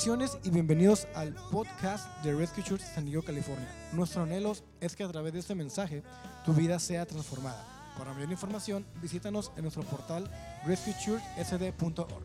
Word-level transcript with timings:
Bendiciones 0.00 0.38
y 0.44 0.50
bienvenidos 0.50 1.06
al 1.14 1.34
podcast 1.50 2.08
de 2.24 2.34
Rescue 2.34 2.64
Church 2.64 2.80
San 2.80 3.04
Diego, 3.04 3.22
California. 3.22 3.68
Nuestro 3.92 4.22
anhelo 4.22 4.54
es 4.80 4.96
que 4.96 5.04
a 5.04 5.08
través 5.08 5.34
de 5.34 5.40
este 5.40 5.54
mensaje 5.54 6.02
tu 6.42 6.54
vida 6.54 6.78
sea 6.78 7.04
transformada. 7.04 7.92
Para 7.98 8.14
mayor 8.14 8.30
información, 8.30 8.86
visítanos 9.02 9.52
en 9.56 9.62
nuestro 9.64 9.82
portal 9.82 10.24
rescuechurchsd.org. 10.64 12.24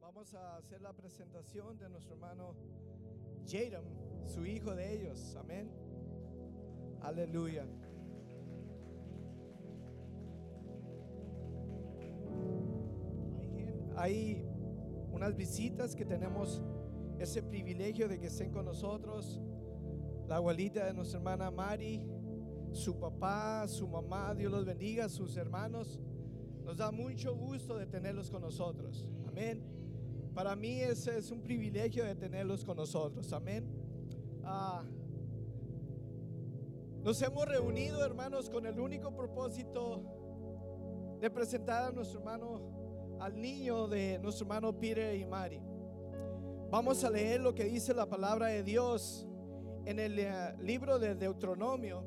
Vamos 0.00 0.34
a 0.34 0.56
hacer 0.58 0.80
la 0.82 0.92
presentación 0.92 1.76
de 1.80 1.88
nuestro 1.88 2.14
hermano 2.14 2.54
Jadam, 3.48 3.84
su 4.24 4.44
hijo 4.46 4.74
de 4.74 4.94
ellos. 4.94 5.36
Amén. 5.36 5.70
Aleluya. 7.00 7.66
Hay 13.96 14.44
unas 15.12 15.36
visitas 15.36 15.94
que 15.94 16.04
tenemos 16.04 16.62
ese 17.18 17.42
privilegio 17.42 18.08
de 18.08 18.18
que 18.18 18.26
estén 18.26 18.50
con 18.50 18.64
nosotros. 18.64 19.40
La 20.26 20.36
abuelita 20.36 20.86
de 20.86 20.94
nuestra 20.94 21.18
hermana 21.18 21.50
Mari, 21.50 22.02
su 22.72 22.98
papá, 22.98 23.68
su 23.68 23.86
mamá, 23.86 24.34
Dios 24.34 24.50
los 24.50 24.64
bendiga, 24.64 25.08
sus 25.08 25.36
hermanos. 25.36 26.00
Nos 26.64 26.78
da 26.78 26.90
mucho 26.90 27.36
gusto 27.36 27.76
de 27.76 27.86
tenerlos 27.86 28.30
con 28.30 28.42
nosotros. 28.42 29.06
Amén. 29.28 29.62
Para 30.34 30.56
mí 30.56 30.80
es 30.80 31.30
un 31.30 31.42
privilegio 31.42 32.04
de 32.04 32.14
tenerlos 32.16 32.64
con 32.64 32.76
nosotros. 32.76 33.32
Amén. 33.32 33.83
Ah, 34.46 34.82
nos 37.02 37.20
hemos 37.22 37.46
reunido, 37.46 38.04
hermanos, 38.04 38.50
con 38.50 38.66
el 38.66 38.78
único 38.78 39.14
propósito 39.14 40.02
de 41.20 41.30
presentar 41.30 41.84
a 41.84 41.92
nuestro 41.92 42.20
hermano, 42.20 43.16
al 43.20 43.40
niño 43.40 43.88
de 43.88 44.18
nuestro 44.18 44.44
hermano 44.44 44.78
Peter 44.78 45.14
y 45.16 45.24
Mari. 45.24 45.62
Vamos 46.70 47.04
a 47.04 47.10
leer 47.10 47.40
lo 47.40 47.54
que 47.54 47.64
dice 47.64 47.94
la 47.94 48.06
palabra 48.06 48.48
de 48.48 48.62
Dios 48.62 49.26
en 49.86 49.98
el 49.98 50.18
eh, 50.18 50.56
libro 50.58 50.98
de 50.98 51.14
Deuteronomio, 51.14 52.04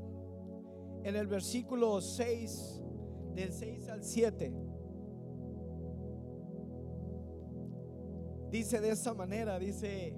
en 1.03 1.16
el 1.16 1.28
versículo 1.28 2.02
6, 2.02 2.81
del 3.34 3.53
6 3.53 3.90
al 3.90 4.03
7. 4.03 4.53
Dice 8.52 8.81
de 8.81 8.90
esta 8.90 9.14
manera, 9.14 9.59
dice, 9.59 10.16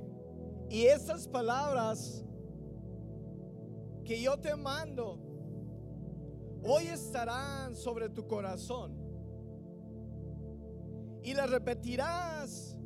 y 0.70 0.86
estas 0.86 1.28
palabras 1.28 2.24
que 4.04 4.22
yo 4.22 4.40
te 4.40 4.56
mando 4.56 5.20
hoy 6.64 6.88
estarán 6.88 7.76
sobre 7.76 8.10
tu 8.10 8.28
corazón 8.28 8.98
y 11.24 11.34
las 11.34 11.50
repetirás 11.50 12.78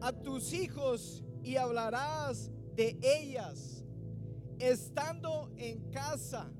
a 0.00 0.12
tus 0.12 0.52
hijos 0.52 1.24
y 1.42 1.56
hablarás 1.56 2.50
de 2.74 2.98
ellas 3.02 3.84
estando 4.58 5.50
en 5.56 5.90
casa, 5.90 6.50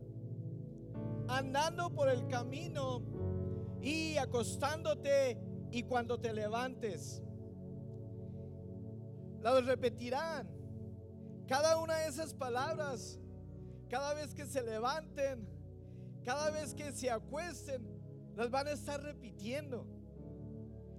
andando 1.28 1.92
por 1.92 2.08
el 2.08 2.26
camino 2.28 3.02
y 3.82 4.16
acostándote 4.16 5.38
y 5.70 5.82
cuando 5.84 6.18
te 6.18 6.32
levantes. 6.32 7.22
Las 9.40 9.64
repetirán. 9.64 10.48
Cada 11.46 11.78
una 11.78 11.96
de 11.96 12.08
esas 12.08 12.34
palabras, 12.34 13.18
cada 13.88 14.14
vez 14.14 14.34
que 14.34 14.46
se 14.46 14.62
levanten, 14.62 15.48
cada 16.24 16.50
vez 16.50 16.74
que 16.74 16.92
se 16.92 17.10
acuesten, 17.10 17.86
las 18.36 18.50
van 18.50 18.68
a 18.68 18.72
estar 18.72 19.02
repitiendo. 19.02 19.86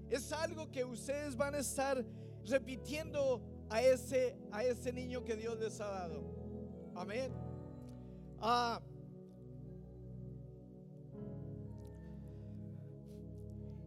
Es 0.10 0.34
algo 0.34 0.70
que 0.72 0.84
ustedes 0.84 1.38
van 1.38 1.56
a 1.56 1.60
estar 1.60 2.04
repitiendo 2.46 3.42
a 3.70 3.82
ese, 3.82 4.38
a 4.52 4.64
ese 4.64 4.92
niño 4.92 5.24
que 5.24 5.38
Dios 5.38 5.58
les 5.58 5.80
ha 5.80 5.88
dado. 5.88 6.24
Amén. 6.96 7.34
Ah, 8.40 8.82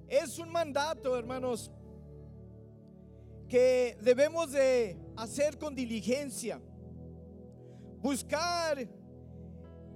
es 0.09 0.39
un 0.39 0.51
mandato, 0.51 1.19
hermanos, 1.19 1.71
que 3.49 3.97
debemos 4.00 4.53
de 4.53 4.99
hacer 5.16 5.59
con 5.59 5.75
diligencia. 5.75 6.60
Buscar 8.00 8.88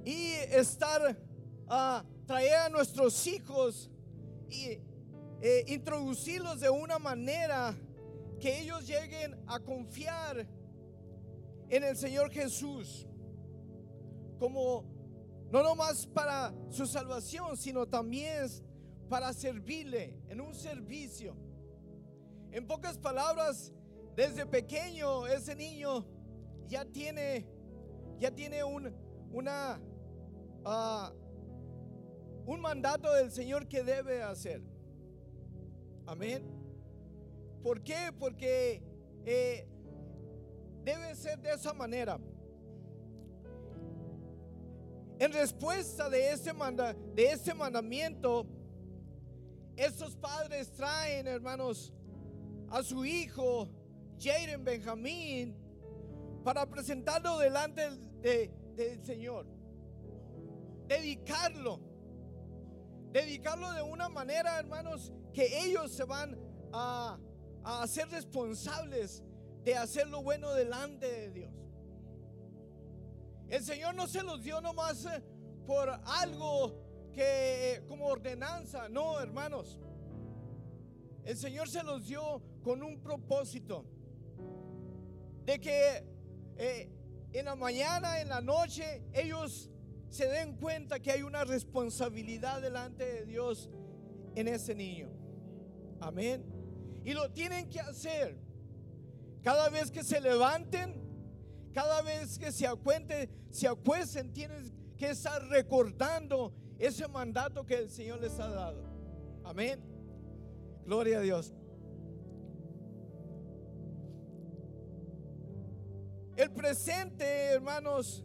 y 0.04 0.32
estar, 0.50 1.18
a 1.68 2.04
traer 2.26 2.54
a 2.54 2.68
nuestros 2.68 3.26
hijos 3.26 3.90
y 4.48 4.78
eh, 5.40 5.64
introducirlos 5.68 6.60
de 6.60 6.70
una 6.70 6.98
manera 6.98 7.76
que 8.40 8.60
ellos 8.60 8.86
lleguen 8.86 9.36
a 9.46 9.60
confiar 9.60 10.46
en 11.68 11.84
el 11.84 11.96
Señor 11.96 12.30
Jesús 12.30 13.06
como 14.38 14.84
no 15.50 15.62
nomás 15.62 16.06
para 16.06 16.54
su 16.70 16.86
salvación, 16.86 17.56
sino 17.56 17.86
también 17.86 18.46
para 19.08 19.32
servirle 19.32 20.14
en 20.28 20.40
un 20.40 20.54
servicio. 20.54 21.36
En 22.50 22.66
pocas 22.66 22.98
palabras, 22.98 23.72
desde 24.16 24.46
pequeño 24.46 25.26
ese 25.26 25.54
niño 25.54 26.04
ya 26.66 26.84
tiene 26.84 27.46
ya 28.18 28.30
tiene 28.30 28.64
un 28.64 28.92
una 29.30 29.80
ah, 30.64 31.12
un 32.46 32.60
mandato 32.60 33.12
del 33.12 33.30
Señor 33.30 33.68
que 33.68 33.82
debe 33.82 34.22
hacer. 34.22 34.62
Amén. 36.06 36.42
¿Por 37.62 37.82
qué? 37.82 38.10
Porque 38.18 38.82
eh, 39.26 39.68
debe 40.82 41.14
ser 41.14 41.38
de 41.40 41.52
esa 41.52 41.74
manera. 41.74 42.18
En 45.18 45.32
respuesta 45.32 46.08
de 46.08 46.32
ese, 46.32 46.54
manda, 46.54 46.94
de 46.94 47.32
ese 47.32 47.52
mandamiento, 47.52 48.46
estos 49.76 50.16
padres 50.16 50.72
traen, 50.72 51.26
hermanos, 51.26 51.92
a 52.70 52.82
su 52.82 53.04
hijo, 53.04 53.68
Jaden 54.20 54.64
Benjamín, 54.64 55.56
para 56.44 56.66
presentarlo 56.66 57.38
delante 57.38 57.82
del, 57.82 58.20
de- 58.20 58.52
del 58.74 59.04
Señor. 59.04 59.46
Dedicarlo. 60.86 61.80
Dedicarlo 63.12 63.72
de 63.72 63.82
una 63.82 64.08
manera, 64.08 64.58
hermanos, 64.58 65.12
que 65.32 65.64
ellos 65.64 65.92
se 65.92 66.04
van 66.04 66.38
a, 66.72 67.18
a 67.64 67.82
hacer 67.82 68.08
responsables 68.10 69.22
de 69.64 69.74
hacer 69.76 70.08
lo 70.08 70.22
bueno 70.22 70.52
delante 70.54 71.06
de 71.06 71.30
Dios. 71.30 71.52
El 73.48 73.62
Señor 73.64 73.94
no 73.94 74.06
se 74.06 74.22
los 74.22 74.42
dio 74.42 74.60
nomás 74.60 75.06
eh, 75.06 75.22
por 75.66 75.88
algo 76.04 77.10
que 77.12 77.76
eh, 77.76 77.84
como 77.86 78.06
ordenanza, 78.06 78.88
no, 78.90 79.18
hermanos. 79.20 79.80
El 81.24 81.36
Señor 81.36 81.68
se 81.68 81.82
los 81.82 82.06
dio 82.06 82.42
con 82.68 82.82
un 82.82 83.00
propósito 83.00 83.82
de 85.46 85.58
que 85.58 86.04
eh, 86.58 86.90
en 87.32 87.46
la 87.46 87.56
mañana, 87.56 88.20
en 88.20 88.28
la 88.28 88.42
noche, 88.42 89.04
ellos 89.14 89.70
se 90.10 90.26
den 90.26 90.54
cuenta 90.56 91.00
que 91.00 91.10
hay 91.10 91.22
una 91.22 91.44
responsabilidad 91.44 92.60
delante 92.60 93.06
de 93.06 93.24
Dios 93.24 93.70
en 94.34 94.48
ese 94.48 94.74
niño. 94.74 95.08
Amén. 95.98 96.44
Y 97.06 97.14
lo 97.14 97.30
tienen 97.30 97.70
que 97.70 97.80
hacer. 97.80 98.36
Cada 99.42 99.70
vez 99.70 99.90
que 99.90 100.04
se 100.04 100.20
levanten, 100.20 101.00
cada 101.72 102.02
vez 102.02 102.38
que 102.38 102.52
se 102.52 102.66
acuenten, 102.66 103.30
se 103.48 103.66
acuesten, 103.66 104.34
tienen 104.34 104.94
que 104.98 105.08
estar 105.08 105.42
recordando 105.48 106.52
ese 106.78 107.08
mandato 107.08 107.64
que 107.64 107.76
el 107.76 107.88
Señor 107.88 108.20
les 108.20 108.38
ha 108.38 108.48
dado. 108.50 108.84
Amén. 109.42 109.80
Gloria 110.84 111.16
a 111.16 111.22
Dios. 111.22 111.54
El 116.38 116.52
presente, 116.52 117.24
hermanos, 117.24 118.24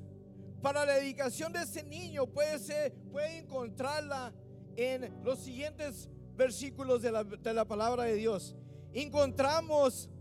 para 0.61 0.85
la 0.85 0.93
dedicación 0.93 1.51
de 1.51 1.63
ese 1.63 1.83
niño 1.83 2.27
puede 2.27 2.59
ser, 2.59 2.93
puede 3.11 3.39
encontrarla 3.39 4.31
en 4.75 5.11
los 5.23 5.39
siguientes 5.39 6.07
versículos 6.35 7.01
de 7.01 7.11
la, 7.11 7.23
de 7.23 7.53
la 7.55 7.65
palabra 7.65 8.03
de 8.03 8.13
Dios. 8.13 8.55
Encontramos 8.93 10.11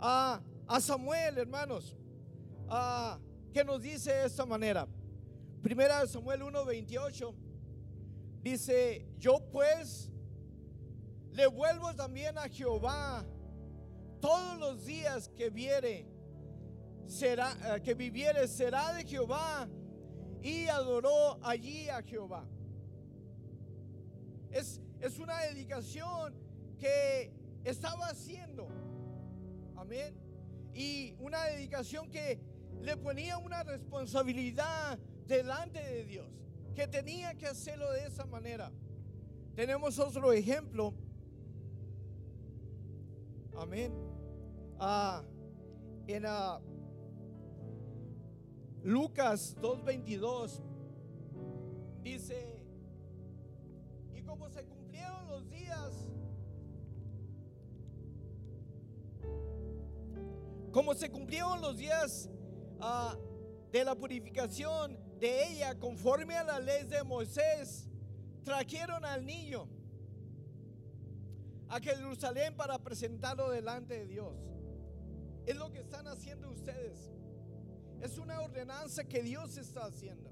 a, 0.00 0.42
a 0.66 0.80
Samuel, 0.80 1.38
hermanos, 1.38 1.96
ah, 2.68 3.20
que 3.52 3.62
nos 3.62 3.80
dice 3.80 4.12
de 4.12 4.26
esta 4.26 4.44
manera. 4.44 4.88
Primera 5.62 6.04
Samuel 6.08 6.42
1:28 6.42 7.32
dice, 8.42 9.06
yo 9.18 9.38
pues 9.52 10.10
le 11.30 11.46
vuelvo 11.46 11.94
también 11.94 12.36
a 12.38 12.48
Jehová 12.48 13.24
todos 14.18 14.58
los 14.58 14.84
días 14.84 15.28
que 15.28 15.48
viere 15.48 16.15
será 17.06 17.76
eh, 17.76 17.82
que 17.82 17.94
viviere 17.94 18.46
será 18.48 18.92
de 18.92 19.04
Jehová 19.04 19.68
y 20.42 20.66
adoró 20.68 21.38
allí 21.42 21.88
a 21.88 22.02
Jehová. 22.02 22.46
Es, 24.50 24.80
es 25.00 25.18
una 25.18 25.40
dedicación 25.42 26.34
que 26.78 27.32
estaba 27.64 28.06
haciendo. 28.06 28.68
Amén. 29.76 30.14
Y 30.72 31.14
una 31.18 31.44
dedicación 31.46 32.10
que 32.10 32.38
le 32.82 32.96
ponía 32.96 33.38
una 33.38 33.62
responsabilidad 33.62 34.98
delante 35.26 35.80
de 35.80 36.04
Dios, 36.04 36.28
que 36.74 36.86
tenía 36.86 37.34
que 37.34 37.46
hacerlo 37.46 37.90
de 37.92 38.06
esa 38.06 38.26
manera. 38.26 38.70
Tenemos 39.54 39.98
otro 39.98 40.32
ejemplo. 40.32 40.94
Amén. 43.56 43.92
Ah, 44.78 45.24
en 46.06 46.26
Lucas 48.86 49.56
2.22 49.60 50.60
dice, 52.04 52.56
y 54.14 54.22
como 54.22 54.48
se 54.48 54.64
cumplieron 54.64 55.26
los 55.26 55.50
días, 55.50 56.06
como 60.70 60.94
se 60.94 61.10
cumplieron 61.10 61.60
los 61.60 61.78
días 61.78 62.30
ah, 62.80 63.18
de 63.72 63.82
la 63.82 63.96
purificación 63.96 64.96
de 65.18 65.48
ella 65.48 65.76
conforme 65.80 66.36
a 66.36 66.44
la 66.44 66.60
ley 66.60 66.84
de 66.84 67.02
Moisés, 67.02 67.88
trajeron 68.44 69.04
al 69.04 69.26
niño 69.26 69.68
a 71.66 71.80
Jerusalén 71.80 72.54
para 72.54 72.78
presentarlo 72.78 73.50
delante 73.50 73.94
de 73.94 74.06
Dios. 74.06 74.32
Es 75.44 75.56
lo 75.56 75.72
que 75.72 75.80
están 75.80 76.06
haciendo 76.06 76.52
ustedes. 76.52 77.15
Es 78.06 78.18
una 78.18 78.40
ordenanza 78.40 79.02
que 79.02 79.20
Dios 79.20 79.56
está 79.56 79.86
haciendo. 79.86 80.30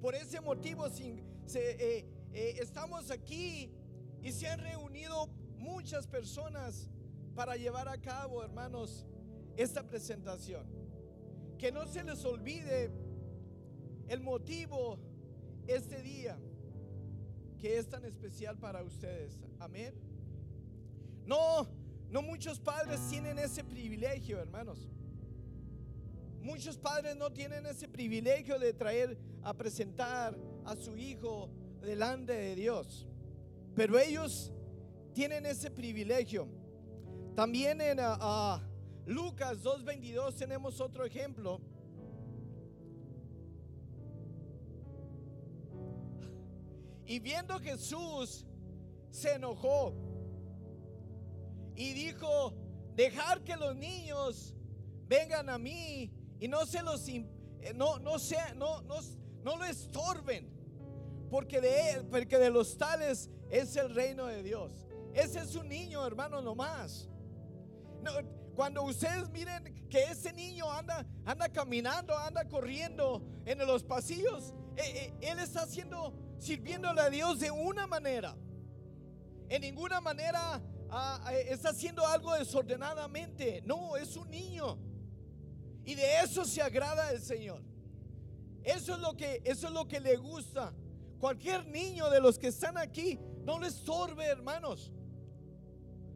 Por 0.00 0.14
ese 0.14 0.40
motivo 0.40 0.86
eh, 0.86 2.06
eh, 2.32 2.56
estamos 2.58 3.10
aquí 3.10 3.70
y 4.22 4.32
se 4.32 4.48
han 4.48 4.60
reunido 4.60 5.26
muchas 5.58 6.06
personas 6.06 6.88
para 7.34 7.56
llevar 7.56 7.86
a 7.86 8.00
cabo, 8.00 8.42
hermanos, 8.42 9.04
esta 9.58 9.86
presentación. 9.86 10.66
Que 11.58 11.70
no 11.70 11.86
se 11.86 12.02
les 12.02 12.24
olvide 12.24 12.90
el 14.08 14.22
motivo 14.22 14.98
este 15.66 16.00
día 16.00 16.38
que 17.58 17.76
es 17.76 17.90
tan 17.90 18.06
especial 18.06 18.56
para 18.56 18.82
ustedes. 18.82 19.38
Amén. 19.58 19.94
No, 21.26 21.68
no 22.08 22.22
muchos 22.22 22.58
padres 22.58 23.06
tienen 23.10 23.38
ese 23.38 23.64
privilegio, 23.64 24.40
hermanos. 24.40 24.88
Muchos 26.40 26.78
padres 26.78 27.16
no 27.16 27.30
tienen 27.30 27.66
ese 27.66 27.86
privilegio 27.86 28.58
de 28.58 28.72
traer 28.72 29.18
a 29.42 29.52
presentar 29.54 30.36
a 30.64 30.74
su 30.74 30.96
hijo 30.96 31.50
delante 31.82 32.32
de 32.32 32.54
Dios. 32.54 33.06
Pero 33.74 33.98
ellos 33.98 34.52
tienen 35.12 35.44
ese 35.46 35.70
privilegio. 35.70 36.48
También 37.34 37.80
en 37.80 37.98
ah, 38.00 38.62
Lucas 39.06 39.62
2.22 39.62 40.34
tenemos 40.34 40.80
otro 40.80 41.04
ejemplo. 41.04 41.60
Y 47.04 47.18
viendo 47.18 47.58
Jesús 47.58 48.46
se 49.10 49.34
enojó 49.34 49.94
y 51.74 51.92
dijo, 51.92 52.54
dejar 52.94 53.42
que 53.42 53.56
los 53.56 53.74
niños 53.74 54.54
vengan 55.08 55.48
a 55.48 55.58
mí 55.58 56.12
y 56.40 56.48
no 56.48 56.66
se 56.66 56.82
los 56.82 57.06
eh, 57.08 57.24
no 57.74 57.98
no 57.98 58.18
sea 58.18 58.54
no 58.54 58.82
no 58.82 58.96
no 59.44 59.56
lo 59.56 59.64
estorben 59.64 60.50
porque 61.30 61.60
de 61.60 62.02
porque 62.10 62.38
de 62.38 62.50
los 62.50 62.76
tales 62.76 63.30
es 63.50 63.76
el 63.76 63.94
reino 63.94 64.26
de 64.26 64.42
Dios. 64.42 64.86
Ese 65.12 65.40
es 65.40 65.54
un 65.56 65.68
niño, 65.68 66.06
hermano, 66.06 66.40
nomás. 66.40 67.08
No, 68.02 68.12
cuando 68.54 68.82
ustedes 68.84 69.28
miren 69.30 69.88
que 69.88 70.04
ese 70.04 70.32
niño 70.32 70.70
anda, 70.70 71.04
anda 71.24 71.48
caminando, 71.48 72.16
anda 72.16 72.48
corriendo 72.48 73.22
en 73.44 73.58
los 73.58 73.82
pasillos, 73.82 74.54
eh, 74.76 74.82
eh, 74.84 75.14
él 75.20 75.38
está 75.40 75.62
haciendo, 75.62 76.14
sirviéndole 76.38 77.00
a 77.00 77.10
Dios 77.10 77.40
de 77.40 77.50
una 77.50 77.86
manera. 77.86 78.36
En 79.48 79.62
ninguna 79.62 80.00
manera 80.00 80.62
ah, 80.90 81.32
está 81.48 81.70
haciendo 81.70 82.06
algo 82.06 82.32
desordenadamente. 82.34 83.62
No, 83.66 83.96
es 83.96 84.16
un 84.16 84.30
niño. 84.30 84.78
Y 85.84 85.94
de 85.94 86.20
eso 86.20 86.44
se 86.44 86.62
agrada 86.62 87.10
el 87.10 87.20
Señor. 87.20 87.62
Eso 88.62 88.94
es 88.94 89.00
lo 89.00 89.16
que, 89.16 89.40
eso 89.44 89.68
es 89.68 89.72
lo 89.72 89.88
que 89.88 90.00
le 90.00 90.16
gusta. 90.16 90.74
Cualquier 91.18 91.66
niño 91.66 92.08
de 92.10 92.20
los 92.20 92.38
que 92.38 92.48
están 92.48 92.78
aquí 92.78 93.18
no 93.44 93.58
le 93.58 93.68
estorbe, 93.68 94.24
hermanos. 94.24 94.92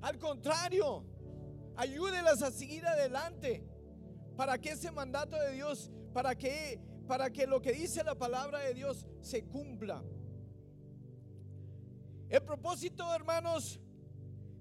Al 0.02 0.18
contrario, 0.18 1.04
ayúdelas 1.76 2.42
a 2.42 2.50
seguir 2.50 2.86
adelante 2.86 3.64
para 4.36 4.58
que 4.58 4.70
ese 4.70 4.90
mandato 4.90 5.36
de 5.36 5.52
Dios, 5.52 5.90
para 6.12 6.34
que 6.34 6.80
para 7.06 7.30
que 7.30 7.46
lo 7.46 7.60
que 7.60 7.72
dice 7.72 8.02
la 8.02 8.14
palabra 8.14 8.60
de 8.60 8.74
Dios 8.74 9.06
se 9.20 9.44
cumpla. 9.44 10.02
El 12.28 12.42
propósito, 12.42 13.14
hermanos, 13.14 13.78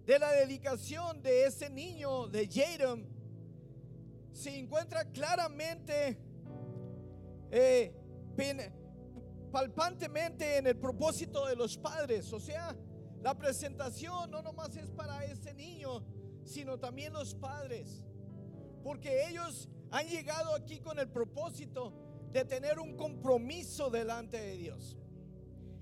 de 0.05 0.19
la 0.19 0.31
dedicación 0.33 1.21
de 1.21 1.45
ese 1.45 1.69
niño 1.69 2.27
de 2.27 2.47
Jerem 2.47 3.07
se 4.33 4.57
encuentra 4.57 5.05
claramente 5.11 6.17
eh, 7.51 7.93
palpantemente 9.51 10.57
en 10.57 10.67
el 10.67 10.77
propósito 10.77 11.45
de 11.45 11.55
los 11.55 11.77
padres. 11.77 12.33
O 12.33 12.39
sea, 12.39 12.75
la 13.21 13.37
presentación 13.37 14.31
no 14.31 14.41
nomás 14.41 14.75
es 14.75 14.89
para 14.89 15.23
ese 15.23 15.53
niño, 15.53 16.03
sino 16.43 16.77
también 16.79 17.13
los 17.13 17.35
padres. 17.35 18.03
Porque 18.83 19.29
ellos 19.29 19.69
han 19.91 20.07
llegado 20.07 20.55
aquí 20.55 20.79
con 20.79 20.99
el 20.99 21.07
propósito 21.07 21.93
de 22.31 22.43
tener 22.43 22.79
un 22.79 22.97
compromiso 22.97 23.91
delante 23.91 24.41
de 24.41 24.57
Dios. 24.57 24.97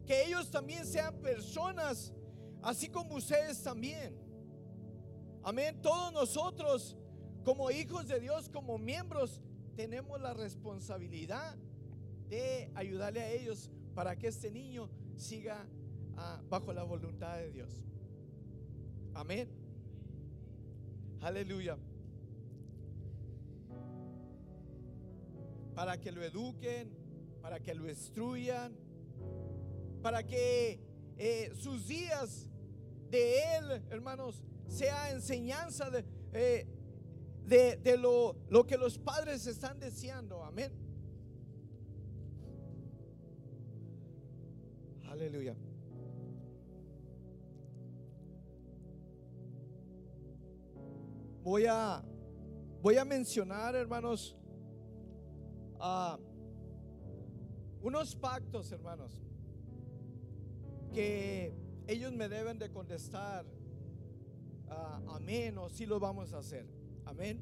Que 0.06 0.26
ellos 0.26 0.52
también 0.52 0.86
sean 0.86 1.16
personas, 1.22 2.14
así 2.62 2.90
como 2.90 3.16
ustedes 3.16 3.64
también. 3.64 4.20
Amén. 5.44 5.82
Todos 5.82 6.12
nosotros, 6.12 6.98
como 7.44 7.72
hijos 7.72 8.08
de 8.08 8.20
Dios, 8.20 8.50
como 8.50 8.78
miembros, 8.78 9.42
tenemos 9.76 10.22
la 10.22 10.34
responsabilidad 10.34 11.56
de 12.30 12.70
ayudarle 12.76 13.22
a 13.22 13.32
ellos 13.32 13.70
para 13.96 14.16
que 14.18 14.28
este 14.28 14.52
niño 14.52 14.90
siga 15.18 15.66
ah, 16.18 16.42
bajo 16.50 16.72
la 16.74 16.84
voluntad 16.84 17.38
de 17.38 17.52
Dios. 17.52 17.84
Amén. 19.14 19.50
Aleluya. 21.22 21.78
Para 25.76 26.00
que 26.00 26.12
lo 26.12 26.24
eduquen, 26.24 26.90
para 27.42 27.60
que 27.60 27.74
lo 27.74 27.90
instruyan, 27.90 28.76
para 30.02 30.24
que 30.24 30.80
eh, 31.18 31.52
sus 31.56 31.88
días 31.88 32.48
de 33.10 33.58
Él, 33.58 33.84
hermanos, 33.90 34.44
sea 34.68 35.12
enseñanza 35.12 35.90
de, 35.90 36.06
eh, 36.34 36.68
de, 37.46 37.78
de 37.78 37.98
lo, 37.98 38.36
lo 38.50 38.66
que 38.66 38.78
los 38.78 38.98
padres 38.98 39.48
están 39.48 39.80
deseando. 39.80 40.44
Amén. 40.44 40.72
Aleluya. 45.12 45.56
Voy 51.44 51.66
a, 51.66 52.04
voy 52.82 52.98
a 52.98 53.06
mencionar, 53.06 53.76
hermanos, 53.76 54.38
ah, 55.80 56.18
unos 57.82 58.16
pactos, 58.16 58.72
hermanos, 58.72 59.20
que 60.94 61.54
ellos 61.88 62.14
me 62.14 62.30
deben 62.30 62.60
de 62.60 62.72
contestar 62.72 63.46
ah, 64.70 65.02
amén 65.10 65.58
o 65.58 65.70
si 65.70 65.86
lo 65.86 66.00
vamos 66.00 66.34
a 66.34 66.38
hacer. 66.38 66.81
Amén. 67.06 67.42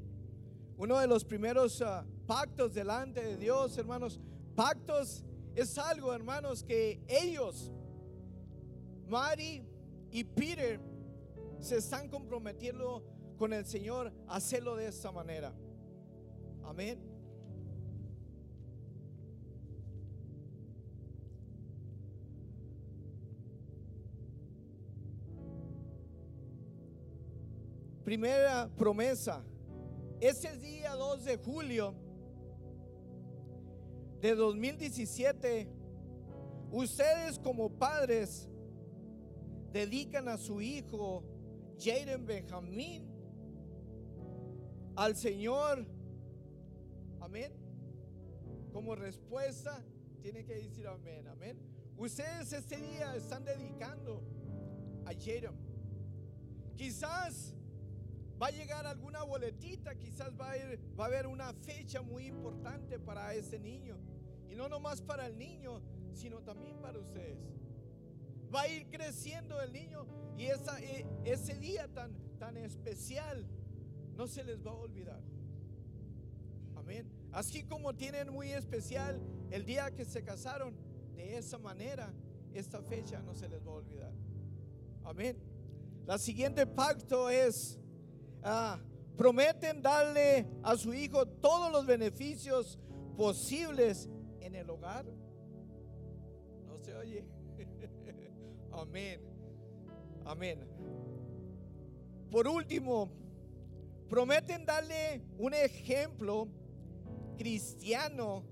Uno 0.78 0.98
de 1.00 1.08
los 1.08 1.26
primeros 1.26 1.82
ah, 1.82 2.06
pactos 2.26 2.74
delante 2.74 3.22
de 3.22 3.38
Dios, 3.38 3.78
hermanos, 3.78 4.20
pactos 4.56 5.24
es 5.56 5.78
algo, 5.78 6.14
hermanos, 6.14 6.64
que 6.64 7.02
ellos, 7.08 7.72
Mari 9.08 9.64
y 10.12 10.24
Peter, 10.24 10.80
se 11.60 11.78
están 11.78 12.08
comprometiendo 12.08 13.04
con 13.38 13.52
el 13.54 13.66
Señor 13.66 14.14
a 14.28 14.36
hacerlo 14.36 14.76
de 14.76 14.88
esta 14.88 15.12
manera. 15.12 15.54
Amén. 16.64 17.09
Primera 28.10 28.68
promesa 28.76 29.44
ese 30.20 30.58
día 30.58 30.96
2 30.96 31.26
de 31.26 31.38
julio 31.38 31.94
de 34.20 34.34
2017, 34.34 35.68
ustedes 36.72 37.38
como 37.38 37.70
padres 37.70 38.50
dedican 39.72 40.28
a 40.28 40.38
su 40.38 40.60
hijo 40.60 41.24
Jaden 41.78 42.26
Benjamín 42.26 43.08
al 44.96 45.16
Señor. 45.16 45.86
Amén. 47.20 47.54
Como 48.74 48.96
respuesta, 48.96 49.86
tiene 50.24 50.44
que 50.46 50.56
decir 50.56 50.88
amén, 50.88 51.28
amén. 51.28 51.60
Ustedes 51.96 52.54
este 52.54 52.78
día 52.78 53.16
están 53.16 53.46
dedicando 53.46 54.24
a 55.06 55.14
Jaden. 55.14 55.54
Quizás 56.76 57.54
va 58.42 58.48
a 58.48 58.52
llegar 58.52 58.86
alguna 58.88 59.24
boletita, 59.24 59.96
quizás 59.96 60.32
va 60.40 60.52
a, 60.52 60.58
ir- 60.58 60.80
va 61.00 61.06
a 61.06 61.08
haber 61.08 61.28
una 61.28 61.54
fecha 61.54 62.02
muy 62.02 62.28
importante 62.28 63.00
para 63.00 63.34
ese 63.34 63.60
niño. 63.60 63.98
Y 64.50 64.56
no 64.56 64.68
nomás 64.70 65.02
para 65.02 65.28
el 65.28 65.38
niño, 65.38 65.82
sino 66.14 66.42
también 66.42 66.78
para 66.82 67.00
ustedes. 67.00 67.38
Va 68.54 68.62
a 68.62 68.68
ir 68.68 68.88
creciendo 68.90 69.62
el 69.62 69.72
niño 69.74 70.06
y 70.38 70.46
esa, 70.46 70.80
e- 70.82 71.06
ese 71.26 71.60
día 71.60 71.88
tan, 71.88 72.14
tan 72.40 72.58
especial 72.58 73.46
no 74.16 74.28
se 74.28 74.44
les 74.44 74.66
va 74.66 74.72
a 74.72 74.76
olvidar. 74.76 75.22
Amén. 76.76 77.08
Así 77.32 77.64
como 77.64 77.94
tienen 77.96 78.32
muy 78.32 78.50
especial 78.52 79.22
el 79.52 79.66
día 79.66 79.92
que 79.92 80.06
se 80.06 80.24
casaron, 80.24 80.76
de 81.16 81.38
esa 81.38 81.58
manera 81.58 82.12
esta 82.54 82.82
fecha 82.82 83.22
no 83.22 83.36
se 83.36 83.48
les 83.48 83.62
va 83.62 83.72
a 83.72 83.76
olvidar. 83.76 84.14
Amén. 85.04 85.38
La 86.08 86.18
siguiente 86.18 86.66
pacto 86.66 87.30
es, 87.30 87.78
ah, 88.44 88.80
prometen 89.18 89.82
darle 89.82 90.48
a 90.64 90.76
su 90.78 90.94
hijo 90.94 91.26
todos 91.28 91.72
los 91.72 91.86
beneficios 91.86 92.80
posibles 93.18 94.10
en 94.40 94.56
el 94.56 94.70
hogar. 94.70 95.06
No 96.66 96.78
se 96.84 96.96
oye. 96.96 97.26
Amén. 98.72 99.22
Amén. 100.26 100.68
Por 102.32 102.48
último, 102.48 103.10
prometen 104.10 104.66
darle 104.66 105.24
un 105.38 105.54
ejemplo 105.54 106.48
cristiano 107.38 108.44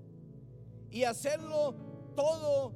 y 0.90 1.04
hacerlo 1.04 1.74
todo 2.16 2.74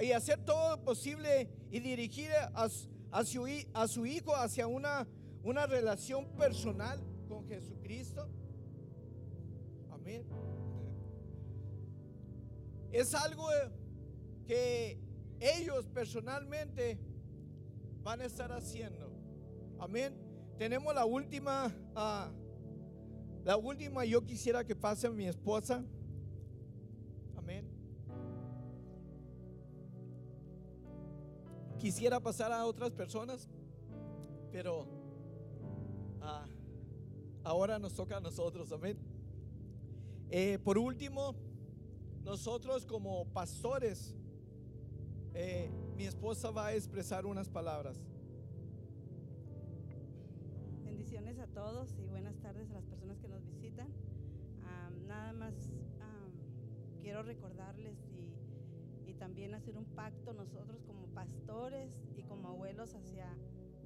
y 0.00 0.12
hacer 0.12 0.44
todo 0.44 0.82
posible 0.84 1.48
y 1.70 1.80
dirigir 1.80 2.30
a, 2.54 2.68
su- 2.68 4.06
hijo 4.06 4.34
hacia 4.36 4.66
una, 4.66 5.08
una 5.46 5.64
relación 5.64 6.26
personal 6.36 7.00
con 7.28 7.46
Jesucristo. 7.46 8.28
Amén. 9.92 10.26
Es 12.90 13.14
algo 13.14 13.46
que 14.44 14.98
ellos 15.38 15.86
personalmente 15.86 16.98
van 18.02 18.22
a 18.22 18.24
estar 18.24 18.50
haciendo. 18.50 19.08
Amén. 19.78 20.16
Tenemos 20.58 20.92
la 20.92 21.04
última, 21.04 21.72
ah, 21.94 22.32
la 23.44 23.56
última. 23.56 24.04
Yo 24.04 24.24
quisiera 24.24 24.64
que 24.64 24.74
pase 24.74 25.08
mi 25.10 25.28
esposa. 25.28 25.84
Amén. 27.36 27.70
Quisiera 31.78 32.18
pasar 32.18 32.50
a 32.50 32.66
otras 32.66 32.90
personas, 32.90 33.48
pero 34.50 34.95
ah, 36.26 36.44
ahora 37.44 37.78
nos 37.78 37.94
toca 37.94 38.16
a 38.16 38.20
nosotros. 38.20 38.72
Amén. 38.72 38.98
Eh, 40.30 40.58
por 40.64 40.76
último, 40.76 41.34
nosotros 42.24 42.84
como 42.84 43.26
pastores, 43.26 44.14
eh, 45.34 45.70
mi 45.96 46.04
esposa 46.04 46.50
va 46.50 46.66
a 46.66 46.74
expresar 46.74 47.26
unas 47.26 47.48
palabras. 47.48 48.04
Bendiciones 50.84 51.38
a 51.38 51.46
todos 51.46 51.96
y 51.98 52.06
buenas 52.06 52.36
tardes 52.40 52.70
a 52.70 52.74
las 52.74 52.86
personas 52.86 53.18
que 53.20 53.28
nos 53.28 53.44
visitan. 53.46 53.88
Nada 55.06 55.32
más 55.32 55.54
quiero 57.00 57.22
recordarles 57.22 57.96
y, 58.10 59.08
y 59.08 59.14
también 59.14 59.54
hacer 59.54 59.76
un 59.76 59.84
pacto 59.84 60.32
nosotros 60.32 60.82
como 60.82 61.06
pastores 61.14 61.96
y 62.16 62.24
como 62.24 62.48
abuelos 62.48 62.92
hacia 62.96 63.28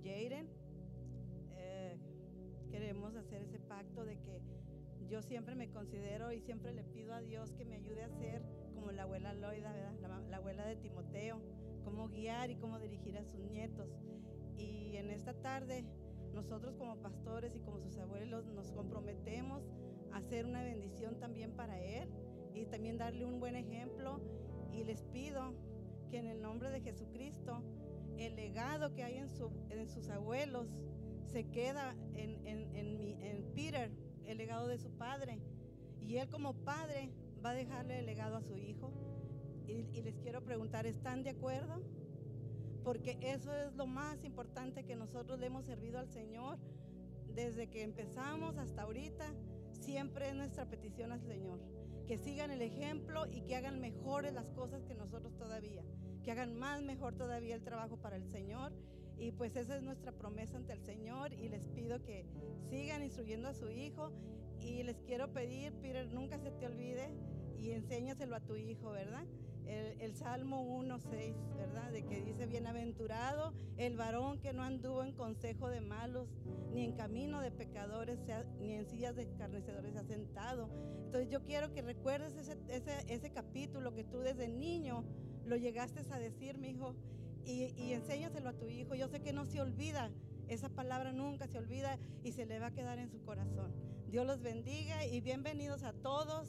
Jaden. 0.02 0.48
Queremos 2.70 3.16
hacer 3.16 3.42
ese 3.42 3.58
pacto 3.58 4.04
de 4.04 4.18
que 4.20 4.40
yo 5.08 5.22
siempre 5.22 5.54
me 5.56 5.70
considero 5.70 6.32
y 6.32 6.40
siempre 6.40 6.72
le 6.72 6.84
pido 6.84 7.12
a 7.14 7.20
Dios 7.20 7.52
que 7.52 7.64
me 7.64 7.76
ayude 7.76 8.02
a 8.04 8.08
ser 8.10 8.42
como 8.74 8.92
la 8.92 9.02
abuela 9.02 9.34
Loida, 9.34 9.72
¿verdad? 9.72 9.98
La, 10.00 10.20
la 10.28 10.36
abuela 10.36 10.64
de 10.66 10.76
Timoteo, 10.76 11.40
cómo 11.84 12.08
guiar 12.08 12.50
y 12.50 12.56
cómo 12.56 12.78
dirigir 12.78 13.18
a 13.18 13.24
sus 13.24 13.40
nietos. 13.40 13.90
Y 14.56 14.96
en 14.96 15.10
esta 15.10 15.34
tarde 15.34 15.84
nosotros 16.32 16.76
como 16.76 16.96
pastores 17.02 17.56
y 17.56 17.60
como 17.60 17.80
sus 17.80 17.98
abuelos 17.98 18.46
nos 18.46 18.70
comprometemos 18.70 19.64
a 20.12 20.18
hacer 20.18 20.46
una 20.46 20.62
bendición 20.62 21.18
también 21.18 21.52
para 21.56 21.80
él 21.80 22.08
y 22.54 22.66
también 22.66 22.96
darle 22.98 23.24
un 23.24 23.40
buen 23.40 23.56
ejemplo. 23.56 24.20
Y 24.72 24.84
les 24.84 25.02
pido 25.02 25.54
que 26.08 26.18
en 26.18 26.26
el 26.26 26.40
nombre 26.40 26.70
de 26.70 26.80
Jesucristo, 26.82 27.64
el 28.16 28.36
legado 28.36 28.92
que 28.94 29.02
hay 29.02 29.16
en, 29.16 29.28
su- 29.28 29.50
en 29.70 29.88
sus 29.88 30.08
abuelos 30.08 30.68
se 31.30 31.44
queda 31.50 31.94
en, 32.14 32.46
en- 32.46 32.74
en 32.76 32.96
mi- 32.98 33.16
en 33.22 33.44
Peter, 33.54 33.90
el 34.24 34.38
legado 34.38 34.66
de 34.68 34.78
su 34.78 34.90
padre. 34.90 35.38
Y 36.00 36.16
él 36.16 36.28
como 36.28 36.54
padre 36.54 37.10
va 37.44 37.50
a 37.50 37.54
dejarle 37.54 37.98
el 38.00 38.06
legado 38.06 38.36
a 38.36 38.42
su 38.42 38.56
hijo. 38.56 38.92
Y, 39.66 40.02
les 40.02 40.18
quiero 40.18 40.42
preguntar, 40.44 40.86
¿están 40.86 41.22
de 41.22 41.30
acuerdo? 41.30 41.82
porque 42.82 43.18
eso 43.20 43.54
es 43.54 43.74
lo 43.74 43.86
más 43.86 44.24
importante 44.24 44.84
que 44.84 44.96
nosotros 44.96 45.38
le 45.38 45.46
hemos 45.46 45.66
servido 45.66 45.98
al 45.98 46.08
Señor 46.08 46.58
desde 47.34 47.68
que 47.68 47.82
empezamos 47.82 48.56
hasta 48.56 48.82
ahorita. 48.82 49.34
Siempre 49.72 50.30
es 50.30 50.34
nuestra 50.34 50.64
petición 50.64 51.12
al 51.12 51.20
Señor, 51.20 51.60
que 52.06 52.16
sigan 52.16 52.50
el 52.50 52.62
ejemplo 52.62 53.26
y 53.30 53.42
que 53.42 53.54
hagan 53.54 53.80
mejores 53.80 54.32
las 54.32 54.48
cosas 54.52 54.82
que 54.84 54.94
nosotros 54.94 55.36
todavía, 55.36 55.84
que 56.24 56.32
hagan 56.32 56.58
más 56.58 56.82
mejor 56.82 57.14
todavía 57.16 57.54
el 57.54 57.62
trabajo 57.62 57.98
para 57.98 58.16
el 58.16 58.24
Señor. 58.24 58.72
Y 59.20 59.30
pues 59.32 59.54
esa 59.54 59.76
es 59.76 59.82
nuestra 59.82 60.10
promesa 60.10 60.56
ante 60.56 60.72
el 60.72 60.80
Señor 60.80 61.32
y 61.34 61.48
les 61.48 61.68
pido 61.68 62.02
que 62.02 62.26
sigan 62.68 63.04
instruyendo 63.04 63.48
a 63.48 63.54
su 63.54 63.70
hijo 63.70 64.10
y 64.60 64.82
les 64.82 65.00
quiero 65.02 65.32
pedir, 65.32 65.72
Peter, 65.74 66.12
nunca 66.12 66.38
se 66.38 66.50
te 66.50 66.66
olvide 66.66 67.10
y 67.58 67.70
enséñaselo 67.70 68.34
a 68.34 68.40
tu 68.40 68.56
hijo, 68.56 68.90
¿verdad? 68.90 69.26
el, 69.70 70.00
el 70.00 70.14
Salmo 70.14 70.64
1.6, 70.82 71.34
¿verdad? 71.56 71.90
De 71.92 72.04
que 72.04 72.20
dice, 72.22 72.46
bienaventurado 72.46 73.52
el 73.76 73.96
varón 73.96 74.38
que 74.40 74.52
no 74.52 74.62
anduvo 74.62 75.04
en 75.04 75.12
consejo 75.12 75.68
de 75.68 75.80
malos, 75.80 76.28
ni 76.72 76.84
en 76.84 76.92
camino 76.92 77.40
de 77.40 77.50
pecadores, 77.50 78.18
ni 78.58 78.74
en 78.74 78.86
sillas 78.86 79.16
de 79.16 79.22
escarnecedores 79.22 79.96
ha 79.96 80.04
sentado. 80.04 80.68
Entonces 81.04 81.30
yo 81.30 81.42
quiero 81.44 81.72
que 81.72 81.82
recuerdes 81.82 82.36
ese, 82.36 82.58
ese, 82.68 83.04
ese 83.08 83.30
capítulo 83.30 83.94
que 83.94 84.04
tú 84.04 84.18
desde 84.18 84.48
niño 84.48 85.04
lo 85.44 85.56
llegaste 85.56 86.00
a 86.10 86.18
decir, 86.18 86.58
mi 86.58 86.70
hijo, 86.70 86.94
y, 87.50 87.64
y 87.76 87.92
enséñaselo 87.92 88.48
a 88.50 88.52
tu 88.52 88.68
hijo. 88.68 88.94
Yo 88.94 89.08
sé 89.08 89.20
que 89.20 89.32
no 89.32 89.44
se 89.44 89.60
olvida, 89.60 90.10
esa 90.48 90.68
palabra 90.68 91.12
nunca 91.12 91.46
se 91.46 91.58
olvida 91.58 91.98
y 92.24 92.32
se 92.32 92.46
le 92.46 92.58
va 92.58 92.66
a 92.68 92.70
quedar 92.72 92.98
en 92.98 93.10
su 93.10 93.20
corazón. 93.22 93.72
Dios 94.10 94.26
los 94.26 94.40
bendiga 94.42 95.04
y 95.06 95.20
bienvenidos 95.20 95.82
a 95.82 95.92
todos. 95.92 96.48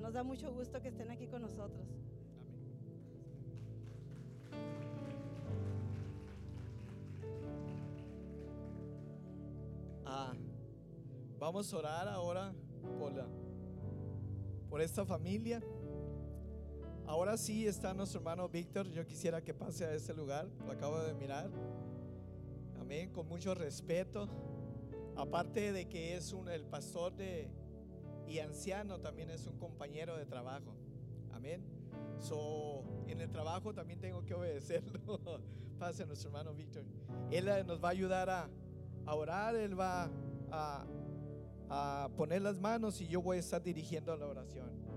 Nos 0.00 0.12
da 0.12 0.22
mucho 0.22 0.52
gusto 0.52 0.80
que 0.80 0.88
estén 0.88 1.10
aquí 1.10 1.26
con 1.26 1.42
nosotros. 1.42 1.86
Ah, 10.04 10.32
vamos 11.38 11.72
a 11.72 11.76
orar 11.76 12.08
ahora 12.08 12.52
por, 12.98 13.12
la- 13.12 13.26
por 14.70 14.80
esta 14.80 15.04
familia. 15.04 15.62
Ahora 17.08 17.38
sí 17.38 17.66
está 17.66 17.94
nuestro 17.94 18.20
hermano 18.20 18.50
Víctor. 18.50 18.86
Yo 18.90 19.06
quisiera 19.06 19.40
que 19.40 19.54
pase 19.54 19.86
a 19.86 19.94
ese 19.94 20.12
lugar. 20.12 20.46
Lo 20.66 20.72
acabo 20.72 21.00
de 21.00 21.14
mirar. 21.14 21.50
Amén. 22.78 23.10
Con 23.10 23.26
mucho 23.26 23.54
respeto. 23.54 24.28
Aparte 25.16 25.72
de 25.72 25.88
que 25.88 26.16
es 26.16 26.34
un, 26.34 26.50
el 26.50 26.66
pastor 26.66 27.14
y 28.26 28.38
anciano, 28.40 29.00
también 29.00 29.30
es 29.30 29.46
un 29.46 29.56
compañero 29.58 30.18
de 30.18 30.26
trabajo. 30.26 30.76
Amén. 31.32 31.64
So, 32.18 32.84
en 33.06 33.22
el 33.22 33.30
trabajo 33.30 33.72
también 33.72 33.98
tengo 34.00 34.22
que 34.26 34.34
obedecerlo. 34.34 35.18
Pase 35.78 36.04
nuestro 36.04 36.28
hermano 36.28 36.52
Víctor. 36.52 36.84
Él 37.30 37.48
eh, 37.48 37.64
nos 37.64 37.82
va 37.82 37.88
a 37.88 37.92
ayudar 37.92 38.28
a, 38.28 38.50
a 39.06 39.14
orar, 39.14 39.56
Él 39.56 39.80
va 39.80 40.10
a, 40.50 40.86
a 41.70 42.10
poner 42.18 42.42
las 42.42 42.60
manos 42.60 43.00
y 43.00 43.08
yo 43.08 43.22
voy 43.22 43.38
a 43.38 43.40
estar 43.40 43.62
dirigiendo 43.62 44.14
la 44.14 44.26
oración. 44.26 44.87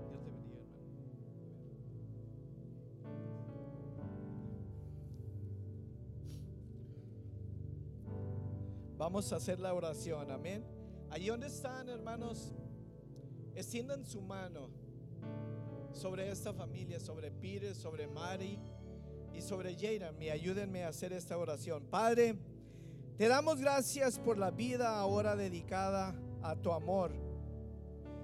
Vamos 9.02 9.32
a 9.32 9.36
hacer 9.36 9.58
la 9.58 9.74
oración, 9.74 10.30
amén. 10.30 10.64
Allí 11.10 11.26
donde 11.26 11.48
están, 11.48 11.88
hermanos, 11.88 12.52
extiendan 13.52 14.06
su 14.06 14.20
mano 14.20 14.70
sobre 15.92 16.30
esta 16.30 16.52
familia, 16.52 17.00
sobre 17.00 17.32
Peter, 17.32 17.74
sobre 17.74 18.06
Mari 18.06 18.60
y 19.34 19.40
sobre 19.40 19.74
Jeremy. 19.74 20.30
Ayúdenme 20.30 20.84
a 20.84 20.90
hacer 20.90 21.12
esta 21.12 21.36
oración. 21.36 21.82
Padre, 21.90 22.36
te 23.16 23.26
damos 23.26 23.58
gracias 23.58 24.20
por 24.20 24.38
la 24.38 24.52
vida 24.52 24.96
ahora 24.96 25.34
dedicada 25.34 26.14
a 26.40 26.54
tu 26.54 26.70
amor. 26.70 27.10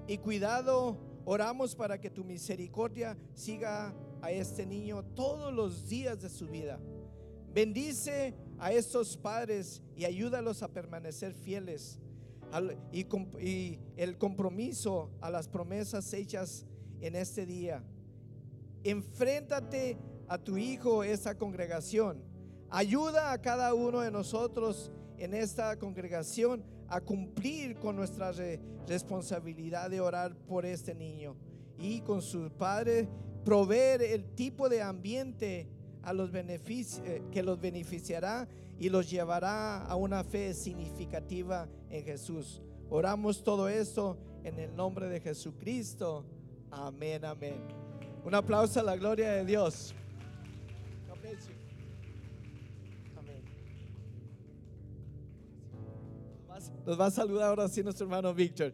Y 0.06 0.18
cuidado, 0.18 0.96
oramos 1.24 1.74
para 1.74 2.00
que 2.00 2.08
tu 2.08 2.22
misericordia 2.22 3.18
siga 3.34 3.92
a 4.22 4.30
este 4.30 4.64
niño 4.64 5.02
todos 5.16 5.52
los 5.52 5.88
días 5.88 6.20
de 6.20 6.28
su 6.28 6.46
vida. 6.46 6.78
Bendice 7.52 8.32
a 8.58 8.72
estos 8.72 9.16
padres 9.16 9.82
y 9.96 10.04
ayúdalos 10.04 10.62
a 10.62 10.68
permanecer 10.68 11.32
fieles 11.32 11.98
y, 12.92 13.78
el 13.96 14.18
compromiso 14.18 15.10
a 15.20 15.30
las 15.30 15.48
promesas 15.48 16.12
hechas 16.12 16.66
en 17.00 17.14
este 17.14 17.46
día. 17.46 17.84
Enfréntate 18.84 19.98
a 20.28 20.38
tu 20.38 20.56
hijo, 20.56 21.04
esta 21.04 21.36
congregación. 21.36 22.22
Ayuda 22.70 23.32
a 23.32 23.40
cada 23.40 23.74
uno 23.74 24.00
de 24.00 24.10
nosotros 24.10 24.92
en 25.16 25.34
esta 25.34 25.78
congregación 25.78 26.64
a 26.88 27.00
cumplir 27.00 27.76
con 27.76 27.96
nuestra 27.96 28.32
re- 28.32 28.60
responsabilidad 28.86 29.90
de 29.90 30.00
orar 30.00 30.34
por 30.46 30.64
este 30.64 30.94
niño 30.94 31.36
y 31.78 32.00
con 32.00 32.22
su 32.22 32.50
padre 32.50 33.08
proveer 33.44 34.02
el 34.02 34.24
tipo 34.34 34.68
de 34.68 34.82
ambiente 34.82 35.68
a 36.02 36.12
los 36.12 36.30
benefici- 36.32 37.02
eh, 37.04 37.22
que 37.30 37.42
los 37.42 37.60
beneficiará 37.60 38.48
y 38.78 38.88
los 38.88 39.10
llevará 39.10 39.84
a 39.84 39.96
una 39.96 40.22
fe 40.24 40.54
significativa 40.54 41.68
en 41.90 42.04
Jesús. 42.04 42.60
Oramos 42.90 43.42
todo 43.42 43.68
esto 43.68 44.16
en 44.44 44.58
el 44.58 44.74
nombre 44.74 45.08
de 45.08 45.20
Jesucristo. 45.20 46.24
Amén, 46.70 47.24
amén. 47.24 47.56
Un 48.24 48.34
aplauso 48.34 48.80
a 48.80 48.82
la 48.82 48.96
gloria 48.96 49.32
de 49.32 49.44
Dios. 49.44 49.94
Amén. 53.16 53.42
Nos 56.86 56.98
va 56.98 57.06
a 57.06 57.10
saludar 57.10 57.48
ahora 57.50 57.68
sí 57.68 57.82
nuestro 57.82 58.04
hermano 58.06 58.32
Víctor. 58.34 58.72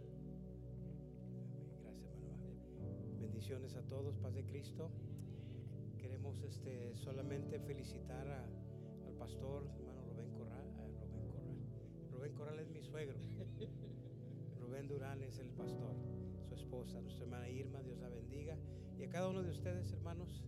De 19.42 19.50
ustedes, 19.50 19.90
hermanos, 19.92 20.44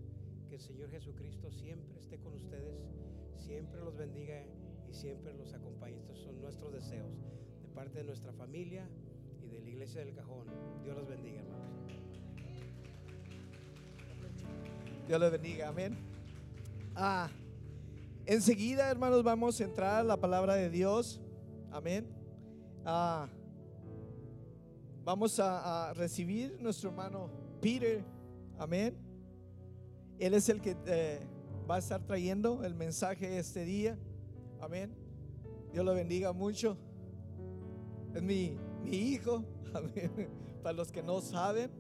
que 0.48 0.54
el 0.54 0.60
Señor 0.60 0.90
Jesucristo 0.90 1.50
siempre 1.50 1.98
esté 1.98 2.18
con 2.18 2.34
ustedes, 2.34 2.76
siempre 3.34 3.80
los 3.80 3.96
bendiga 3.96 4.44
y 4.88 4.94
siempre 4.94 5.34
los 5.34 5.52
acompañe. 5.54 5.98
Estos 5.98 6.18
son 6.20 6.40
nuestros 6.40 6.72
deseos 6.72 7.10
de 7.62 7.68
parte 7.74 7.98
de 7.98 8.04
nuestra 8.04 8.32
familia 8.32 8.88
y 9.42 9.48
de 9.48 9.60
la 9.60 9.68
iglesia 9.68 10.04
del 10.04 10.14
cajón. 10.14 10.46
Dios 10.84 10.96
los 10.96 11.08
bendiga, 11.08 11.40
hermanos. 11.40 11.66
Dios 15.08 15.20
les 15.20 15.32
bendiga, 15.32 15.68
amén. 15.68 15.98
Ah, 16.94 17.28
enseguida, 18.24 18.90
hermanos, 18.90 19.22
vamos 19.24 19.60
a 19.60 19.64
entrar 19.64 20.00
a 20.00 20.04
la 20.04 20.16
palabra 20.16 20.54
de 20.54 20.70
Dios, 20.70 21.20
amén. 21.72 22.06
Ah, 22.84 23.28
vamos 25.04 25.40
a 25.40 25.92
recibir 25.94 26.56
nuestro 26.60 26.90
hermano 26.90 27.30
Peter, 27.60 28.04
amén. 28.58 28.96
Él 30.18 30.34
es 30.34 30.48
el 30.48 30.60
que 30.60 30.76
eh, 30.86 31.20
va 31.68 31.76
a 31.76 31.78
estar 31.78 32.02
trayendo 32.02 32.64
el 32.64 32.74
mensaje 32.74 33.38
este 33.38 33.64
día, 33.64 33.98
amén. 34.60 34.94
Dios 35.72 35.84
lo 35.84 35.94
bendiga 35.94 36.32
mucho. 36.32 36.76
Es 38.14 38.22
mi, 38.22 38.56
mi 38.82 38.96
hijo, 38.96 39.44
amén. 39.74 40.30
Para 40.62 40.74
los 40.74 40.90
que 40.90 41.02
no 41.02 41.20
saben. 41.20 41.70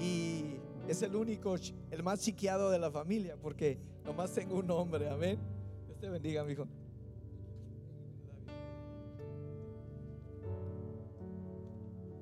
Y 0.00 0.56
es 0.88 1.02
el 1.02 1.16
único, 1.16 1.54
el 1.90 2.02
más 2.02 2.20
chiqueado 2.20 2.70
de 2.70 2.78
la 2.78 2.90
familia, 2.90 3.36
porque 3.40 3.78
nomás 4.04 4.32
tengo 4.32 4.56
un 4.58 4.70
hombre, 4.70 5.08
amén. 5.08 5.38
Dios 5.86 5.98
te 5.98 6.08
bendiga, 6.08 6.44
mi 6.44 6.52
hijo. 6.52 6.66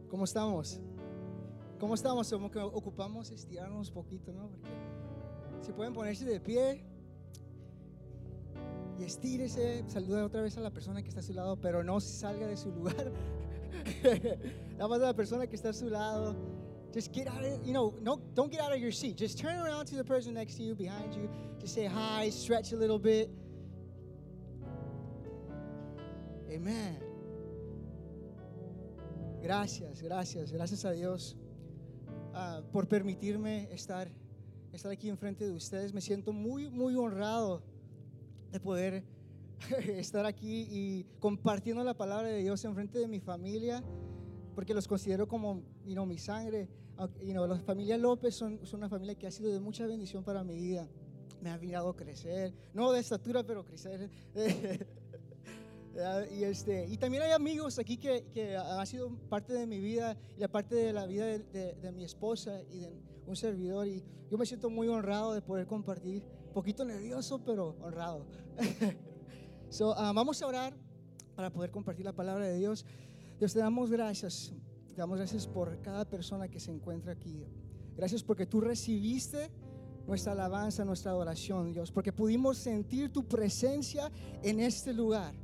¿Cómo 0.08 0.24
estamos? 0.24 0.80
¿Cómo 1.80 1.94
estamos? 1.94 2.30
Como 2.30 2.50
que 2.50 2.58
ocupamos 2.58 3.30
estirarnos 3.30 3.88
un 3.88 3.94
poquito, 3.94 4.34
¿no? 4.34 4.50
Porque 4.50 4.68
si 5.64 5.72
pueden 5.72 5.94
ponerse 5.94 6.26
de 6.26 6.38
pie 6.38 6.84
y 8.98 9.04
estírese, 9.04 9.82
saluda 9.88 10.26
otra 10.26 10.42
vez 10.42 10.58
a 10.58 10.60
la 10.60 10.70
persona 10.70 11.02
que 11.02 11.08
está 11.08 11.20
a 11.20 11.22
su 11.22 11.32
lado, 11.32 11.56
pero 11.56 11.82
no 11.82 11.98
salga 11.98 12.46
de 12.46 12.58
su 12.58 12.70
lugar. 12.70 13.10
Nada 14.72 14.88
más 14.88 15.00
a 15.00 15.06
la 15.06 15.14
persona 15.14 15.46
que 15.46 15.56
está 15.56 15.70
a 15.70 15.72
su 15.72 15.88
lado. 15.88 16.36
Just 16.92 17.14
get 17.14 17.28
out 17.28 17.42
of, 17.42 17.64
you 17.64 17.72
know, 17.72 17.94
no, 18.02 18.20
don't 18.34 18.52
get 18.52 18.60
out 18.60 18.72
of 18.72 18.78
your 18.78 18.92
seat. 18.92 19.16
Just 19.16 19.38
turn 19.38 19.56
around 19.58 19.86
to 19.86 19.96
the 19.96 20.04
person 20.04 20.34
next 20.34 20.56
to 20.56 20.62
you, 20.62 20.74
behind 20.74 21.14
you. 21.14 21.30
Just 21.58 21.74
say 21.74 21.86
hi, 21.86 22.28
stretch 22.28 22.72
a 22.72 22.76
little 22.76 22.98
bit. 22.98 23.30
Amen. 26.50 26.98
Gracias, 29.42 30.02
gracias, 30.02 30.52
gracias 30.52 30.84
a 30.84 30.92
Dios 30.92 31.36
ah, 32.40 32.62
por 32.72 32.88
permitirme 32.88 33.72
estar, 33.72 34.10
estar 34.72 34.90
aquí 34.90 35.08
enfrente 35.08 35.44
de 35.44 35.52
ustedes. 35.52 35.92
Me 35.92 36.00
siento 36.00 36.32
muy, 36.32 36.70
muy 36.70 36.96
honrado 36.96 37.62
de 38.50 38.60
poder 38.60 39.04
estar 39.88 40.26
aquí 40.26 40.66
y 40.70 41.04
compartiendo 41.20 41.84
la 41.84 41.94
palabra 41.94 42.28
de 42.28 42.38
Dios 42.38 42.64
enfrente 42.64 42.98
de 42.98 43.08
mi 43.08 43.20
familia, 43.20 43.82
porque 44.54 44.74
los 44.74 44.88
considero 44.88 45.28
como 45.28 45.62
you 45.84 45.92
know, 45.92 46.06
mi 46.06 46.18
sangre. 46.18 46.68
You 47.22 47.32
know, 47.32 47.46
la 47.46 47.58
familia 47.58 47.96
López 47.96 48.34
son, 48.34 48.66
son 48.66 48.80
una 48.80 48.90
familia 48.90 49.14
que 49.14 49.26
ha 49.26 49.30
sido 49.30 49.50
de 49.50 49.58
mucha 49.58 49.86
bendición 49.86 50.22
para 50.22 50.44
mi 50.44 50.54
vida. 50.54 50.86
Me 51.40 51.48
ha 51.48 51.56
mirado 51.56 51.96
crecer, 51.96 52.52
no 52.74 52.92
de 52.92 53.00
estatura, 53.00 53.42
pero 53.42 53.64
crecer. 53.64 54.10
¿verdad? 55.94 56.26
Y, 56.30 56.44
este, 56.44 56.86
y 56.88 56.96
también 56.96 57.22
hay 57.22 57.32
amigos 57.32 57.78
aquí 57.78 57.96
que, 57.96 58.26
que 58.32 58.56
han 58.56 58.86
sido 58.86 59.10
parte 59.28 59.52
de 59.52 59.66
mi 59.66 59.80
vida 59.80 60.16
y 60.36 60.40
la 60.40 60.48
parte 60.48 60.74
de 60.74 60.92
la 60.92 61.06
vida 61.06 61.26
de, 61.26 61.38
de- 61.40 61.74
de 61.74 61.92
mi 61.92 62.04
esposa 62.04 62.62
y 62.70 62.78
de 62.80 62.92
un 63.26 63.36
servidor. 63.36 63.86
Y 63.86 64.02
yo 64.30 64.38
me 64.38 64.46
siento 64.46 64.70
muy 64.70 64.88
honrado 64.88 65.32
de 65.34 65.42
poder 65.42 65.66
compartir, 65.66 66.22
poquito 66.54 66.84
nervioso, 66.84 67.42
pero 67.44 67.76
honrado. 67.80 68.26
so, 69.68 69.94
ah, 69.96 70.12
vamos 70.14 70.40
a 70.42 70.46
orar 70.46 70.74
para 71.34 71.50
poder 71.50 71.70
compartir 71.70 72.04
la 72.04 72.12
palabra 72.12 72.46
de 72.46 72.58
Dios. 72.58 72.84
Dios, 73.38 73.52
te 73.52 73.58
damos 73.58 73.90
gracias. 73.90 74.52
Te 74.88 74.96
damos 74.96 75.18
gracias 75.18 75.46
por 75.46 75.80
cada 75.82 76.04
persona 76.04 76.48
que 76.48 76.60
se 76.60 76.70
encuentra 76.70 77.12
aquí. 77.12 77.44
Gracias 77.96 78.22
porque 78.22 78.46
tú 78.46 78.60
recibiste 78.60 79.50
nuestra 80.06 80.32
alabanza, 80.32 80.84
nuestra 80.84 81.12
adoración, 81.12 81.72
Dios, 81.72 81.92
porque 81.92 82.12
pudimos 82.12 82.58
sentir 82.58 83.12
tu 83.12 83.26
presencia 83.28 84.10
en 84.42 84.60
este 84.60 84.92
lugar 84.92 85.34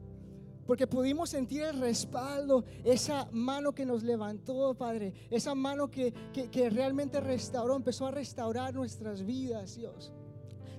porque 0.67 0.87
pudimos 0.87 1.31
sentir 1.31 1.63
el 1.63 1.81
respaldo, 1.81 2.65
esa 2.85 3.29
mano 3.33 3.75
que 3.75 3.87
nos 3.87 4.03
levantó, 4.03 4.75
Padre, 4.75 5.13
esa 5.31 5.55
mano 5.55 5.91
que, 5.91 6.13
que, 6.33 6.71
realmente 6.71 7.21
restauró, 7.21 7.77
empezó 7.77 8.07
a 8.07 8.11
restaurar 8.11 8.75
nuestras 8.75 9.25
vidas, 9.25 9.77
Dios. 9.77 10.13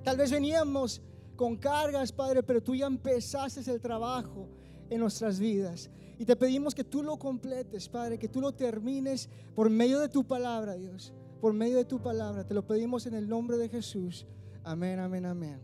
Tal 0.03 0.17
vez 0.17 0.31
veníamos 0.31 1.01
con 1.35 1.55
cargas, 1.55 2.11
Padre, 2.11 2.43
pero 2.43 2.61
tú 2.61 2.75
ya 2.75 2.87
empezaste 2.87 3.69
el 3.71 3.79
trabajo 3.79 4.47
en 4.89 4.99
nuestras 4.99 5.39
vidas. 5.39 5.89
Y 6.19 6.25
te 6.25 6.35
pedimos 6.35 6.73
que 6.73 6.83
tú 6.83 7.03
lo 7.03 7.17
completes, 7.17 7.87
Padre, 7.87 8.17
que 8.17 8.27
tú 8.27 8.41
lo 8.41 8.53
termines 8.53 9.29
por 9.55 9.69
medio 9.69 9.99
de 9.99 10.09
tu 10.09 10.25
palabra, 10.25 10.75
Dios. 10.75 11.13
Por 11.39 11.53
medio 11.53 11.77
de 11.77 11.85
tu 11.85 12.01
palabra. 12.01 12.43
Te 12.43 12.55
lo 12.55 12.65
pedimos 12.65 13.05
en 13.05 13.13
el 13.13 13.29
nombre 13.29 13.57
de 13.57 13.69
Jesús. 13.69 14.25
Amén, 14.63 14.99
amén, 14.99 15.25
amén. 15.25 15.61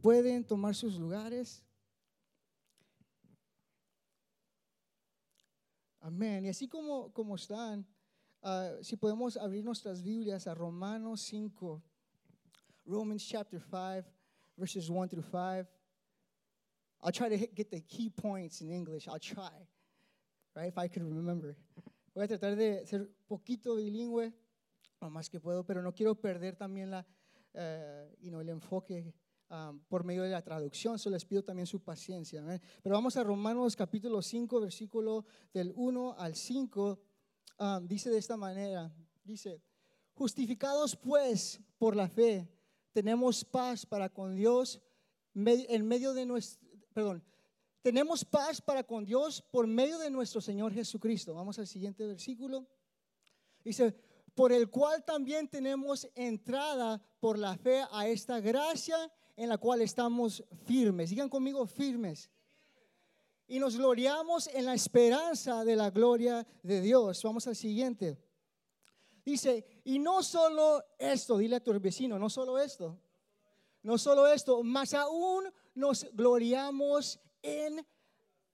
Pueden 0.00 0.44
tomar 0.44 0.74
sus 0.74 0.98
lugares. 0.98 1.62
Amén. 6.02 6.44
Y 6.44 6.48
así 6.48 6.66
como, 6.66 7.12
como 7.12 7.36
están, 7.36 7.86
ah, 8.42 8.72
si 8.82 8.96
podemos 8.96 9.36
abrir 9.36 9.64
nuestras 9.64 10.02
Biblias 10.02 10.48
a 10.48 10.54
Romanos 10.54 11.20
5, 11.22 11.80
Romans 12.84 13.24
chapter 13.24 13.60
5, 13.60 14.04
verses 14.56 14.90
1 14.90 15.08
through 15.08 15.22
5. 15.22 15.68
I'll 17.04 17.12
try 17.12 17.28
to 17.28 17.36
hit, 17.36 17.54
get 17.54 17.70
the 17.70 17.80
key 17.80 18.10
points 18.10 18.60
in 18.62 18.70
English. 18.72 19.06
I'll 19.06 19.20
try, 19.20 19.52
right? 20.56 20.66
If 20.66 20.76
I 20.76 20.88
could 20.88 21.04
remember. 21.04 21.56
Voy 22.14 22.24
a 22.24 22.28
tratar 22.28 22.56
de 22.56 22.84
ser 22.84 23.08
poquito 23.28 23.76
bilingüe, 23.76 24.32
lo 25.00 25.08
más 25.08 25.30
que 25.30 25.38
puedo, 25.38 25.64
pero 25.64 25.82
no 25.82 25.92
quiero 25.92 26.16
perder 26.16 26.56
también 26.56 26.90
la, 26.90 27.06
eh, 27.54 28.16
you 28.20 28.30
know, 28.30 28.40
el 28.40 28.48
enfoque 28.48 29.14
ah, 29.52 29.72
por 29.88 30.02
medio 30.02 30.24
de 30.24 30.30
la 30.30 30.42
traducción, 30.42 30.98
so 30.98 31.08
les 31.10 31.24
pido 31.24 31.44
también 31.44 31.66
su 31.66 31.80
paciencia. 31.80 32.40
amén. 32.40 32.60
Pero 32.82 32.96
vamos 32.96 33.16
a 33.16 33.22
Romanos 33.22 33.76
capítulo 33.76 34.20
5, 34.20 34.60
versículo 34.60 35.24
del 35.54 35.72
1 35.76 36.16
al 36.18 36.34
5. 36.34 36.98
ah, 37.58 37.80
dice 37.84 38.10
de 38.10 38.18
esta 38.18 38.36
manera, 38.36 38.92
dice, 39.22 39.62
justificados 40.14 40.96
pues 40.96 41.60
por 41.78 41.94
la 41.94 42.08
fe, 42.08 42.48
tenemos 42.92 43.44
paz 43.44 43.86
para 43.86 44.08
con 44.08 44.34
Dios 44.34 44.80
en 45.34 45.86
medio 45.86 46.12
de 46.12 46.26
nuestro, 46.26 46.66
perdón, 46.92 47.22
tenemos 47.82 48.24
paz 48.24 48.60
para 48.60 48.84
con 48.84 49.04
Dios 49.04 49.42
por 49.50 49.66
medio 49.66 49.98
de 49.98 50.10
nuestro 50.10 50.40
Señor 50.40 50.72
Jesucristo. 50.72 51.34
Vamos 51.34 51.58
al 51.58 51.66
siguiente 51.66 52.06
versículo. 52.06 52.66
Dice, 53.64 53.94
por 54.34 54.52
el 54.52 54.70
cual 54.70 55.04
también 55.04 55.48
tenemos 55.48 56.08
entrada 56.14 57.02
por 57.20 57.38
la 57.38 57.56
fe 57.56 57.82
a 57.90 58.06
esta 58.06 58.40
gracia 58.40 59.12
en 59.36 59.48
la 59.48 59.58
cual 59.58 59.82
estamos 59.82 60.44
firmes. 60.64 61.10
Digan 61.10 61.28
conmigo 61.28 61.66
firmes. 61.66 62.30
Y 63.46 63.58
nos 63.58 63.76
gloriamos 63.76 64.46
en 64.48 64.64
la 64.64 64.74
esperanza 64.74 65.64
de 65.64 65.76
la 65.76 65.90
gloria 65.90 66.46
de 66.62 66.80
Dios. 66.80 67.22
Vamos 67.22 67.46
al 67.46 67.56
siguiente. 67.56 68.18
Dice, 69.24 69.64
y 69.84 69.98
no 69.98 70.22
solo 70.22 70.82
esto, 70.98 71.38
dile 71.38 71.56
a 71.56 71.60
tu 71.62 71.78
vecino, 71.78 72.18
no 72.18 72.28
solo 72.28 72.58
esto, 72.58 72.98
no 73.82 73.98
solo 73.98 74.26
esto, 74.26 74.62
más 74.62 74.94
aún 74.94 75.44
nos 75.74 76.06
gloriamos 76.12 77.20
en 77.40 77.86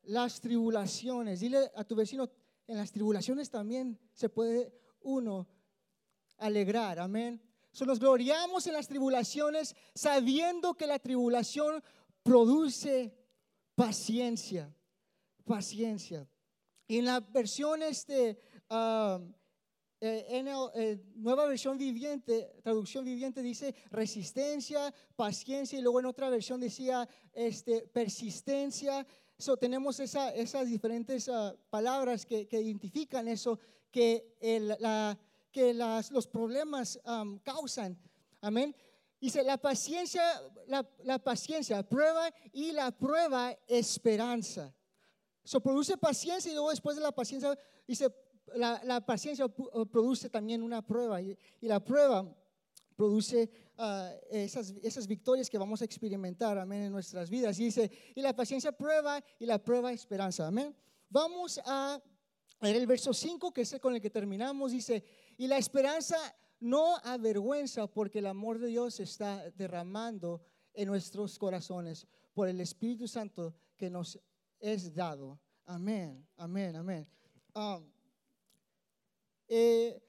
las 0.03 0.41
tribulaciones. 0.41 1.41
Dile 1.41 1.71
a 1.75 1.85
tu 1.85 1.95
vecino, 1.95 2.31
en 2.67 2.77
las 2.77 2.93
tribulaciones 2.93 3.51
también 3.51 3.99
se 4.13 4.29
puede 4.29 4.73
uno 5.01 5.49
alegrar, 6.37 6.99
amén. 6.99 7.41
So, 7.73 7.85
nos 7.85 7.99
gloriamos 8.01 8.67
en 8.67 8.73
las 8.73 8.89
tribulaciones 8.89 9.77
sabiendo 9.95 10.75
que 10.75 10.87
la 10.87 10.99
tribulación 10.99 11.83
produce 12.23 13.15
paciencia, 13.75 14.75
paciencia. 15.45 16.29
Y 16.87 16.99
en 16.99 17.05
la 17.05 17.21
versión 17.21 17.83
este, 17.83 18.39
um, 18.71 19.33
eh, 20.01 20.27
en 20.31 20.49
el, 20.49 20.57
eh, 20.75 21.03
nueva 21.17 21.47
versión 21.47 21.77
viviente, 21.79 22.51
traducción 22.63 23.05
viviente 23.05 23.43
dice 23.43 23.75
resistencia, 23.91 24.93
paciencia 25.15 25.79
y 25.79 25.83
luego 25.83 26.01
en 26.01 26.07
otra 26.07 26.31
versión 26.31 26.61
decía 26.61 27.09
este, 27.33 27.83
persistencia. 27.87 29.07
So, 29.39 29.57
tenemos 29.57 30.01
esa- 30.01 30.35
esas 30.35 30.67
diferentes 30.67 31.29
ah, 31.29 31.55
palabras 31.71 32.27
que, 32.27 32.49
que 32.49 32.61
identifican 32.61 33.29
eso 33.29 33.59
que, 33.91 34.37
el- 34.41 34.77
la- 34.81 35.17
que 35.51 35.75
los 35.75 36.27
problemas 36.27 37.01
causan. 37.43 37.99
Amén. 38.41 38.75
Dice 39.21 39.43
la 39.43 39.59
paciencia, 39.59 40.23
la, 40.67 41.19
paciencia, 41.19 41.83
prueba 41.83 42.33
y 42.53 42.71
la 42.71 42.93
prueba 42.93 43.57
esperanza. 43.67 44.73
So, 45.43 45.61
produce 45.61 45.97
paciencia 45.97 46.51
y 46.51 46.55
luego 46.55 46.71
después 46.71 46.95
de 46.97 47.03
la 47.03 47.11
paciencia, 47.11 47.59
dice, 47.87 48.15
la, 48.55 49.05
paciencia 49.05 49.47
uh, 49.47 49.87
produce 49.87 50.31
también 50.31 50.63
una 50.63 50.87
prueba 50.87 51.21
y, 51.21 51.37
la 51.63 51.85
prueba 51.85 52.33
produce 52.95 53.51
ah, 53.77 54.13
esas, 54.31 55.07
victorias 55.07 55.51
que 55.51 55.59
vamos 55.59 55.81
a 55.83 55.85
experimentar, 55.85 56.59
amén, 56.59 56.85
en 56.85 56.93
nuestras 56.93 57.29
vidas. 57.29 57.57
Dice, 57.57 57.91
y 58.15 58.21
la 58.21 58.37
paciencia 58.37 58.73
prueba 58.73 59.23
y 59.39 59.47
la 59.47 59.63
prueba 59.63 59.93
esperanza, 59.93 60.47
amén. 60.47 60.77
Vamos 61.09 61.61
a 61.65 62.01
leer 62.61 62.77
el 62.77 62.87
verso 62.87 63.13
5, 63.13 63.53
que 63.53 63.63
es 63.63 63.73
el 63.73 63.81
con 63.81 63.95
el 63.95 64.01
que 64.01 64.11
terminamos, 64.11 64.73
dice, 64.73 65.05
y 65.39 65.47
la 65.47 65.57
esperanza 65.57 66.17
no 66.61 66.97
avergüenza 67.05 67.87
porque 67.87 68.19
el 68.19 68.27
amor 68.27 68.59
de 68.59 68.67
Dios 68.67 69.01
está 69.01 69.49
derramando 69.53 70.43
en 70.75 70.89
nuestros 70.89 71.39
corazones 71.39 72.07
por 72.35 72.49
el 72.49 72.61
Espíritu 72.61 73.09
Santo 73.09 73.55
que 73.77 73.89
nos 73.89 74.19
es 74.61 74.93
dado. 74.95 75.41
Amén, 75.65 76.27
amén, 76.37 76.77
amén. 76.77 77.09
Um, 77.55 77.89
eh, 79.49 80.03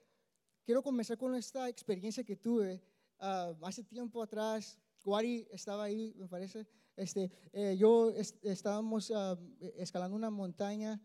quiero 0.66 0.82
comenzar 0.84 1.18
con 1.18 1.36
esta 1.36 1.70
experiencia 1.70 2.24
que 2.24 2.36
tuve 2.36 2.82
ah, 3.20 3.54
hace 3.62 3.84
tiempo 3.84 4.22
atrás. 4.22 4.78
Guari 5.04 5.48
estaba 5.52 5.84
ahí, 5.86 6.14
me 6.18 6.28
parece. 6.28 6.68
Este, 6.96 7.32
eh, 7.54 7.76
yo 7.78 8.10
es- 8.12 8.36
estábamos 8.42 9.12
ah, 9.16 9.38
escalando 9.78 10.16
una 10.16 10.30
montaña 10.30 11.00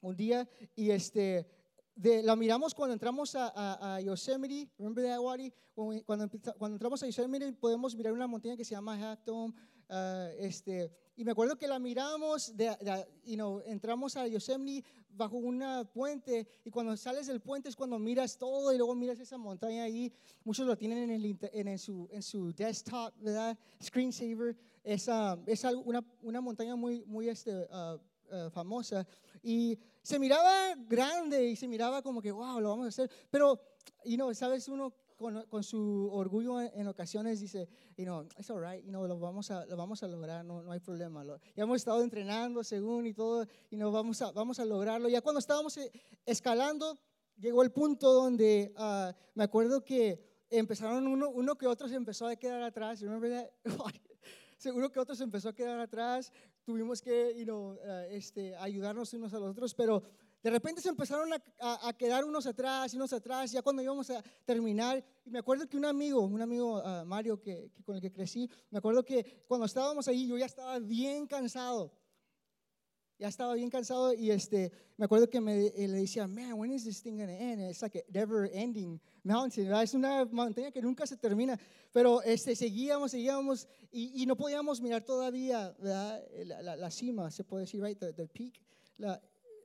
un 0.00 0.16
día 0.16 0.48
y 0.74 0.90
este, 0.90 1.46
de- 1.96 2.22
la 2.22 2.36
miramos 2.36 2.74
cuando 2.74 2.92
entramos 2.92 3.34
a, 3.34 3.48
a- 3.48 3.96
a 3.96 4.00
Yosemite. 4.00 4.70
Remember 4.78 5.04
that, 5.04 5.18
Wadi? 5.20 5.52
Cuando, 5.74 6.28
cuando 6.58 6.76
entramos 6.76 7.02
a 7.02 7.06
Yosemite 7.06 7.52
podemos 7.54 7.94
mirar 7.96 8.12
una 8.12 8.26
montaña 8.26 8.56
que 8.56 8.64
se 8.64 8.74
llama 8.74 8.94
Half 9.12 9.24
Dome. 9.24 9.54
ah, 9.88 10.28
este, 10.38 10.90
y 11.16 11.24
me 11.24 11.30
acuerdo 11.32 11.56
que 11.56 11.66
la 11.68 11.78
miramos, 11.78 12.56
de, 12.56 12.66
de- 12.80 13.06
you 13.24 13.34
know, 13.36 13.60
entramos 13.66 14.16
a 14.16 14.26
Yosemite 14.26 14.86
bajo 15.10 15.36
una 15.38 15.84
puente 15.84 16.46
y 16.64 16.70
cuando 16.70 16.94
sales 16.96 17.26
del 17.26 17.40
puente 17.40 17.68
es 17.70 17.76
cuando 17.76 17.98
miras 17.98 18.36
todo 18.36 18.72
y 18.72 18.76
luego 18.76 18.94
miras 18.94 19.18
esa 19.20 19.38
montaña 19.38 19.84
ahí. 19.84 20.12
Muchos 20.44 20.66
lo 20.66 20.76
tienen 20.76 20.98
en, 20.98 21.10
el, 21.10 21.38
en, 21.52 21.68
en 21.68 21.78
su, 21.78 22.06
en 22.12 22.22
su 22.22 22.52
desktop, 22.52 23.14
¿verdad? 23.20 23.56
Screensaver. 23.82 24.56
Es, 24.84 25.08
ah, 25.08 25.38
es 25.46 25.64
una, 25.64 26.04
una 26.22 26.40
montaña 26.40 26.76
muy, 26.76 27.02
muy 27.06 27.28
este, 27.30 27.66
ah, 27.70 27.96
ah, 28.30 28.50
famosa 28.52 29.06
y 29.46 29.78
se 30.02 30.18
miraba 30.18 30.74
grande 30.88 31.44
y 31.50 31.54
se 31.54 31.68
miraba 31.68 32.02
como 32.02 32.20
que, 32.20 32.32
wow, 32.32 32.58
lo 32.58 32.70
vamos 32.70 32.86
a 32.86 32.88
hacer. 32.88 33.08
Pero, 33.30 33.60
you 34.04 34.16
know, 34.16 34.34
sabes, 34.34 34.66
uno 34.66 34.92
con, 35.14 35.46
con 35.46 35.62
su 35.62 36.10
orgullo 36.12 36.60
en, 36.60 36.72
en 36.74 36.88
ocasiones 36.88 37.38
dice, 37.38 37.68
you 37.96 38.04
know, 38.04 38.26
it's 38.36 38.50
all 38.50 38.60
right, 38.60 38.84
you 38.84 38.90
know, 38.90 39.06
lo 39.06 39.20
vamos 39.20 39.52
a, 39.52 39.64
lo 39.66 39.76
vamos 39.76 40.02
a 40.02 40.08
lograr, 40.08 40.44
no, 40.44 40.62
no 40.62 40.72
hay 40.72 40.80
problema. 40.80 41.22
Lo- 41.22 41.38
ya 41.54 41.62
hemos 41.62 41.76
estado 41.76 42.02
entrenando 42.02 42.64
según 42.64 43.06
y 43.06 43.14
todo, 43.14 43.46
y 43.70 43.76
no 43.76 43.92
vamos 43.92 44.20
a, 44.20 44.32
vamos 44.32 44.58
a 44.58 44.64
lograrlo. 44.64 45.08
Ya 45.08 45.20
cuando 45.20 45.38
estábamos 45.38 45.76
eh, 45.76 45.92
escalando, 46.24 46.98
llegó 47.38 47.62
el 47.62 47.70
punto 47.70 48.12
donde 48.12 48.72
ah, 48.76 49.14
me 49.34 49.44
acuerdo 49.44 49.84
que 49.84 50.44
empezaron 50.50 51.06
uno, 51.06 51.30
uno 51.30 51.56
que 51.56 51.68
otro 51.68 51.86
se 51.86 51.94
empezó 51.94 52.26
a 52.26 52.34
quedar 52.34 52.62
atrás. 52.64 52.98
Seguro 54.58 54.90
que 54.90 54.98
otro 54.98 55.14
se 55.14 55.22
empezó 55.22 55.50
a 55.50 55.54
quedar 55.54 55.78
atrás. 55.78 56.32
Tuvimos 56.66 57.00
que, 57.00 57.32
you 57.38 57.44
know, 57.44 57.78
ah, 57.86 58.06
este, 58.10 58.56
ayudarnos 58.56 59.12
unos 59.14 59.32
a 59.32 59.38
los 59.38 59.50
otros, 59.52 59.72
pero 59.72 60.02
de 60.42 60.50
repente 60.50 60.80
se 60.80 60.88
empezaron 60.88 61.32
a, 61.32 61.40
a- 61.60 61.88
a 61.88 61.92
quedar 61.96 62.24
unos 62.24 62.44
atrás 62.44 62.92
y 62.92 62.96
unos 62.96 63.12
atrás, 63.12 63.52
ya 63.52 63.62
cuando 63.62 63.82
íbamos 63.82 64.10
a 64.10 64.20
terminar. 64.44 65.02
Y 65.24 65.30
me 65.30 65.38
acuerdo 65.38 65.68
que 65.68 65.76
un 65.76 65.84
amigo, 65.84 66.20
un 66.22 66.42
amigo 66.42 66.78
ah, 66.84 67.04
Mario 67.06 67.40
que, 67.40 67.70
que 67.72 67.84
con 67.84 67.94
el 67.94 68.00
que 68.00 68.10
crecí, 68.12 68.50
me 68.70 68.78
acuerdo 68.78 69.04
que 69.04 69.44
cuando 69.46 69.64
estábamos 69.66 70.08
ahí 70.08 70.26
yo 70.26 70.36
ya 70.36 70.46
estaba 70.46 70.80
bien 70.80 71.26
cansado. 71.28 71.92
Ya 73.18 73.28
estaba 73.28 73.54
bien 73.54 73.70
cansado 73.70 74.12
y 74.12 74.30
este, 74.30 74.70
me 74.98 75.06
acuerdo 75.06 75.28
que 75.30 75.40
me, 75.40 75.68
eh, 75.68 75.88
le 75.88 75.98
decía, 76.00 76.26
man, 76.26 76.52
when 76.54 76.70
is 76.70 76.84
this 76.84 77.02
thing 77.02 77.16
gonna 77.16 77.32
end? 77.32 77.62
It's 77.62 77.80
like 77.80 77.96
a 77.98 78.02
never 78.12 78.50
ending 78.52 79.00
mountain, 79.24 79.64
¿verdad? 79.64 79.84
Es 79.84 79.94
una 79.94 80.26
montaña 80.26 80.70
que 80.70 80.82
nunca 80.82 81.06
se 81.06 81.16
termina. 81.16 81.58
Pero 81.92 82.20
este, 82.22 82.54
seguíamos, 82.54 83.12
seguíamos 83.12 83.68
y, 83.90 84.22
y 84.22 84.26
no 84.26 84.36
podíamos 84.36 84.82
mirar 84.82 85.02
todavía. 85.02 85.74
La, 85.80 86.20
la- 86.62 86.76
la 86.76 86.90
cima, 86.90 87.30
se 87.30 87.42
puede 87.42 87.62
decir, 87.64 87.82
right? 87.82 87.98
The, 87.98 88.12
the 88.12 88.26
peak, 88.26 88.60
la, 88.98 89.18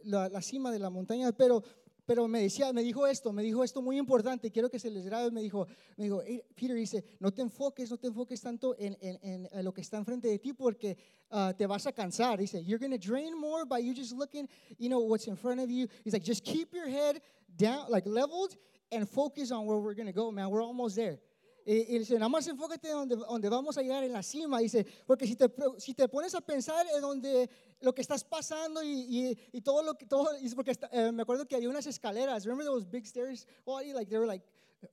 la 0.03 0.41
cima 0.41 0.71
de 0.71 0.79
la 0.79 0.89
montaña. 0.89 1.31
Pero, 1.33 1.61
pero 2.05 2.27
me 2.27 2.41
decía, 2.41 2.73
me 2.73 2.81
dijo 2.83 3.05
esto, 3.07 3.31
me 3.31 3.43
dijo 3.43 3.63
esto 3.63 3.81
muy 3.81 3.97
importante, 3.97 4.51
quiero 4.51 4.69
que 4.69 4.79
se 4.79 4.89
les 4.89 5.05
grabe, 5.05 5.31
me 5.31 5.41
dijo, 5.41 5.67
me 5.97 6.05
dijo, 6.05 6.21
"Hey, 6.23 6.41
Peter 6.55 6.75
dice, 6.75 7.03
no 7.19 7.31
te 7.31 7.41
enfoques, 7.41 7.89
no 7.89 7.97
te 7.97 8.07
enfoques 8.07 8.41
tanto 8.41 8.75
en, 8.77 8.97
en, 9.01 9.47
en- 9.51 9.63
lo 9.63 9.73
que 9.73 9.81
está 9.81 9.97
enfrente 9.97 10.27
de 10.27 10.39
ti 10.39 10.53
porque 10.53 10.97
ah, 11.29 11.53
te 11.57 11.65
vas 11.65 11.85
a 11.87 11.91
cansar. 11.91 12.39
Dice, 12.39 12.63
you're 12.63 12.79
going 12.79 12.91
to 12.91 12.97
drain 12.97 13.37
more 13.37 13.65
by 13.65 13.79
you 13.79 13.93
just 13.93 14.13
looking, 14.13 14.47
you 14.77 14.89
know, 14.89 14.99
what's 14.99 15.27
in 15.27 15.35
front 15.35 15.59
of 15.61 15.69
you. 15.69 15.87
He's 16.03 16.13
like, 16.13 16.23
just 16.25 16.43
keep 16.43 16.73
your 16.73 16.89
head 16.89 17.21
down, 17.55 17.85
like 17.89 18.05
leveled 18.07 18.55
and 18.91 19.07
focus 19.07 19.51
on 19.51 19.65
where 19.65 19.77
we're 19.77 19.93
going 19.95 20.07
to 20.07 20.13
go, 20.13 20.31
man. 20.31 20.49
We're 20.49 20.63
almost 20.63 20.95
there. 20.95 21.19
Y, 21.65 21.95
y 21.95 21.99
dice, 21.99 22.15
nada 22.15 22.29
más 22.29 22.47
enfócate 22.47 22.89
donde, 22.89 23.15
donde 23.15 23.49
vamos 23.49 23.77
a 23.77 23.81
llegar 23.81 24.03
en 24.03 24.13
la 24.13 24.23
cima. 24.23 24.59
Dice, 24.59 24.85
porque 25.05 25.27
si 25.27 25.35
te, 25.35 25.51
si 25.77 25.93
te 25.93 26.07
pones 26.07 26.33
a 26.35 26.41
pensar 26.41 26.85
en 26.95 27.01
donde 27.01 27.49
lo 27.81 27.93
que 27.93 28.01
estás 28.01 28.23
pasando 28.23 28.81
y, 28.83 28.89
y, 28.91 29.37
y 29.51 29.61
todo 29.61 29.83
lo 29.83 29.95
que, 29.95 30.05
todo, 30.05 30.33
dice, 30.39 30.55
porque 30.55 30.71
está- 30.71 30.89
eh, 30.91 31.11
me 31.11 31.21
acuerdo 31.23 31.47
que 31.47 31.55
había 31.55 31.69
unas 31.69 31.85
escaleras. 31.87 32.45
Remember 32.45 32.65
those 32.65 32.87
big 32.89 33.05
stairs? 33.05 33.47
Wally? 33.65 33.93
like 33.93 34.09
they 34.09 34.17
were 34.17 34.27
like 34.27 34.45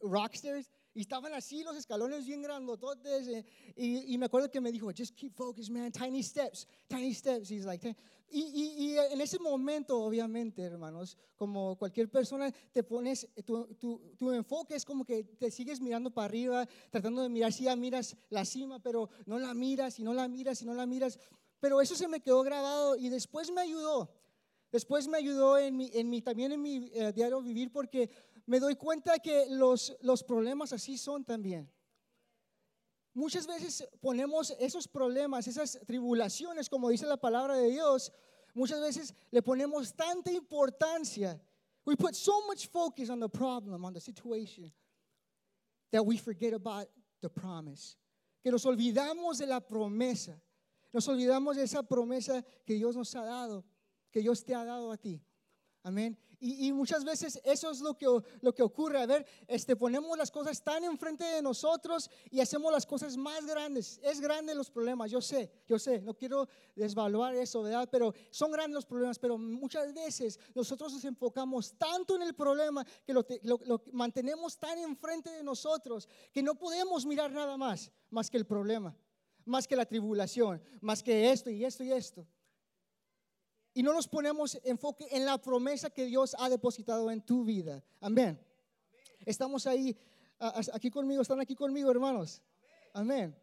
rock 0.03 0.35
stairs. 0.35 0.69
Y 0.99 1.03
estaban 1.03 1.33
así 1.33 1.63
los 1.63 1.77
escalones 1.77 2.27
bien 2.27 2.43
grandototes. 2.43 3.29
eh, 3.29 3.45
y, 3.77 4.15
y 4.15 4.19
me 4.19 4.27
acuerdo 4.27 4.51
que 4.51 4.61
me 4.61 4.73
dijo, 4.73 4.91
just 4.91 5.15
keep 5.15 5.33
focused, 5.33 5.71
man. 5.73 5.93
Tiny 5.93 6.25
steps, 6.25 6.67
tiny 6.89 7.15
steps. 7.15 7.49
He's 7.49 7.65
like, 7.65 7.95
y, 8.29 8.41
y, 8.41 8.85
y 8.85 8.99
en 8.99 9.21
ese 9.21 9.39
momento, 9.39 9.97
obviamente, 9.97 10.61
hermanos, 10.61 11.17
como 11.37 11.77
cualquier 11.77 12.11
persona, 12.11 12.51
te 12.73 12.83
pones, 12.83 13.29
tu, 13.47 13.73
tu, 13.77 14.13
tu 14.19 14.33
enfoque 14.33 14.75
es 14.75 14.85
como 14.85 15.05
que 15.05 15.23
te 15.23 15.53
sigues 15.53 15.81
mirando 15.81 16.11
para 16.11 16.25
arriba, 16.25 16.69
tratando 16.91 17.23
de 17.23 17.29
mirar 17.29 17.53
si 17.53 17.63
ya 17.63 17.77
miras 17.77 18.17
la 18.29 18.45
cima, 18.45 18.83
pero 18.83 19.09
no 19.25 19.39
la 19.39 19.55
miras 19.55 20.01
y 20.01 20.03
no 20.03 20.13
la 20.13 20.27
miras 20.27 20.63
y 20.63 20.65
no 20.65 20.75
la 20.75 20.85
miras. 20.85 21.21
Pero 21.61 21.81
eso 21.81 21.95
se 21.95 22.09
me 22.09 22.19
quedó 22.19 22.43
grabado 22.43 22.97
y 22.97 23.09
después 23.09 23.53
me 23.53 23.61
ayudó. 23.61 24.11
Después 24.71 25.09
me 25.09 25.17
ayudó 25.17 25.57
en 25.57 25.77
mi, 25.79 25.91
en 25.95 26.11
mi, 26.11 26.21
también 26.21 26.53
en 26.53 26.61
mi 26.61 26.91
eh, 26.93 27.11
diario 27.15 27.41
vivir 27.41 27.73
porque 27.73 28.11
me 28.49 28.61
doy 28.61 28.77
cuenta 28.77 29.19
que 29.19 29.47
los, 29.51 29.95
los 30.01 30.25
problemas 30.25 30.73
así 30.73 30.97
son 30.97 31.25
también. 31.25 31.71
muchas 33.13 33.47
veces 33.47 33.87
ponemos 34.01 34.55
esos 34.59 34.87
problemas, 34.87 35.47
esas 35.49 35.79
tribulaciones, 35.87 36.69
como 36.69 36.89
dice 36.89 37.05
la 37.05 37.17
palabra 37.17 37.57
de 37.57 37.69
Dios, 37.69 38.13
muchas 38.55 38.81
veces 38.81 39.15
le 39.31 39.43
ponemos 39.43 39.93
tanta 39.95 40.31
importancia. 40.31 41.39
We 41.85 41.97
put 41.97 42.15
so 42.15 42.47
much 42.47 42.69
focus 42.69 43.11
on 43.11 43.21
the 43.21 43.29
problem, 43.29 43.85
on 43.85 43.93
the 43.93 44.01
situation, 44.01 44.73
that 45.91 46.03
we 46.03 46.17
forget 46.17 46.55
about 46.55 46.89
the 47.21 47.29
promise. 47.29 47.97
Que 48.43 48.53
nos 48.53 48.65
olvidamos 48.65 49.39
de 49.39 49.47
la 49.47 49.61
promesa. 49.61 50.41
Nos 50.93 51.07
olvidamos 51.09 51.57
de 51.57 51.65
esa 51.65 51.83
promesa 51.83 52.45
que 52.65 52.75
Dios 52.75 52.97
nos 52.97 53.15
ha 53.15 53.25
dado, 53.25 53.65
que 54.13 54.21
Dios 54.21 54.45
te 54.45 54.55
ha 54.55 54.65
dado 54.65 54.91
a 54.93 54.97
ti. 54.97 55.21
Amén. 55.83 56.17
Y, 56.41 56.73
muchas 56.73 57.05
veces 57.05 57.41
eso 57.45 57.71
es 57.71 57.81
lo 57.81 57.97
que, 57.97 58.07
lo 58.41 58.55
que 58.55 58.63
ocurre. 58.63 59.01
A 59.01 59.07
ver, 59.07 59.27
este, 59.49 59.75
ponemos 59.75 60.17
las 60.17 60.31
cosas 60.31 60.63
tan 60.63 60.85
enfrente 60.85 61.25
de 61.25 61.43
nosotros 61.43 62.09
y 62.31 62.39
hacemos 62.41 62.71
las 62.73 62.87
cosas 62.87 63.17
más 63.17 63.45
grandes. 63.45 63.99
Es 64.05 64.21
grande 64.21 64.55
los 64.55 64.71
problemas, 64.71 65.11
yo 65.11 65.21
sé, 65.21 65.51
yo 65.67 65.81
sé. 65.81 66.01
No 66.01 66.15
quiero 66.15 66.49
desvaluar 66.77 67.35
eso, 67.35 67.63
¿verdad? 67.63 67.89
Pero 67.91 68.15
son 68.31 68.53
grandes 68.53 68.75
los 68.75 68.87
problemas. 68.87 69.19
Pero 69.19 69.37
muchas 69.37 69.93
veces 69.93 70.39
nosotros 70.55 70.93
nos 70.93 71.05
enfocamos 71.05 71.75
tanto 71.77 72.15
en 72.15 72.23
el 72.23 72.35
problema 72.35 72.85
que 73.05 73.13
lo- 73.13 73.27
lo 73.43 73.83
mantenemos 73.93 74.57
tan 74.59 74.79
enfrente 74.79 75.31
de 75.31 75.43
nosotros 75.43 76.09
que 76.33 76.43
no 76.43 76.55
podemos 76.55 77.05
mirar 77.05 77.33
nada 77.33 77.57
más, 77.57 77.91
más 78.11 78.31
que 78.31 78.37
el 78.37 78.47
problema, 78.47 78.97
más 79.45 79.67
que 79.67 79.75
la 79.75 79.87
tribulación, 79.87 80.63
más 80.81 81.03
que 81.03 81.33
esto 81.33 81.51
y 81.51 81.65
esto 81.65 81.83
y 81.83 81.91
esto 81.91 82.25
y 83.75 83.83
no 83.83 83.93
nos 83.93 84.09
ponemos 84.09 84.59
enfoque 84.65 85.07
en 85.11 85.25
la 85.25 85.39
promesa 85.39 85.91
que 85.91 86.05
Dios 86.07 86.35
ha 86.39 86.49
depositado 86.49 87.11
en 87.11 87.21
tu 87.21 87.45
vida. 87.45 87.83
Amén. 88.01 88.39
Estamos 89.25 89.67
ahí, 89.67 89.97
aquí 90.73 90.91
conmigo, 90.91 91.23
están 91.23 91.41
aquí 91.41 91.55
conmigo, 91.55 91.91
hermanos. 91.91 92.43
Amén. 92.93 93.37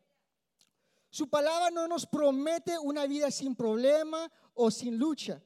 Su 1.10 1.30
palabra 1.30 1.70
no 1.70 1.88
nos 1.88 2.06
promete 2.06 2.78
una 2.78 3.06
vida 3.06 3.32
sin 3.32 3.56
problema 3.56 4.30
o 4.54 4.70
sin 4.70 4.98
lucha. 4.98 5.42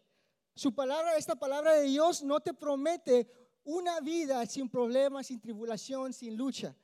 Su 0.55 0.73
palabra, 0.73 1.15
esta 1.15 1.35
palabra 1.35 1.73
de 1.73 1.83
Dios 1.83 2.23
no 2.23 2.39
te 2.39 2.53
promete 2.53 3.29
una 3.63 3.99
vida 3.99 4.45
sin 4.45 4.69
problemas, 4.69 5.27
sin 5.27 5.39
tribulación, 5.39 6.11
sin 6.11 6.35
lucha. 6.35 6.75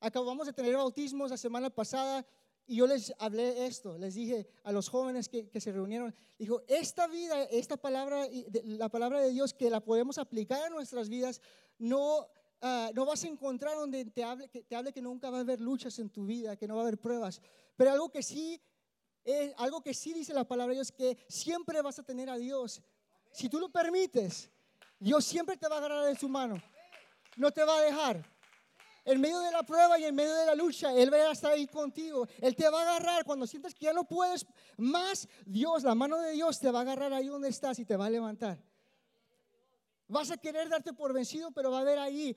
Acabamos 0.00 0.46
de 0.46 0.52
tener 0.52 0.76
bautismos 0.76 1.30
la 1.30 1.38
semana 1.38 1.70
pasada 1.70 2.26
y 2.66 2.76
yo 2.76 2.86
les 2.86 3.12
hablé 3.18 3.66
esto, 3.66 3.98
les 3.98 4.14
dije 4.14 4.46
a 4.62 4.72
los 4.72 4.88
jóvenes 4.88 5.28
que, 5.28 5.48
que 5.50 5.60
se 5.60 5.72
reunieron, 5.72 6.14
dijo, 6.38 6.62
esta 6.66 7.06
vida, 7.06 7.42
esta 7.44 7.76
palabra, 7.76 8.26
la 8.64 8.88
palabra 8.88 9.20
de 9.20 9.30
Dios 9.30 9.52
que 9.52 9.68
la 9.68 9.80
podemos 9.80 10.18
aplicar 10.18 10.62
a 10.62 10.70
nuestras 10.70 11.08
vidas, 11.08 11.42
no, 11.78 12.26
ah, 12.62 12.90
no 12.94 13.04
vas 13.04 13.24
a 13.24 13.28
encontrar 13.28 13.76
donde 13.76 14.06
te 14.06 14.24
hable, 14.24 14.48
que 14.48 14.62
te 14.62 14.76
hable 14.76 14.92
que 14.92 15.02
nunca 15.02 15.30
va 15.30 15.38
a 15.38 15.40
haber 15.40 15.60
luchas 15.60 15.98
en 15.98 16.08
tu 16.08 16.24
vida, 16.24 16.56
que 16.56 16.66
no 16.66 16.74
va 16.74 16.82
a 16.82 16.84
haber 16.84 16.98
pruebas, 16.98 17.42
pero 17.76 17.90
algo 17.90 18.10
que 18.10 18.22
sí, 18.22 18.60
eh, 19.24 19.52
algo 19.58 19.82
que 19.82 19.92
sí 19.92 20.14
dice 20.14 20.32
la 20.32 20.44
palabra 20.44 20.72
de 20.72 20.76
Dios, 20.76 20.92
que 20.92 21.18
siempre 21.28 21.82
vas 21.82 21.98
a 21.98 22.02
tener 22.02 22.30
a 22.30 22.36
Dios. 22.36 22.82
Si 23.32 23.48
tú 23.48 23.58
lo 23.58 23.70
permites, 23.70 24.50
Dios 24.98 25.24
siempre 25.24 25.56
te 25.56 25.68
va 25.68 25.76
a 25.76 25.78
agarrar 25.78 26.04
de 26.06 26.16
su 26.16 26.28
mano, 26.28 26.62
no 27.36 27.50
te 27.50 27.62
va 27.64 27.76
a 27.76 27.82
dejar. 27.82 28.33
En 29.04 29.20
medio 29.20 29.40
de 29.40 29.50
la 29.50 29.62
prueba 29.62 29.98
y 29.98 30.04
en 30.04 30.14
medio 30.14 30.34
de 30.34 30.46
la 30.46 30.54
lucha, 30.54 30.94
Él 30.94 31.12
va 31.12 31.18
a 31.18 31.32
estar 31.32 31.52
ahí 31.52 31.66
contigo. 31.66 32.26
Él 32.40 32.56
te 32.56 32.68
va 32.70 32.80
a 32.80 32.96
agarrar 32.96 33.24
cuando 33.24 33.46
sientas 33.46 33.74
que 33.74 33.84
ya 33.84 33.92
no 33.92 34.04
puedes 34.04 34.46
más. 34.78 35.28
Dios, 35.44 35.82
la 35.82 35.94
mano 35.94 36.18
de 36.18 36.32
Dios 36.32 36.58
te 36.58 36.70
va 36.70 36.78
a 36.78 36.82
agarrar 36.82 37.12
ahí 37.12 37.28
donde 37.28 37.48
estás 37.48 37.78
y 37.78 37.84
te 37.84 37.96
va 37.96 38.06
a 38.06 38.10
levantar. 38.10 38.62
Vas 40.08 40.30
a 40.30 40.36
querer 40.36 40.68
darte 40.68 40.92
por 40.92 41.12
vencido, 41.12 41.50
pero 41.50 41.70
va 41.70 41.78
a 41.78 41.80
haber 41.82 41.98
ahí 41.98 42.36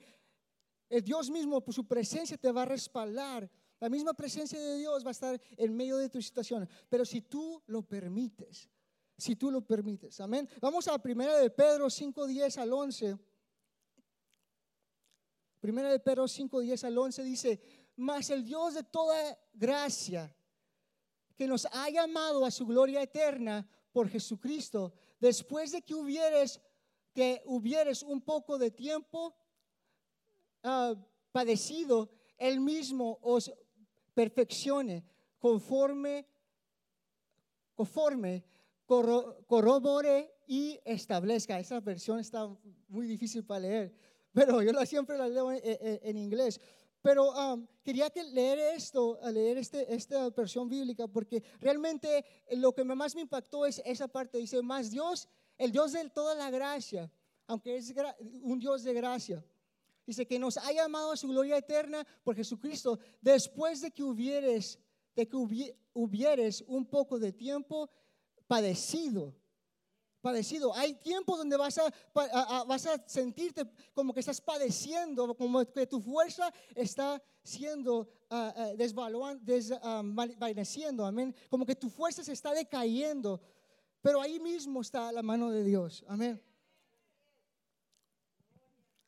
el 0.88 1.02
Dios 1.02 1.30
mismo, 1.30 1.62
por 1.62 1.74
su 1.74 1.86
presencia 1.86 2.36
te 2.36 2.50
va 2.50 2.62
a 2.62 2.66
respaldar. 2.66 3.50
La 3.80 3.88
misma 3.88 4.14
presencia 4.14 4.58
de 4.58 4.76
Dios 4.76 5.04
va 5.04 5.08
a 5.08 5.12
estar 5.12 5.40
en 5.56 5.76
medio 5.76 5.96
de 5.98 6.08
tu 6.08 6.20
situación. 6.20 6.68
Pero 6.88 7.04
si 7.04 7.20
tú 7.20 7.62
lo 7.66 7.82
permites, 7.82 8.68
si 9.16 9.36
tú 9.36 9.50
lo 9.50 9.60
permites, 9.60 10.20
amén. 10.20 10.48
Vamos 10.60 10.88
a 10.88 10.98
primera 10.98 11.36
de 11.36 11.50
Pedro 11.50 11.88
5, 11.88 12.26
10 12.26 12.58
al 12.58 12.72
11. 12.72 13.18
Primera 15.60 15.90
de 15.90 15.98
Pedro 15.98 16.28
5, 16.28 16.60
10 16.60 16.84
al 16.84 16.96
11 16.98 17.22
dice, 17.24 17.60
mas 17.96 18.30
el 18.30 18.44
Dios 18.44 18.74
de 18.74 18.84
toda 18.84 19.36
gracia, 19.54 20.34
que 21.36 21.46
nos 21.46 21.66
ha 21.72 21.90
llamado 21.90 22.44
a 22.44 22.50
su 22.50 22.66
gloria 22.66 23.02
eterna 23.02 23.68
por 23.92 24.08
Jesucristo, 24.08 24.92
después 25.20 25.72
de 25.72 25.82
que 25.82 25.94
hubieres, 25.94 26.60
que 27.12 27.42
hubieres 27.46 28.02
un 28.02 28.20
poco 28.20 28.58
de 28.58 28.70
tiempo 28.70 29.34
ah, 30.62 30.94
padecido, 31.32 32.10
Él 32.36 32.60
mismo 32.60 33.18
os 33.22 33.52
perfeccione 34.14 35.04
conforme, 35.38 36.26
conforme 37.74 38.44
corro- 38.86 39.44
corrobore 39.46 40.34
y 40.46 40.80
establezca. 40.84 41.58
Esa 41.58 41.80
versión 41.80 42.18
está 42.18 42.48
muy 42.88 43.06
difícil 43.06 43.44
para 43.44 43.60
leer, 43.60 43.94
pero 44.38 44.62
yo 44.62 44.72
la, 44.72 44.86
siempre 44.86 45.16
la 45.18 45.28
leo 45.28 45.50
en, 45.52 45.60
en- 45.64 46.00
en 46.02 46.16
inglés. 46.16 46.60
Pero 47.00 47.30
um, 47.30 47.66
quería 47.82 48.10
que 48.10 48.24
leer 48.24 48.58
esto, 48.76 49.18
leer 49.32 49.58
este, 49.58 49.94
esta 49.94 50.30
versión 50.30 50.68
bíblica, 50.68 51.06
porque 51.06 51.42
realmente 51.60 52.24
lo 52.52 52.72
que 52.72 52.82
más 52.84 53.14
me 53.14 53.22
impactó 53.22 53.64
es 53.66 53.80
esa 53.84 54.08
parte. 54.08 54.38
Dice, 54.38 54.60
más 54.62 54.90
Dios, 54.90 55.28
el 55.56 55.70
Dios 55.70 55.92
de 55.92 56.10
toda 56.10 56.34
la 56.34 56.50
gracia, 56.50 57.10
aunque 57.46 57.76
es 57.76 57.94
un 58.42 58.58
Dios 58.58 58.82
de 58.82 58.92
gracia. 58.94 59.44
Dice 60.04 60.26
que 60.26 60.38
nos 60.38 60.56
ha 60.56 60.72
llamado 60.72 61.12
a 61.12 61.16
su 61.16 61.28
gloria 61.28 61.56
eterna 61.56 62.04
por 62.24 62.34
Jesucristo, 62.34 62.98
después 63.20 63.80
de 63.80 63.90
que 63.92 64.02
hubieres, 64.02 64.78
de 65.14 65.28
que 65.28 65.36
hubie- 65.36 65.76
hubieres 65.94 66.64
un 66.66 66.84
poco 66.86 67.18
de 67.18 67.32
tiempo 67.32 67.88
padecido. 68.46 69.34
Padecido. 70.20 70.74
Hay 70.74 70.94
tiempos 70.94 71.38
donde 71.38 71.56
vas 71.56 71.78
a, 71.78 72.64
vas 72.64 72.86
a 72.86 73.02
sentirte 73.06 73.64
como 73.94 74.12
que 74.12 74.20
estás 74.20 74.40
padeciendo, 74.40 75.34
como 75.36 75.64
que 75.64 75.86
tu 75.86 76.00
fuerza 76.00 76.52
está 76.74 77.22
siendo 77.42 78.08
ah, 78.28 78.52
ah, 78.56 78.72
des- 78.74 79.72
ah, 79.82 80.02
desvaneciendo, 80.04 81.06
amén. 81.06 81.34
Como 81.48 81.64
que 81.64 81.76
tu 81.76 81.88
fuerza 81.88 82.24
se 82.24 82.32
está 82.32 82.52
decayendo. 82.52 83.40
Pero 84.00 84.20
ahí 84.20 84.40
mismo 84.40 84.80
está 84.80 85.10
la 85.12 85.22
mano 85.22 85.50
de 85.50 85.64
Dios, 85.64 86.04
amén. 86.08 86.42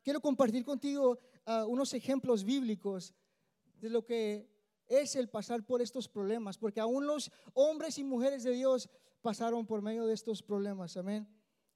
Quiero 0.03 0.19
compartir 0.21 0.65
contigo 0.65 1.19
ah, 1.45 1.65
unos 1.67 1.93
ejemplos 1.93 2.43
bíblicos 2.43 3.13
de 3.79 3.89
lo 3.89 4.05
que 4.05 4.49
es 4.87 5.15
el 5.15 5.29
pasar 5.29 5.65
por 5.65 5.81
estos 5.81 6.07
problemas, 6.07 6.57
porque 6.57 6.79
aún 6.79 7.05
los 7.05 7.31
hombres 7.53 7.97
y 7.97 8.03
mujeres 8.03 8.43
de 8.43 8.51
Dios 8.51 8.89
pasaron 9.21 9.65
por 9.65 9.81
medio 9.81 10.05
de 10.05 10.13
estos 10.13 10.41
problemas, 10.41 10.95
amén. 10.97 11.25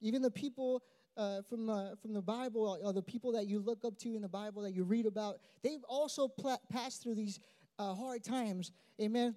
Even 0.00 0.20
the 0.22 0.30
people 0.30 0.82
uh, 1.16 1.42
from, 1.42 1.68
uh, 1.70 1.96
from 1.96 2.12
the 2.12 2.20
Bible, 2.22 2.78
or 2.84 2.92
the 2.92 3.02
people 3.02 3.32
that 3.32 3.46
you 3.46 3.60
look 3.60 3.84
up 3.84 3.96
to 3.98 4.14
in 4.14 4.20
the 4.22 4.28
Bible 4.28 4.62
that 4.62 4.72
you 4.74 4.84
read 4.84 5.06
about, 5.06 5.38
they've 5.62 5.84
also 5.88 6.28
passed 6.70 7.02
through 7.02 7.14
these 7.14 7.40
uh, 7.78 7.94
hard 7.94 8.22
times, 8.22 8.72
amen. 9.00 9.34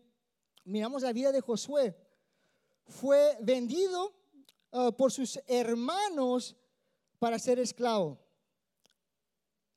Miramos 0.68 1.02
la 1.04 1.14
vida 1.14 1.32
de 1.32 1.42
Josué. 1.42 1.94
Fue 2.88 3.36
vendido 3.42 4.12
por 4.98 5.12
sus 5.12 5.38
hermanos 5.48 6.56
para 7.20 7.38
ser 7.40 7.58
esclavo. 7.60 8.18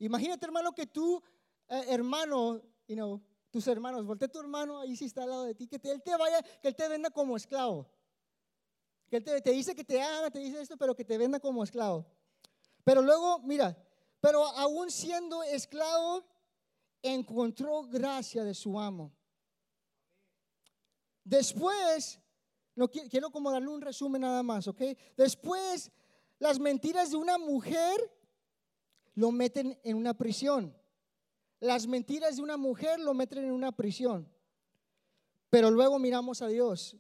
Imagínate, 0.01 0.45
hermano, 0.45 0.73
que 0.73 0.87
tú, 0.87 1.23
hermano, 1.69 2.61
you 2.89 2.97
know, 2.97 3.21
tus 3.51 3.67
hermanos, 3.69 4.05
voltea 4.05 4.29
tu 4.29 4.41
hermano, 4.41 4.81
ahí 4.81 4.97
sí 4.97 5.05
está 5.05 5.23
al 5.23 5.31
lado 5.31 5.45
de 5.45 5.55
ti, 5.55 5.67
que 5.67 5.79
te- 5.79 5.93
él 5.93 6.03
te 6.03 6.17
vaya, 6.17 6.43
que 6.61 6.69
él 6.69 6.75
te 6.75 6.89
venda 6.89 7.11
como 7.11 7.37
esclavo. 7.37 7.87
Que 9.13 9.19
él 9.19 9.25
te, 9.25 9.43
te 9.43 9.51
dice 9.51 9.75
que 9.75 9.85
te 9.85 10.01
ama, 10.01 10.31
te 10.31 10.39
dice 10.39 10.59
esto, 10.59 10.75
pero 10.79 10.95
que 10.97 11.05
te 11.05 11.19
venda 11.19 11.39
como 11.39 11.63
esclavo. 11.63 12.07
Pero 12.83 13.03
luego, 13.03 13.41
mira, 13.41 13.77
pero 14.23 14.43
aún 14.43 14.91
siendo 14.91 15.43
esclavo, 15.43 16.25
encontró 17.03 17.83
gracia 17.83 18.43
de 18.43 18.55
su 18.55 18.81
amo. 18.81 19.13
Después, 21.25 22.19
no 22.75 22.89
qui- 22.89 23.07
quiero 23.11 23.31
como 23.31 23.51
darle 23.51 23.69
un 23.69 23.83
resumen 23.83 24.23
nada 24.23 24.43
más, 24.43 24.67
¿ok? 24.67 24.81
Después, 25.15 25.91
las 26.39 26.59
mentiras 26.59 27.11
de 27.11 27.19
una 27.19 27.37
mujer 27.37 28.01
lo 29.15 29.31
meten 29.31 29.79
en 29.85 29.95
una 29.99 30.15
prisión. 30.15 30.75
Las 31.61 31.87
mentiras 31.87 32.37
de 32.37 32.43
una 32.43 32.57
mujer 32.57 32.99
lo 32.99 33.13
meten 33.13 33.45
en 33.45 33.53
una 33.53 33.73
prisión. 33.73 34.27
Pero 35.51 35.71
luego 35.71 35.99
miramos 35.99 36.41
a 36.41 36.47
Dios. 36.47 36.97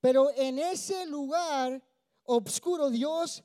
Pero 0.00 0.30
en 0.36 0.58
ese 0.58 1.06
lugar 1.06 1.82
oscuro 2.24 2.90
Dios 2.90 3.42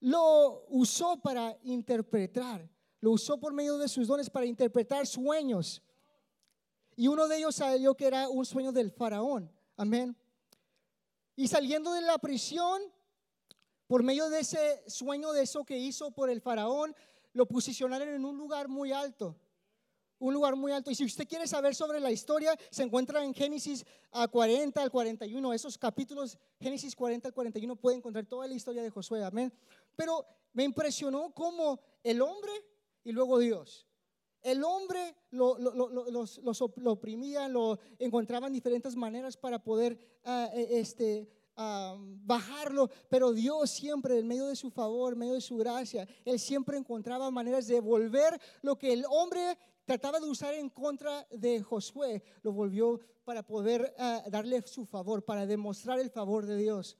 lo 0.00 0.64
usó 0.68 1.20
para 1.20 1.56
interpretar. 1.62 2.68
Lo 3.00 3.12
usó 3.12 3.38
por 3.38 3.52
medio 3.52 3.78
de 3.78 3.88
sus 3.88 4.06
dones 4.06 4.30
para 4.30 4.46
interpretar 4.46 5.06
sueños. 5.06 5.82
Y 6.96 7.08
uno 7.08 7.28
de 7.28 7.38
ellos 7.38 7.56
salió 7.56 7.94
que 7.94 8.06
era 8.06 8.28
un 8.28 8.44
sueño 8.44 8.72
del 8.72 8.90
faraón. 8.90 9.50
Amén. 9.76 10.16
Y 11.36 11.46
saliendo 11.46 11.92
de 11.92 12.00
la 12.00 12.18
prisión, 12.18 12.82
por 13.86 14.02
medio 14.02 14.28
de 14.28 14.40
ese 14.40 14.82
sueño 14.88 15.32
de 15.32 15.42
eso 15.42 15.64
que 15.64 15.78
hizo 15.78 16.10
por 16.10 16.28
el 16.30 16.40
faraón, 16.40 16.94
lo 17.32 17.46
posicionaron 17.46 18.08
en 18.08 18.24
un 18.24 18.36
lugar 18.36 18.68
muy 18.68 18.90
alto. 18.92 19.36
Un 20.18 20.34
lugar 20.34 20.56
muy 20.56 20.72
alto. 20.72 20.90
Y 20.90 20.94
si 20.94 21.04
usted 21.04 21.26
quiere 21.28 21.46
saber 21.46 21.74
sobre 21.74 22.00
la 22.00 22.10
historia, 22.10 22.56
se 22.70 22.82
encuentra 22.82 23.22
en 23.24 23.32
Génesis 23.34 23.84
ah, 24.12 24.28
40 24.28 24.80
al 24.82 24.90
41. 24.90 25.52
Esos 25.52 25.78
capítulos, 25.78 26.36
Génesis 26.60 26.94
40 26.96 27.28
al 27.28 27.34
41, 27.34 27.76
puede 27.76 27.96
encontrar 27.96 28.26
toda 28.26 28.46
la 28.46 28.54
historia 28.54 28.82
de 28.82 28.90
Josué. 28.90 29.22
Amén. 29.24 29.52
Pero 29.96 30.24
me 30.52 30.64
impresionó 30.64 31.32
cómo 31.34 31.80
el 32.02 32.20
hombre 32.22 32.52
y 33.04 33.12
luego 33.12 33.38
Dios. 33.38 33.86
El 34.42 34.62
hombre 34.64 35.16
lo, 35.30 35.58
lo, 35.58 35.74
lo, 35.74 35.88
lo- 35.88 36.10
los- 36.10 36.38
los 36.38 36.62
op- 36.62 36.78
lo 36.78 36.98
encontraban 37.98 38.52
diferentes 38.52 38.94
maneras 38.94 39.36
para 39.36 39.62
poder 39.62 39.98
ah, 40.24 40.48
eh, 40.54 40.68
este, 40.78 41.28
ah, 41.56 41.96
bajarlo, 41.98 42.88
pero 43.08 43.32
Dios 43.32 43.68
siempre, 43.70 44.18
en 44.18 44.28
medio 44.28 44.46
de 44.46 44.54
su 44.54 44.70
favor, 44.70 45.12
en 45.14 45.18
medio 45.18 45.34
de 45.34 45.40
su 45.40 45.56
gracia, 45.56 46.06
Él 46.24 46.38
siempre 46.38 46.78
encontraba 46.78 47.30
maneras 47.32 47.66
de 47.66 47.80
volver 47.80 48.40
lo 48.62 48.78
que 48.78 48.92
el 48.92 49.04
hombre 49.10 49.58
trataba 49.88 50.20
de 50.20 50.26
usar 50.26 50.52
en 50.54 50.68
contra 50.68 51.26
de 51.30 51.62
Josué, 51.62 52.22
lo 52.42 52.52
volvió 52.52 53.00
para 53.24 53.42
poder 53.42 53.94
ah, 53.98 54.22
darle 54.30 54.60
su 54.66 54.84
favor, 54.84 55.22
para 55.24 55.46
demostrar 55.46 55.98
el 55.98 56.10
favor 56.10 56.44
de 56.44 56.56
Dios. 56.58 56.94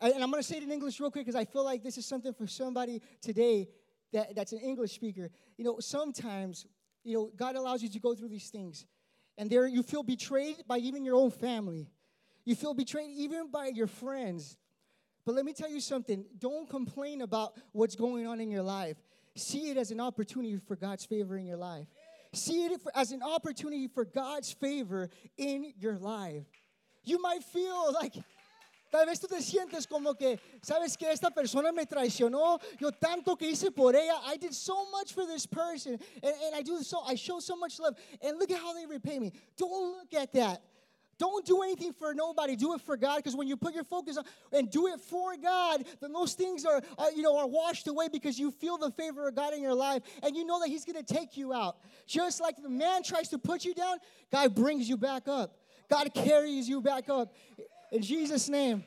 I- 0.00 0.12
and 0.12 0.22
I'm 0.22 0.30
going 0.30 0.42
to 0.42 0.48
say 0.48 0.56
it 0.56 0.62
in 0.62 0.70
English 0.72 0.98
real 1.00 1.10
quick 1.10 1.26
because 1.26 1.38
I 1.38 1.44
feel 1.44 1.64
like 1.64 1.82
this 1.82 1.98
is 1.98 2.06
something 2.06 2.32
for 2.32 2.46
somebody 2.46 3.02
today 3.20 3.68
that, 4.12 4.34
that's 4.34 4.52
an 4.52 4.60
English 4.60 4.92
speaker. 4.92 5.30
You 5.58 5.64
know, 5.64 5.78
sometimes, 5.80 6.66
you 7.04 7.14
know, 7.14 7.30
God 7.36 7.56
allows 7.56 7.82
you 7.82 7.90
to 7.90 7.98
go 8.00 8.14
through 8.14 8.28
these 8.30 8.48
things, 8.50 8.86
and 9.36 9.50
there 9.50 9.66
you 9.66 9.82
feel 9.82 10.02
betrayed 10.02 10.64
by 10.66 10.78
even 10.78 11.04
your 11.04 11.16
own 11.16 11.30
family. 11.30 11.90
You 12.46 12.54
feel 12.54 12.72
betrayed 12.74 13.10
even 13.10 13.50
by 13.50 13.66
your 13.74 13.86
friends. 13.86 14.56
But 15.26 15.34
let 15.34 15.44
me 15.44 15.52
tell 15.52 15.68
you 15.68 15.80
something 15.80 16.24
don't 16.38 16.70
complain 16.70 17.20
about 17.20 17.54
what's 17.72 17.96
going 17.96 18.26
on 18.26 18.40
in 18.40 18.50
your 18.50 18.62
life. 18.62 18.96
See 19.36 19.68
it 19.70 19.76
as 19.76 19.90
an 19.90 20.00
opportunity 20.00 20.56
for 20.66 20.76
God's 20.76 21.04
favor 21.04 21.36
in 21.36 21.44
your 21.44 21.58
life. 21.58 21.86
See 22.32 22.64
it 22.64 22.80
as 22.94 23.12
an 23.12 23.22
opportunity 23.22 23.86
for 23.86 24.04
God's 24.04 24.52
favor 24.52 25.10
in 25.36 25.72
your 25.78 25.98
life. 25.98 26.46
You 27.04 27.20
might 27.20 27.44
feel 27.44 27.92
like, 27.92 28.14
tal 28.90 29.04
vez 29.06 29.20
tú 29.20 29.28
te 29.28 29.36
sientes 29.36 29.88
como 29.88 30.14
que, 30.14 30.38
sabes 30.62 30.98
que 30.98 31.06
esta 31.08 31.30
persona 31.30 31.70
me 31.72 31.84
traicionó, 31.84 32.60
yo 32.80 32.90
tanto 32.90 33.36
que 33.36 33.50
hice 33.50 33.74
por 33.74 33.94
ella, 33.94 34.18
I 34.26 34.38
did 34.38 34.54
so 34.54 34.90
much 34.90 35.12
for 35.12 35.26
this 35.26 35.46
person, 35.46 35.98
and, 36.22 36.34
and 36.46 36.54
I 36.54 36.62
do 36.62 36.82
so, 36.82 37.02
I 37.06 37.14
show 37.14 37.38
so 37.38 37.56
much 37.56 37.78
love, 37.78 37.94
and 38.22 38.38
look 38.38 38.50
at 38.50 38.58
how 38.58 38.74
they 38.74 38.86
repay 38.86 39.18
me. 39.18 39.32
Don't 39.56 39.98
look 39.98 40.14
at 40.14 40.32
that. 40.32 40.62
Don't 41.18 41.46
do 41.46 41.62
anything 41.62 41.92
for 41.92 42.12
nobody. 42.12 42.56
Do 42.56 42.74
it 42.74 42.80
for 42.82 42.96
God. 42.96 43.16
Because 43.16 43.34
when 43.34 43.48
you 43.48 43.56
put 43.56 43.74
your 43.74 43.84
focus 43.84 44.18
on 44.18 44.24
and 44.52 44.70
do 44.70 44.86
it 44.88 45.00
for 45.00 45.36
God, 45.36 45.84
then 46.00 46.12
those 46.12 46.34
things 46.34 46.64
are, 46.64 46.82
are, 46.98 47.10
you 47.12 47.22
know 47.22 47.38
are 47.38 47.46
washed 47.46 47.88
away 47.88 48.08
because 48.08 48.38
you 48.38 48.50
feel 48.50 48.76
the 48.76 48.90
favor 48.90 49.26
of 49.26 49.34
God 49.34 49.54
in 49.54 49.62
your 49.62 49.74
life, 49.74 50.02
and 50.22 50.36
you 50.36 50.44
know 50.44 50.60
that 50.60 50.68
He's 50.68 50.84
going 50.84 51.02
to 51.02 51.14
take 51.14 51.36
you 51.36 51.54
out. 51.54 51.76
Just 52.06 52.40
like 52.40 52.56
the 52.62 52.68
man 52.68 53.02
tries 53.02 53.28
to 53.30 53.38
put 53.38 53.64
you 53.64 53.74
down, 53.74 53.98
God 54.30 54.54
brings 54.54 54.88
you 54.88 54.96
back 54.96 55.26
up. 55.26 55.56
God 55.88 56.12
carries 56.12 56.68
you 56.68 56.80
back 56.80 57.08
up. 57.08 57.34
In 57.92 58.02
Jesus' 58.02 58.48
name. 58.48 58.84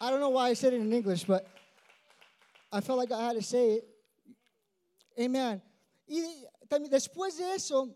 I 0.00 0.10
don't 0.10 0.20
know 0.20 0.28
why 0.28 0.48
I 0.48 0.54
said 0.54 0.74
it 0.74 0.80
in 0.80 0.92
English, 0.92 1.24
but 1.24 1.48
I 2.70 2.80
felt 2.80 2.98
like 2.98 3.10
I 3.10 3.20
had 3.20 3.32
to 3.34 3.42
say 3.42 3.72
it. 3.72 3.88
Amen. 5.18 5.60
También 6.68 6.90
después 6.90 7.36
de 7.36 7.44
eso, 7.54 7.88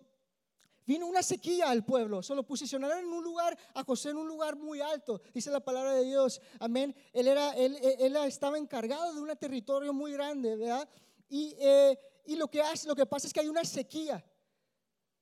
Vino 0.93 1.07
una 1.07 1.23
sequía 1.23 1.71
al 1.71 1.87
pueblo, 1.87 2.23
solo 2.23 2.43
posicionaron 2.43 2.99
en 2.99 3.07
un 3.07 3.25
lugar, 3.25 3.57
a 3.73 3.83
José 3.83 4.11
en 4.11 4.19
un 4.19 4.29
lugar 4.29 4.57
muy 4.57 4.83
alto, 4.83 5.23
dice 5.33 5.51
la 5.51 5.61
palabra 5.61 5.95
de 5.95 6.05
Dios, 6.05 6.39
amén. 6.61 6.95
Él, 7.15 7.29
era, 7.29 7.53
él, 7.53 7.79
él 7.99 8.15
estaba 8.27 8.59
encargado 8.59 9.15
de 9.15 9.21
un 9.23 9.35
territorio 9.39 9.95
muy 9.95 10.13
grande, 10.13 10.55
¿verdad? 10.55 10.87
Y, 11.31 11.55
eh, 11.59 11.99
y 12.27 12.37
lo, 12.37 12.47
que 12.49 12.61
hace, 12.61 12.87
lo 12.87 12.95
que 12.95 13.07
pasa 13.07 13.27
es 13.27 13.33
que 13.33 13.41
hay 13.41 13.49
una 13.49 13.65
sequía. 13.65 14.23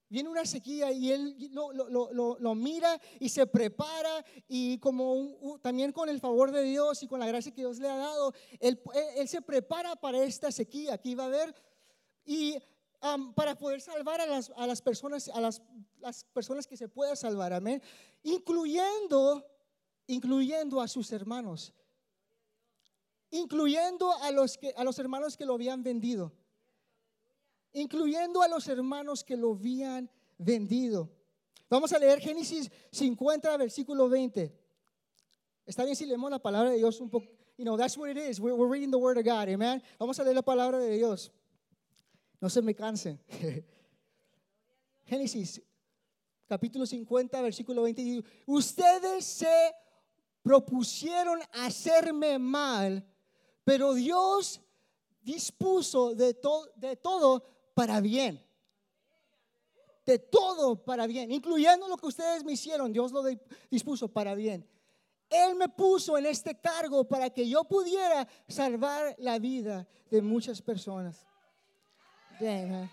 Viene 0.09 0.29
una 0.29 0.45
sequía 0.45 0.91
y 0.91 1.13
él 1.13 1.37
lo, 1.53 1.73
lo- 1.73 1.89
lo- 1.89 2.13
lo- 2.13 2.37
lo 2.41 2.55
mira 2.57 3.01
y 3.21 3.29
se 3.29 3.47
prepara 3.47 4.25
y 4.49 4.77
como 4.79 5.61
también 5.63 5.93
con 5.93 6.09
el 6.09 6.19
favor 6.19 6.51
de 6.51 6.65
Dios 6.65 7.01
y 7.05 7.07
con 7.07 7.21
la 7.21 7.29
gracia 7.29 7.53
que 7.55 7.61
Dios 7.61 7.79
le 7.79 7.89
ha 7.89 7.97
dado, 7.97 8.35
él, 8.59 8.83
él- 8.93 9.05
él 9.19 9.29
se 9.29 9.41
prepara 9.41 9.95
para 9.95 10.19
esta 10.25 10.51
sequía 10.51 10.99
que 10.99 11.11
iba 11.11 11.23
a 11.23 11.27
haber 11.29 11.55
y 12.25 12.57
para 13.35 13.57
poder 13.57 13.81
salvar 13.81 14.21
a 14.21 14.27
las, 14.27 14.53
a 14.57 14.67
las 14.67 14.83
personas, 14.83 15.29
a 15.29 15.41
las 15.41 15.63
personas 16.33 16.67
que 16.67 16.77
se 16.77 16.89
pueda 16.89 17.17
salvar, 17.17 17.53
amén, 17.53 17.83
incluyendo, 18.23 19.47
incluyendo 20.07 20.81
a 20.81 20.89
sus 20.89 21.11
hermanos, 21.13 21.73
incluyendo 23.31 24.13
a 24.13 24.31
los, 24.31 24.59
que, 24.59 24.75
a 24.77 24.85
los 24.85 24.99
hermanos 24.99 25.37
que 25.37 25.47
lo 25.47 25.55
habían 25.55 25.83
vendido, 25.83 26.33
incluyendo 27.73 28.43
a 28.43 28.49
los 28.49 28.69
hermanos 28.69 29.25
que 29.25 29.37
lo 29.37 29.53
habían 29.53 30.11
vendido. 30.37 31.11
Vamos 31.71 31.93
a 31.93 31.99
leer 31.99 32.21
Génesis 32.21 32.71
50, 32.91 33.57
versículo 33.57 34.09
20. 34.09 34.53
Está 35.65 35.85
bien 35.85 35.97
si 35.97 36.05
leemos 36.05 36.31
la 36.31 36.41
palabra 36.41 36.71
de 36.71 36.77
Dios 36.77 37.01
un 37.01 37.09
poco. 37.09 37.29
You 37.57 37.65
know, 37.65 37.77
that's 37.77 37.97
what 37.97 38.11
it 38.11 38.17
is. 38.17 38.41
We're, 38.41 38.55
we're 38.55 38.69
reading 38.69 38.91
the 38.91 38.99
word 38.99 39.19
of 39.19 39.25
God, 39.25 39.49
amen. 39.49 39.83
Vamos 39.99 40.19
a 40.19 40.25
leer 40.25 40.35
la 40.35 40.43
palabra 40.43 40.79
de 40.79 40.97
Dios. 40.97 41.31
No 42.41 42.49
se 42.49 42.63
me 42.63 42.75
cansen. 42.75 43.21
Génesis 45.05 45.61
capítulo 46.47 46.87
50, 46.87 47.41
versículo 47.43 47.83
20. 47.83 48.03
dice, 48.03 48.25
Ustedes 48.47 49.25
se 49.25 49.75
propusieron 50.43 51.41
hacerme 51.53 52.39
mal, 52.39 53.05
pero 53.65 53.95
Dios 53.95 54.61
dispuso 55.23 56.15
de, 56.15 56.37
de 56.77 56.97
todo 56.97 57.45
para 57.75 58.01
bien. 58.01 58.43
De 60.07 60.19
todo 60.19 60.83
para 60.83 61.07
bien, 61.07 61.31
incluyendo 61.31 61.87
lo 61.87 61.97
que 61.97 62.07
ustedes 62.07 62.43
me 62.43 62.53
hicieron, 62.53 62.93
Dios 62.93 63.13
lo 63.13 63.23
di- 63.23 63.39
dispuso 63.71 64.09
para 64.09 64.35
bien. 64.35 64.67
Él 65.29 65.55
me 65.55 65.69
puso 65.69 66.19
en 66.19 66.27
este 66.27 66.59
cargo 66.59 67.05
para 67.07 67.31
que 67.31 67.49
yo 67.49 67.63
pudiera 67.65 68.27
salvar 68.49 69.15
la 69.19 69.39
vida 69.39 69.87
de 70.11 70.21
muchas 70.23 70.61
personas. 70.61 71.25
Man. 72.41 72.89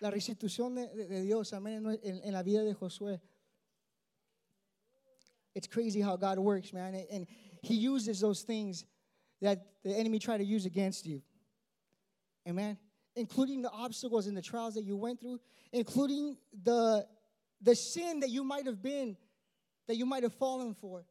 La 0.00 0.10
restitución 0.10 0.74
de, 0.74 1.22
Dios, 1.22 1.52
amén, 1.52 1.98
en 2.02 2.32
la 2.32 2.42
vida 2.42 2.64
de 2.64 2.74
Josué. 2.74 3.20
It's 5.54 5.66
crazy 5.66 6.00
how 6.00 6.16
God 6.16 6.38
works, 6.38 6.72
man. 6.72 6.94
And, 6.94 7.06
and 7.12 7.26
He 7.60 7.74
uses 7.74 8.20
those 8.20 8.42
things 8.42 8.84
that 9.42 9.66
the 9.84 9.90
enemy 9.90 10.18
tried 10.18 10.38
to 10.38 10.44
use 10.44 10.64
against 10.64 11.06
you. 11.06 11.22
Amen. 12.48 12.78
Including 13.14 13.60
the 13.60 13.70
obstacles 13.70 14.26
and 14.26 14.36
the 14.36 14.42
trials 14.42 14.74
that 14.74 14.84
you 14.84 14.96
went 14.96 15.20
through, 15.20 15.38
including 15.72 16.38
the, 16.64 17.06
the 17.60 17.74
sin 17.74 18.20
that 18.20 18.30
you 18.30 18.42
might 18.42 18.64
have 18.64 18.82
been, 18.82 19.16
that 19.86 19.96
you 19.96 20.06
might 20.06 20.22
have 20.22 20.34
fallen 20.34 20.74
for. 20.74 21.04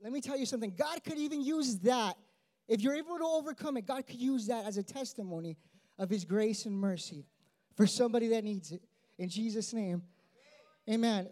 Let 0.00 0.12
me 0.12 0.20
tell 0.20 0.38
you 0.38 0.46
something. 0.46 0.74
God 0.76 1.02
could 1.02 1.18
even 1.18 1.42
use 1.42 1.78
that. 1.78 2.16
If 2.68 2.80
you're 2.80 2.94
able 2.94 3.18
to 3.18 3.24
overcome 3.24 3.76
it, 3.76 3.86
God 3.86 4.06
could 4.06 4.20
use 4.20 4.46
that 4.48 4.64
as 4.66 4.76
a 4.76 4.82
testimony 4.82 5.56
of 5.98 6.10
His 6.10 6.24
grace 6.24 6.66
and 6.66 6.76
mercy 6.76 7.26
for 7.76 7.86
somebody 7.86 8.28
that 8.28 8.44
needs 8.44 8.72
it. 8.72 8.82
In 9.18 9.28
Jesus' 9.28 9.72
name. 9.72 10.02
Amen. 10.88 11.28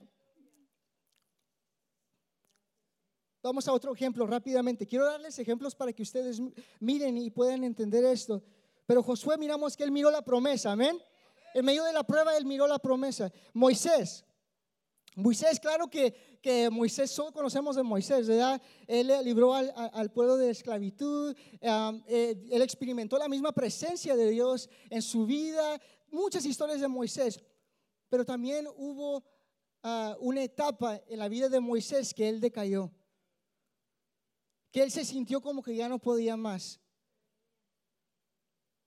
Vamos 3.43 3.69
a 3.69 3.73
otro 3.73 3.93
ejemplo 3.95 4.27
rápidamente. 4.27 4.87
Quiero 4.87 5.05
darles 5.05 5.39
ejemplos 5.39 5.75
para 5.75 5.93
que 5.93 6.03
ustedes 6.03 6.41
miren 6.81 7.19
y 7.19 7.31
puedan 7.31 7.63
entender 7.63 8.05
esto. 8.05 8.43
Pero 8.87 9.03
Josué 9.03 9.37
miramos 9.37 9.77
que 9.77 9.85
él 9.85 9.91
miró 9.91 10.11
la 10.11 10.23
promesa, 10.23 10.73
amén. 10.73 10.99
En 11.55 11.65
medio 11.65 11.85
de 11.85 11.93
la 11.93 12.05
prueba 12.05 12.37
él 12.37 12.47
miró 12.47 12.67
la 12.67 12.79
promesa. 12.79 13.31
Moisés. 13.53 14.25
Moisés, 15.15 15.61
claro 15.61 15.89
que, 15.89 16.39
que 16.43 16.69
Moisés, 16.71 17.11
solo 17.11 17.33
conocemos 17.33 17.77
de 17.77 17.85
Moisés, 17.85 18.27
¿verdad? 18.27 18.61
Él 18.87 19.13
libró 19.23 19.55
al, 19.55 20.11
pueblo 20.11 20.37
de 20.37 20.51
esclavitud, 20.51 21.37
eh, 21.61 22.47
él 22.51 22.63
experimentó 22.63 23.17
la 23.17 23.29
misma 23.29 23.53
presencia 23.53 24.17
de 24.17 24.29
Dios 24.31 24.69
en 24.91 25.03
su 25.03 25.25
vida, 25.25 25.81
muchas 26.11 26.45
historias 26.45 26.81
de 26.81 26.89
Moisés, 26.89 27.41
pero 28.09 28.25
también 28.25 28.67
hubo 28.77 29.23
ah, 29.85 30.17
una 30.19 30.43
etapa 30.43 31.01
en 31.07 31.21
la 31.21 31.29
vida 31.29 31.49
de 31.49 31.61
Moisés 31.61 32.13
que 32.13 32.29
él 32.29 32.41
decayó, 32.41 32.91
que 34.73 34.83
él 34.83 34.91
se 34.91 35.05
sintió 35.05 35.41
como 35.41 35.63
que 35.63 35.77
ya 35.77 35.89
no 35.89 36.01
podía 36.01 36.37
más. 36.37 36.81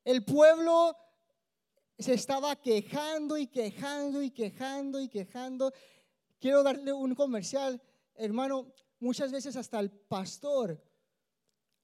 El 0.03 0.25
pueblo 0.25 0.95
se 1.99 2.13
estaba 2.13 2.55
quejando 2.55 3.37
y 3.37 3.47
quejando 3.47 4.21
y 4.21 4.31
quejando 4.31 5.01
y 5.01 5.09
quejando. 5.09 5.73
Quiero 6.39 6.63
darle 6.63 6.93
un 6.93 7.15
comercial, 7.15 7.81
hermano, 8.15 8.71
muchas 8.99 9.31
veces 9.31 9.55
hasta 9.55 9.79
el 9.79 9.89
pastor, 9.89 10.79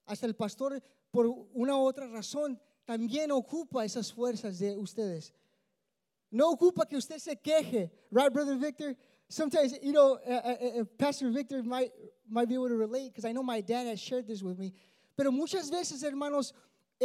hasta 0.06 0.26
el 0.26 0.36
pastor 0.36 0.82
por 1.12 1.28
una 1.54 1.78
u 1.78 1.86
otra 1.86 2.08
razón 2.08 2.60
también 2.86 3.32
ocupa 3.32 3.86
esas 3.86 4.12
fuerzas 4.12 4.60
de 4.60 4.78
ustedes. 4.78 5.34
No 6.30 6.49
ocupa 6.49 6.88
que 6.88 6.97
usted 6.97 7.20
se 7.20 7.36
queje, 7.36 7.91
right, 8.12 8.34
brother 8.34 8.58
Victor? 8.58 8.95
Sometimes, 9.30 9.80
you 9.82 9.91
know, 9.91 10.20
uh, 10.28 10.32
uh, 10.32 10.82
uh, 10.82 10.86
Pastor 10.97 11.30
Victor 11.32 11.64
might 11.64 11.91
might 12.28 12.47
be 12.47 12.56
able 12.56 12.68
to 12.68 12.76
relate 12.76 13.14
because 13.14 13.26
I 13.26 13.32
know 13.32 13.43
my 13.43 13.62
dad 13.62 13.88
has 13.88 13.99
shared 13.99 14.28
this 14.28 14.43
with 14.43 14.58
me. 14.58 14.74
Pero 15.16 15.32
muchas 15.32 15.70
veces, 15.70 16.04
hermanos, 16.04 16.54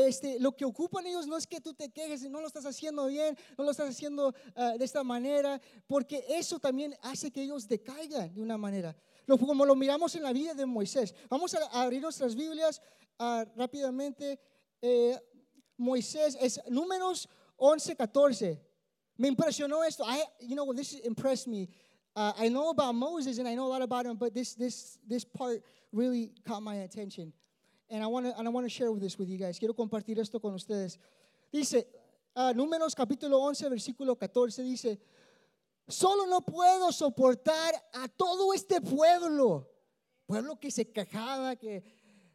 este, 0.06 0.38
lo 0.38 0.54
que 0.54 0.64
ocupan 0.64 1.06
ellos 1.06 1.26
no 1.26 1.36
es 1.36 1.46
que 1.46 1.60
tú 1.60 1.74
te 1.74 1.88
quejes, 1.90 2.22
no 2.30 2.40
lo 2.40 2.46
estás 2.46 2.66
haciendo 2.66 3.06
bien, 3.06 3.36
no 3.56 3.64
lo 3.64 3.70
estás 3.70 3.88
haciendo 3.90 4.34
ah, 4.54 4.74
de 4.78 4.84
esta 4.84 5.02
manera, 5.02 5.60
porque 5.86 6.24
eso 6.28 6.58
también 6.58 6.94
hace 7.02 7.30
que 7.30 7.42
ellos 7.42 7.66
decaigan 7.66 8.34
de 8.34 8.40
una 8.42 8.56
manera. 8.58 8.94
Lo- 9.26 9.38
como 9.38 9.64
lo 9.66 9.74
miramos 9.74 10.14
en 10.14 10.22
la 10.22 10.32
vida 10.32 10.54
de 10.54 10.66
Moisés. 10.66 11.14
Vamos 11.28 11.54
a, 11.54 11.58
a 11.72 11.82
abrir 11.82 12.00
nuestras 12.02 12.34
Biblias 12.34 12.80
ah, 13.18 13.44
rápidamente. 13.56 14.38
Eh, 14.80 15.18
Moisés 15.76 16.36
es 16.40 16.60
números 16.68 17.28
11, 17.56 17.96
14. 17.96 18.60
Me 19.16 19.28
impresionó 19.28 19.82
esto. 19.84 20.04
I, 20.04 20.22
you 20.40 20.54
know, 20.54 20.72
this 20.72 20.94
impressed 21.04 21.48
me. 21.48 21.68
Uh, 22.14 22.32
I 22.38 22.48
know 22.48 22.70
about 22.70 22.94
Moses 22.94 23.38
and 23.38 23.46
I 23.48 23.54
know 23.54 23.66
a 23.66 23.70
lot 23.70 23.82
about 23.82 24.06
him, 24.06 24.16
but 24.16 24.34
this, 24.34 24.54
this, 24.54 24.98
this 25.06 25.24
part 25.24 25.62
really 25.92 26.32
caught 26.44 26.62
my 26.62 26.76
attention. 26.76 27.32
And 27.90 28.02
I 28.02 28.06
want 28.06 28.66
to 28.66 28.68
share 28.68 28.92
this 28.98 29.18
with 29.18 29.28
you 29.28 29.38
guys. 29.38 29.58
Quiero 29.58 29.74
compartir 29.74 30.18
esto 30.18 30.38
con 30.40 30.54
ustedes. 30.54 30.98
Dice, 31.50 31.86
ah, 32.34 32.52
Números 32.54 32.94
capítulo 32.94 33.38
11, 33.40 33.68
versículo 33.70 34.16
14, 34.18 34.62
dice, 34.62 34.98
solo 35.88 36.26
no 36.26 36.42
puedo 36.42 36.92
soportar 36.92 37.74
a 37.94 38.08
todo 38.08 38.52
este 38.52 38.82
pueblo. 38.82 39.66
Pueblo 40.26 40.60
que 40.60 40.70
se 40.70 40.92
quejaba, 40.92 41.56
que 41.56 41.82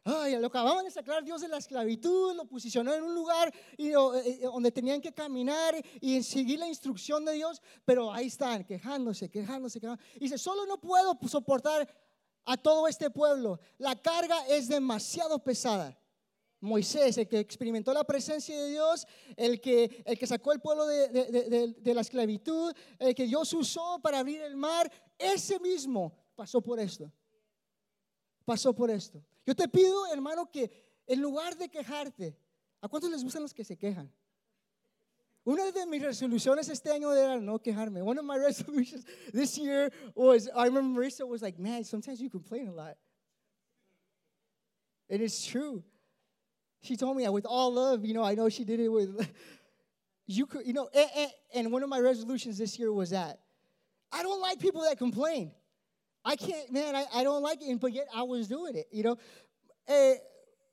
ay, 0.04 0.36
lo 0.38 0.48
acababan 0.48 0.84
de 0.84 0.90
sacar 0.90 1.24
Dios 1.24 1.40
de 1.40 1.48
la 1.48 1.58
esclavitud, 1.58 2.34
lo 2.34 2.44
posicionó 2.46 2.92
en 2.92 3.04
un 3.04 3.14
lugar 3.14 3.52
y, 3.76 3.88
eh, 3.88 3.94
eh, 4.26 4.40
donde 4.42 4.70
tenían 4.70 5.00
que 5.00 5.12
caminar 5.12 5.74
y 6.00 6.22
seguir 6.22 6.58
la 6.58 6.68
instrucción 6.68 7.24
de 7.24 7.32
Dios, 7.32 7.62
pero 7.84 8.12
ahí 8.12 8.26
están, 8.26 8.64
quejándose, 8.64 9.30
quejándose, 9.30 9.80
quejándose. 9.80 10.18
Dice, 10.18 10.36
solo 10.36 10.66
no 10.66 10.80
puedo 10.80 11.16
soportar 11.28 11.88
a 12.44 12.56
todo 12.56 12.86
este 12.88 13.10
pueblo. 13.10 13.58
La 13.78 13.94
carga 13.96 14.46
es 14.48 14.68
demasiado 14.68 15.38
pesada. 15.42 15.98
Moisés, 16.60 17.18
el 17.18 17.28
que 17.28 17.38
experimentó 17.40 17.92
la 17.92 18.04
presencia 18.04 18.58
de 18.58 18.70
Dios, 18.70 19.06
el 19.36 19.60
que, 19.60 20.02
el 20.06 20.18
que 20.18 20.26
sacó 20.26 20.50
el 20.52 20.60
pueblo 20.60 20.86
de- 20.86 21.08
de- 21.08 21.24
de- 21.50 21.68
de 21.78 21.94
la 21.94 22.00
esclavitud, 22.00 22.72
el 22.98 23.14
que 23.14 23.26
Dios 23.26 23.52
usó 23.52 24.00
para 24.00 24.18
abrir 24.20 24.40
el 24.40 24.56
mar, 24.56 24.90
ese 25.18 25.60
mismo 25.60 26.16
pasó 26.34 26.62
por 26.62 26.80
esto. 26.80 27.12
Pasó 28.46 28.74
por 28.74 28.90
esto. 28.90 29.22
Yo 29.46 29.54
te 29.54 29.68
pido, 29.68 30.06
hermano, 30.06 30.50
que 30.50 30.70
en 31.06 31.20
lugar 31.20 31.56
de 31.56 31.68
quejarte, 31.68 32.34
¿a 32.80 32.88
cuántos 32.88 33.10
les 33.10 33.22
gustan 33.22 33.42
los 33.42 33.52
que 33.52 33.64
se 33.64 33.76
quejan? 33.76 34.10
Una 35.46 35.70
de 35.70 35.86
mis 35.86 36.02
resoluciones 36.02 36.70
este 36.70 36.90
año 36.90 37.12
era 37.12 37.38
no 37.38 37.58
quejarme. 37.58 38.02
One 38.02 38.18
of 38.18 38.24
my 38.24 38.38
resolutions 38.48 39.04
this 39.32 39.58
year 39.58 39.92
was, 40.14 40.48
I 40.56 40.66
remember 40.66 41.00
Marissa 41.00 41.28
was 41.28 41.42
like, 41.42 41.58
man, 41.58 41.84
sometimes 41.84 42.20
you 42.20 42.30
complain 42.30 42.68
a 42.68 42.72
lot. 42.72 42.96
And 45.10 45.20
it's 45.20 45.44
true. 45.44 45.82
She 46.80 46.96
told 46.96 47.16
me 47.16 47.24
that 47.24 47.32
with 47.32 47.46
all 47.46 47.74
love, 47.74 48.04
you 48.04 48.14
know, 48.14 48.22
I 48.22 48.34
know 48.34 48.48
she 48.48 48.64
did 48.64 48.80
it 48.80 48.88
with, 48.88 49.28
you 50.26 50.46
could, 50.46 50.66
you 50.66 50.72
know, 50.72 50.88
and, 50.94 51.10
and, 51.16 51.30
and 51.54 51.72
one 51.72 51.82
of 51.82 51.90
my 51.90 51.98
resolutions 51.98 52.56
this 52.56 52.78
year 52.78 52.92
was 52.92 53.10
that 53.10 53.40
I 54.10 54.22
don't 54.22 54.40
like 54.40 54.60
people 54.60 54.82
that 54.82 54.96
complain. 54.96 55.52
I 56.24 56.36
can't, 56.36 56.72
man, 56.72 56.96
I, 56.96 57.04
I 57.14 57.22
don't 57.22 57.42
like 57.42 57.58
it, 57.60 57.80
but 57.80 57.92
yet 57.92 58.06
I 58.14 58.22
was 58.22 58.48
doing 58.48 58.76
it, 58.76 58.86
you 58.90 59.02
know. 59.02 59.18
Eh, 59.86 60.14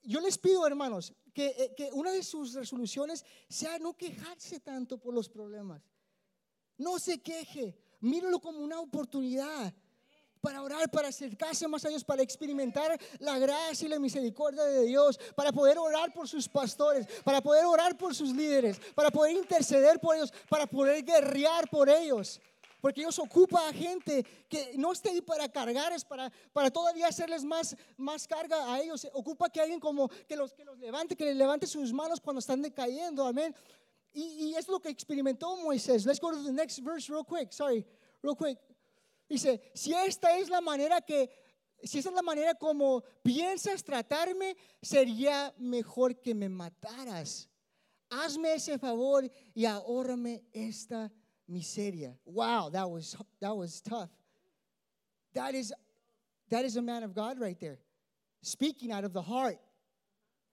yo 0.04 0.22
les 0.22 0.38
pido, 0.38 0.66
hermanos, 0.66 1.12
que, 1.34 1.48
eh, 1.48 1.74
que 1.76 1.90
una 1.94 2.12
de 2.12 2.24
sus 2.24 2.54
resoluciones 2.54 3.26
sea 3.50 3.80
no 3.80 3.96
quejarse 3.96 4.60
tanto 4.60 4.98
por 4.98 5.14
los 5.14 5.30
problemas. 5.30 5.82
No 6.78 7.00
se 7.00 7.22
queje, 7.22 7.78
míralo 8.00 8.40
como 8.40 8.60
una 8.60 8.80
oportunidad 8.80 9.74
para 10.42 10.64
orar, 10.64 10.90
para 10.90 11.10
acercarse 11.10 11.68
más 11.68 11.86
a 11.86 11.90
Dios, 11.90 12.04
para 12.04 12.24
experimentar 12.24 13.00
la 13.20 13.38
gracia 13.38 13.86
y 13.86 13.90
la 13.90 14.00
misericordia 14.00 14.64
de 14.64 14.86
Dios, 14.86 15.20
para 15.36 15.52
poder 15.52 15.78
orar 15.78 16.12
por 16.12 16.28
sus 16.28 16.50
pastores, 16.50 17.06
para 17.24 17.42
poder 17.42 17.66
orar 17.66 17.96
por 17.96 18.16
sus 18.16 18.36
líderes, 18.36 18.80
para 18.96 19.12
poder 19.12 19.36
interceder 19.38 20.00
por 20.00 20.16
ellos, 20.16 20.34
para 20.50 20.66
poder 20.66 21.04
guerrear 21.04 21.70
por 21.70 21.88
ellos. 21.88 22.42
Porque 22.82 23.02
Dios 23.02 23.20
ocupa 23.20 23.70
a 23.70 23.72
gente 23.72 24.26
que 24.50 24.74
no 24.76 24.92
esté 24.92 25.12
ahí 25.12 25.22
para 25.22 25.48
cargar, 25.48 25.94
es 25.94 26.04
para, 26.04 26.32
para 26.52 26.72
todavía 26.72 27.08
hacerles 27.08 27.44
más, 27.44 27.78
más 27.96 28.28
carga 28.28 28.74
a 28.74 28.82
ellos. 28.82 29.08
Ocupa 29.14 29.50
que 29.50 29.62
alguien 29.62 29.80
como 29.80 30.10
que 30.10 30.36
los, 30.36 30.52
que 30.52 30.66
los 30.66 30.80
levante, 30.80 31.16
que 31.16 31.26
les 31.26 31.36
levante 31.36 31.68
sus 31.68 31.94
manos 31.94 32.20
cuando 32.20 32.40
están 32.40 32.62
decayendo. 32.62 33.26
Amén. 33.26 33.56
Y, 34.12 34.24
y 34.24 34.56
es 34.56 34.68
lo 34.68 34.80
que 34.80 34.90
experimentó 34.90 35.56
Moisés. 35.58 36.06
Let's 36.06 36.20
go 36.20 36.32
to 36.32 36.44
the 36.44 36.52
next 36.52 36.80
verse 36.84 37.12
real 37.12 37.24
quick. 37.24 37.54
Sorry, 37.54 37.86
real 38.24 38.36
quick. 38.36 38.60
Dice, 39.30 39.62
si 39.76 39.94
esta 39.94 40.36
es 40.38 40.50
la 40.50 40.60
manera 40.60 41.00
que, 41.02 41.30
si 41.84 42.00
esa 42.00 42.10
es 42.10 42.16
la 42.16 42.24
manera 42.24 42.56
como 42.56 43.02
piensas 43.22 43.84
tratarme, 43.84 44.58
sería 44.82 45.54
mejor 45.58 46.20
que 46.20 46.34
me 46.34 46.50
mataras. 46.50 47.48
Hazme 48.10 48.56
ese 48.56 48.78
favor 48.78 49.32
y 49.54 49.66
ahórrame 49.66 50.44
esta 50.52 51.10
miseria. 51.52 52.16
Wow, 52.26 52.70
that 52.70 52.90
was 52.90 53.16
that 53.40 53.56
was 53.56 53.82
tough. 53.82 54.10
That 55.34 55.54
is 55.54 55.74
that 56.50 56.66
is 56.66 56.78
a 56.78 56.82
man 56.82 57.04
of 57.04 57.14
God 57.14 57.40
right 57.40 57.60
there. 57.60 57.80
Speaking 58.42 58.92
out 58.92 59.04
of 59.04 59.14
the 59.14 59.22
heart. 59.22 59.60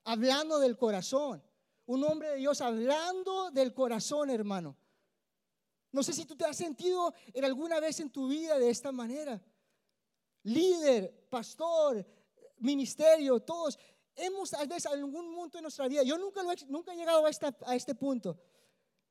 Hablando 0.06 0.60
del 0.60 0.74
corazón. 0.74 1.40
Un 1.86 2.04
hombre 2.04 2.28
de 2.30 2.36
Dios 2.36 2.60
hablando 2.60 3.50
del 3.50 3.72
corazón, 3.72 4.30
hermano. 4.30 4.76
No 5.90 6.02
sé 6.02 6.12
si 6.12 6.26
tú 6.26 6.36
te 6.36 6.44
has 6.44 6.56
sentido 6.56 7.14
en 7.32 7.44
alguna 7.44 7.80
vez 7.80 7.98
en 8.00 8.10
tu 8.10 8.28
vida 8.28 8.58
de 8.58 8.68
esta 8.68 8.92
manera. 8.92 9.40
Líder, 10.42 11.26
pastor, 11.30 12.06
ministerio, 12.58 13.40
todos 13.40 13.78
hemos 14.14 14.50
tal 14.50 14.66
vez 14.68 14.84
en 14.84 14.92
algún 14.92 15.34
punto 15.34 15.58
de 15.58 15.62
nuestra 15.62 15.88
vida. 15.88 16.02
Yo 16.02 16.18
nunca, 16.18 16.42
lo 16.42 16.52
he, 16.52 16.56
nunca 16.68 16.92
he 16.92 16.96
llegado 16.96 17.24
a, 17.24 17.30
esta, 17.30 17.56
a 17.64 17.74
este 17.74 17.94
punto. 17.94 18.38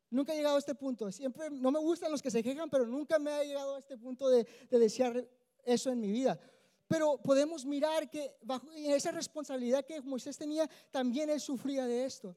Nunca 0.09 0.33
he 0.33 0.37
llegado 0.37 0.55
a 0.55 0.59
este 0.59 0.75
punto. 0.75 1.11
Siempre 1.11 1.49
no 1.49 1.71
me 1.71 1.79
gustan 1.79 2.11
los 2.11 2.21
que 2.21 2.31
se 2.31 2.41
quejan, 2.41 2.69
pero 2.69 2.85
nunca 2.85 3.19
me 3.19 3.31
ha 3.31 3.43
llegado 3.43 3.75
a 3.75 3.79
este 3.79 3.97
punto 3.97 4.29
de, 4.29 4.47
de 4.69 4.79
desear 4.79 5.27
eso 5.63 5.91
en 5.91 5.99
mi 5.99 6.11
vida. 6.11 6.39
Pero 6.87 7.17
podemos 7.21 7.65
mirar 7.65 8.09
que 8.09 8.37
bajo 8.41 8.71
esa 8.71 9.11
responsabilidad 9.11 9.85
que 9.85 10.01
Moisés 10.01 10.37
tenía, 10.37 10.69
también 10.91 11.29
él 11.29 11.39
sufría 11.41 11.85
de 11.85 12.05
esto. 12.05 12.35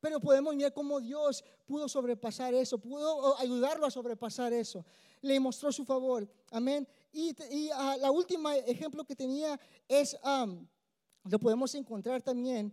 Pero 0.00 0.20
podemos 0.20 0.54
mirar 0.54 0.72
cómo 0.72 1.00
Dios 1.00 1.44
pudo 1.66 1.88
sobrepasar 1.88 2.54
eso, 2.54 2.78
pudo 2.78 3.36
ayudarlo 3.38 3.84
a 3.84 3.90
sobrepasar 3.90 4.52
eso. 4.52 4.84
Le 5.20 5.40
mostró 5.40 5.72
su 5.72 5.84
favor. 5.84 6.30
Amén. 6.52 6.86
Y, 7.12 7.34
y 7.50 7.70
ah, 7.74 7.96
la 7.98 8.12
última 8.12 8.56
ejemplo 8.56 9.04
que 9.04 9.16
tenía 9.16 9.58
es, 9.88 10.16
um, 10.22 10.64
lo 11.24 11.38
podemos 11.40 11.74
encontrar 11.74 12.22
también, 12.22 12.72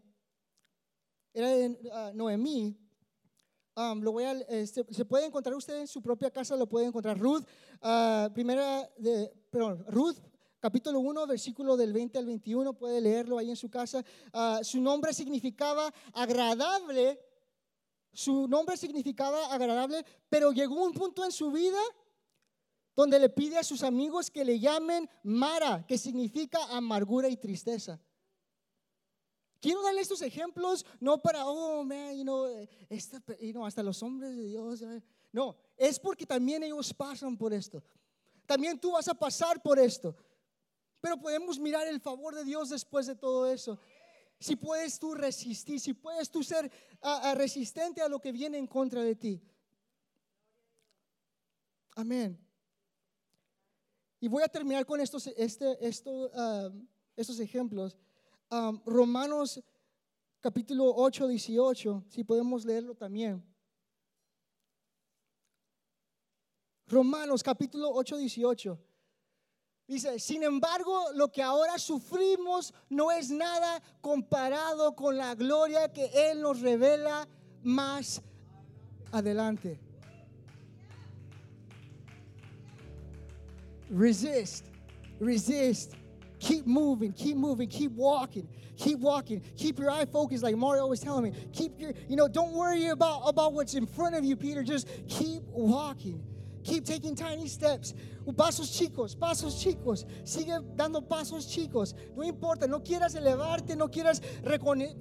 era 1.34 1.52
en 1.56 1.80
ah, 1.91 2.12
Noemí. 2.14 2.78
Um, 3.78 4.01
lo 4.01 4.13
voy 4.13 4.23
a, 4.23 4.32
este, 4.32 4.86
se 4.89 5.03
puede 5.03 5.26
encontrar 5.26 5.53
usted 5.53 5.82
en 5.82 5.88
su 5.88 6.01
propia 6.01 6.32
casa, 6.32 6.55
lo 6.55 6.65
puede 6.65 6.86
encontrar. 6.86 7.19
Ruth, 7.19 7.43
ah, 7.82 8.30
primera 8.34 8.89
de, 8.97 9.30
perdón, 9.49 9.86
Ruth 9.89 10.15
capítulo 10.61 11.01
1, 11.01 11.28
versículo 11.28 11.76
del 11.76 11.91
20 11.91 12.17
al 12.17 12.26
21, 12.26 12.73
puede 12.78 13.01
leerlo 13.01 13.38
ahí 13.38 13.49
en 13.49 13.57
su 13.57 13.69
casa. 13.69 14.01
Ah, 14.32 14.61
su 14.63 14.80
nombre 14.80 15.13
significaba 15.13 15.93
agradable, 16.13 17.19
su 18.13 18.47
nombre 18.47 18.78
significaba 18.78 19.53
agradable, 19.53 20.05
pero 20.30 20.53
llegó 20.53 20.82
un 20.82 20.93
punto 20.93 21.26
en 21.26 21.34
su 21.34 21.51
vida 21.51 21.82
donde 22.95 23.19
le 23.19 23.28
pide 23.28 23.57
a 23.57 23.63
sus 23.63 23.84
amigos 23.84 24.32
que 24.32 24.45
le 24.45 24.57
llamen 24.57 25.09
Mara, 25.21 25.86
que 25.86 25.97
significa 25.97 26.59
amargura 26.69 27.28
y 27.28 27.36
tristeza. 27.36 27.99
Quiero 29.62 29.82
darle 29.82 30.01
estos 30.01 30.22
ejemplos 30.22 30.86
no 30.99 31.22
para, 31.22 31.45
oh, 31.45 31.84
man, 31.84 32.16
you 32.16 32.24
know, 32.24 32.47
esta, 32.89 33.22
you 33.39 33.51
know, 33.51 33.66
hasta 33.66 33.82
los 33.82 34.01
hombres 34.03 34.36
de 34.36 34.43
Dios. 34.43 34.84
No, 35.32 35.56
es 35.78 35.99
porque 35.99 36.26
también 36.26 36.64
ellos 36.64 36.93
pasan 36.93 37.38
por 37.38 37.53
esto. 37.53 37.84
También 38.45 38.80
tú 38.80 38.91
vas 38.91 39.08
a 39.08 39.14
pasar 39.14 39.62
por 39.62 39.80
esto. 39.80 40.16
Pero 41.01 41.20
podemos 41.20 41.60
mirar 41.60 41.88
el 41.88 41.99
favor 41.99 42.36
de 42.36 42.43
Dios 42.43 42.70
después 42.70 43.08
de 43.08 43.16
todo 43.16 43.47
eso. 43.47 43.80
Si 44.39 44.56
puedes 44.56 44.99
tú 44.99 45.14
resistir, 45.14 45.80
si 45.80 45.93
puedes 45.93 46.30
tú 46.30 46.43
ser 46.43 46.72
ah, 47.01 47.34
resistente 47.36 48.01
a 48.01 48.10
lo 48.10 48.20
que 48.20 48.32
viene 48.32 48.58
en 48.58 48.68
contra 48.68 49.01
de 49.01 49.16
ti. 49.16 49.41
Amén. 51.95 52.38
Y 54.20 54.28
voy 54.28 54.43
a 54.43 54.47
terminar 54.47 54.86
con 54.86 54.99
estos, 54.99 55.28
este, 55.28 55.78
esto, 55.86 56.32
ah, 56.34 56.70
estos 57.16 57.39
ejemplos. 57.39 57.95
Um, 58.52 58.80
Romanos 58.86 59.60
capítulo 60.39 60.93
8, 60.96 61.28
18, 61.28 62.06
si 62.10 62.24
podemos 62.24 62.64
leerlo 62.64 62.93
también. 62.93 63.43
Romanos 66.88 67.41
capítulo 67.41 67.89
8, 67.91 68.18
18. 68.18 68.80
Dice, 69.88 70.20
sin 70.20 70.43
embargo, 70.43 71.12
lo 71.14 71.32
que 71.32 71.41
ahora 71.41 71.78
sufrimos 71.78 72.74
no 72.89 73.12
es 73.12 73.30
nada 73.30 73.82
comparado 74.02 74.96
con 74.96 75.18
la 75.18 75.34
gloria 75.36 75.91
que 75.91 76.10
Él 76.14 76.41
nos 76.41 76.62
revela 76.62 77.28
más 77.64 78.22
adelante. 79.12 79.80
Resist, 83.89 84.66
resist. 85.20 85.93
Keep 86.46 86.68
moving, 86.68 87.12
keep 87.12 87.38
moving, 87.38 87.68
keep 87.68 87.91
walking, 87.93 88.48
keep 88.78 89.00
walking. 89.00 89.41
Keep 89.58 89.80
your 89.80 89.89
eye 89.89 90.06
focused, 90.06 90.43
like 90.43 90.56
Mario 90.56 90.86
was 90.86 91.00
telling 91.00 91.24
me. 91.24 91.32
Keep 91.54 91.80
your, 91.80 91.91
you 92.08 92.16
know, 92.16 92.28
don't 92.28 92.54
worry 92.54 92.89
about, 92.89 93.24
about 93.26 93.54
what's 93.54 93.74
in 93.74 93.88
front 93.88 94.14
of 94.14 94.24
you, 94.24 94.36
Peter. 94.36 94.62
Just 94.62 94.88
keep 95.08 95.41
walking. 95.46 96.24
Keep 96.66 96.84
taking 96.84 97.16
tiny 97.16 97.47
steps. 97.47 97.93
Pasos 98.34 98.72
chicos, 98.76 99.16
pasos 99.16 99.61
chicos. 99.61 100.05
Sigue 100.24 100.59
dando 100.76 101.01
pasos 101.01 101.47
chicos. 101.47 101.93
No 102.16 102.24
importa, 102.24 102.68
no 102.68 102.80
quieras 102.80 103.13
elevarte, 103.13 103.76
no 103.76 103.88
quieras 103.88 104.20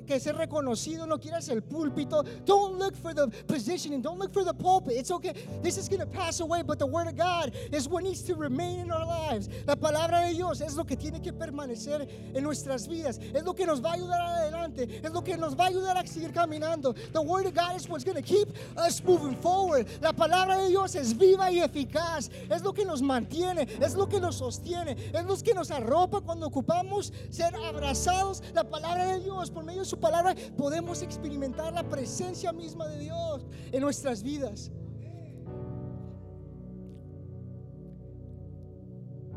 que 0.07 0.21
ser 0.21 0.37
reconocido, 0.37 1.07
no 1.07 1.19
quieras 1.19 1.49
el 1.49 1.62
púlpito. 1.62 2.23
Don't 2.45 2.79
look 2.79 2.95
for 2.95 3.15
the 3.15 3.29
positioning, 3.47 4.03
don't 4.03 4.19
look 4.19 4.35
for 4.35 4.45
the 4.45 4.53
pulpit. 4.53 4.99
It's 4.99 5.11
okay. 5.11 5.33
This 5.62 5.79
is 5.79 5.89
going 5.89 6.01
to 6.01 6.07
pass 6.07 6.41
away, 6.41 6.61
but 6.61 6.79
the 6.79 6.87
word 6.87 7.09
of 7.09 7.17
God 7.17 7.53
is 7.73 7.89
what 7.89 8.05
needs 8.05 8.21
to 8.25 8.35
remain 8.35 8.81
in 8.81 8.91
our 8.91 9.07
lives. 9.07 9.49
La 9.67 9.75
palabra 9.75 10.29
de 10.29 10.35
Dios 10.35 10.61
es 10.61 10.77
lo 10.77 10.85
que 10.85 10.97
tiene 10.97 11.23
que 11.23 11.33
permanecer 11.33 12.07
en 12.35 12.45
nuestras 12.45 12.87
vidas. 12.87 13.19
Es 13.33 13.43
lo 13.43 13.55
que 13.55 13.65
nos 13.65 13.81
va 13.81 13.93
a 13.93 13.95
ayudar 13.95 14.21
adelante. 14.21 15.01
Es 15.03 15.12
lo 15.12 15.23
que 15.23 15.39
nos 15.39 15.57
va 15.57 15.65
a 15.65 15.69
ayudar 15.69 15.97
a 15.97 16.07
seguir 16.07 16.31
caminando. 16.33 16.95
The 17.12 17.23
word 17.23 17.47
of 17.47 17.55
God 17.55 17.77
is 17.77 17.89
what's 17.89 18.05
going 18.05 18.23
keep 18.23 18.49
us 18.77 19.03
moving 19.03 19.37
forward. 19.37 19.87
La 20.03 20.12
palabra 20.12 20.59
de 20.59 20.69
Dios 20.69 20.95
es 20.95 21.17
viva 21.17 21.51
y 21.51 21.54
eficaz. 21.61 22.31
Es 22.51 22.63
lo 22.63 22.73
que 22.73 22.85
nos 22.85 23.03
mantiene, 23.03 23.69
es 23.81 23.95
lo 23.95 24.09
que 24.09 24.21
nos 24.21 24.37
sostiene, 24.37 24.97
es 25.13 25.25
lo 25.25 25.37
que 25.37 25.55
nos 25.55 25.71
arropa 25.71 26.21
cuando 26.21 26.47
ocupamos 26.47 27.13
ser 27.31 27.55
abrazados. 27.55 28.43
La 28.55 28.65
palabra 28.65 29.07
de 29.07 29.21
Dios, 29.21 29.51
por 29.51 29.65
medio 29.65 29.81
de 29.81 29.87
su 29.87 29.99
palabra, 29.99 30.35
podemos 30.57 31.03
experimentar 31.03 31.73
la 31.73 31.89
presencia 31.89 32.53
misma 32.53 32.87
de 32.89 32.99
Dios 32.99 33.47
en 33.73 33.81
nuestras 33.81 34.23
vidas. 34.23 34.71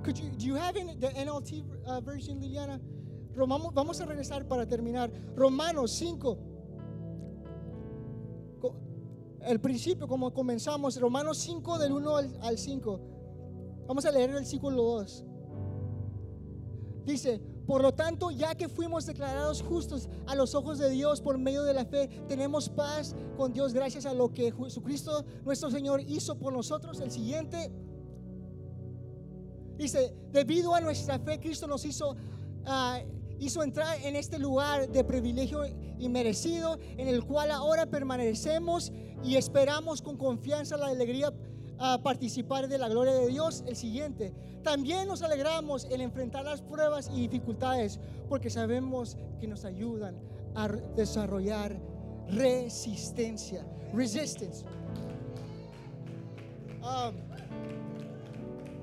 Could 0.03 0.19
you, 0.19 0.29
do 0.37 0.45
you 0.45 0.55
have 0.55 0.77
in 0.77 0.97
the 1.01 1.09
NLT 1.09 1.65
uh, 1.85 1.99
version, 1.99 2.39
Liliana? 2.39 2.79
Romamos, 3.35 3.73
vamos 3.73 3.99
a 3.99 4.05
regresar 4.05 4.47
para 4.47 4.65
terminar. 4.65 5.11
Romanos 5.35 5.91
5. 5.91 6.56
El 9.47 9.59
principio, 9.59 10.07
como 10.07 10.33
comenzamos, 10.33 10.99
Romanos 10.99 11.37
5 11.39 11.79
del 11.79 11.93
1 11.93 12.17
al, 12.17 12.39
al 12.41 12.57
5. 12.57 13.01
Vamos 13.87 14.05
a 14.05 14.11
leer 14.11 14.29
el 14.29 14.35
versículo 14.35 14.83
2. 14.83 15.25
Dice, 17.05 17.39
por 17.65 17.81
lo 17.81 17.93
tanto, 17.93 18.31
ya 18.31 18.55
que 18.55 18.67
fuimos 18.67 19.05
declarados 19.05 19.61
justos 19.61 20.09
a 20.25 20.35
los 20.35 20.55
ojos 20.55 20.77
de 20.77 20.89
Dios 20.89 21.21
por 21.21 21.37
medio 21.37 21.63
de 21.63 21.73
la 21.73 21.85
fe, 21.85 22.07
tenemos 22.27 22.69
paz 22.69 23.15
con 23.37 23.53
Dios 23.53 23.73
gracias 23.73 24.05
a 24.05 24.13
lo 24.13 24.33
que 24.33 24.51
Jesucristo 24.51 25.25
nuestro 25.45 25.71
Señor 25.71 26.01
hizo 26.01 26.37
por 26.37 26.51
nosotros. 26.53 26.99
El 26.99 27.11
siguiente 27.11 27.71
Dice, 29.77 30.15
debido 30.31 30.73
a 30.73 30.81
nuestra 30.81 31.19
fe, 31.19 31.39
Cristo 31.39 31.67
nos 31.67 31.85
hizo, 31.85 32.15
ah, 32.65 32.99
hizo 33.39 33.63
entrar 33.63 33.97
en 34.03 34.15
este 34.15 34.39
lugar 34.39 34.89
de 34.89 35.03
privilegio 35.03 35.65
inmerecido, 35.99 36.77
en 36.97 37.07
el 37.07 37.23
cual 37.23 37.51
ahora 37.51 37.85
permanecemos 37.85 38.91
y 39.23 39.35
esperamos 39.35 40.01
con 40.01 40.17
confianza 40.17 40.77
la 40.77 40.87
alegría 40.87 41.33
a 41.79 42.01
participar 42.01 42.67
de 42.67 42.77
la 42.77 42.89
gloria 42.89 43.13
de 43.13 43.27
Dios. 43.27 43.63
El 43.67 43.75
siguiente, 43.75 44.33
también 44.63 45.07
nos 45.07 45.21
alegramos 45.21 45.85
en 45.85 46.01
enfrentar 46.01 46.43
las 46.43 46.61
pruebas 46.61 47.09
y 47.13 47.21
dificultades, 47.21 47.99
porque 48.27 48.49
sabemos 48.49 49.17
que 49.39 49.47
nos 49.47 49.65
ayudan 49.65 50.19
a 50.55 50.67
desarrollar 50.67 51.79
resistencia. 52.29 53.65
Resistance. 53.93 54.65
Um, 56.81 57.15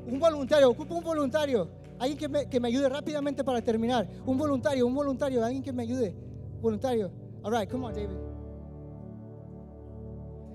un 0.06 0.18
voluntario, 0.18 0.70
ocupo 0.70 0.94
un 0.94 1.04
voluntario. 1.04 1.68
Alguien 1.98 2.18
que 2.18 2.28
me, 2.28 2.48
que 2.48 2.60
me 2.60 2.68
ayude 2.68 2.88
rápidamente 2.88 3.44
para 3.44 3.62
terminar. 3.62 4.08
Un 4.26 4.36
voluntario, 4.36 4.86
un 4.86 4.94
voluntario, 4.94 5.44
alguien 5.44 5.62
que 5.62 5.72
me 5.72 5.82
ayude. 5.82 6.14
Voluntario. 6.60 7.10
All 7.42 7.52
right, 7.52 7.70
come 7.70 7.84
on, 7.86 7.94
David. 7.94 8.16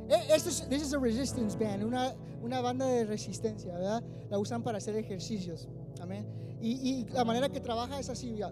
Eh, 0.09 0.33
Esto 0.33 0.49
es, 0.49 0.67
this 0.69 0.81
is 0.81 0.93
a 0.93 0.99
resistance 0.99 1.55
band, 1.55 1.83
una, 1.83 2.15
una 2.41 2.61
banda 2.61 2.85
de 2.85 3.05
resistencia, 3.05 3.73
¿verdad? 3.73 4.03
La 4.29 4.39
usan 4.39 4.63
para 4.63 4.79
hacer 4.79 4.95
ejercicios. 4.95 5.67
Amén. 6.01 6.25
Y, 6.59 6.71
y 6.71 7.05
la 7.13 7.23
manera 7.23 7.47
que 7.47 7.59
trabaja 7.59 7.99
es 7.99 8.09
así. 8.09 8.35
You 8.35 8.47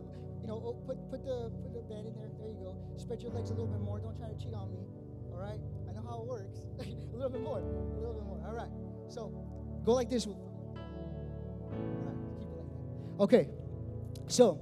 know, 0.46 0.62
oh, 0.64 0.76
put, 0.86 0.98
put, 1.10 1.24
the, 1.26 1.50
put 1.62 1.74
the 1.74 1.82
band 1.94 2.08
in 2.08 2.14
there. 2.14 2.30
There 2.38 2.48
you 2.48 2.60
go. 2.64 2.76
Spread 2.98 3.22
your 3.22 3.34
legs 3.34 3.50
a 3.50 3.54
little 3.54 3.68
bit 3.68 3.82
more. 3.82 4.00
Don't 4.00 4.16
try 4.16 4.30
to 4.30 4.38
cheat 4.38 4.54
on 4.54 4.72
me. 4.72 4.80
All 5.34 5.40
right? 5.40 5.60
I 5.90 5.94
know 5.94 6.04
how 6.08 6.22
it 6.22 6.28
works. 6.28 6.60
a 6.80 7.16
little 7.16 7.30
bit 7.30 7.42
more. 7.42 7.60
A 7.60 8.00
little 8.00 8.14
bit 8.14 8.24
more. 8.24 8.40
All 8.48 8.56
right. 8.56 8.70
So, 9.10 9.32
go 9.84 9.94
like 9.94 10.10
this 10.10 10.26
with 10.26 10.38
Alright, 11.74 12.27
Ok, 13.18 13.34
so, 14.28 14.58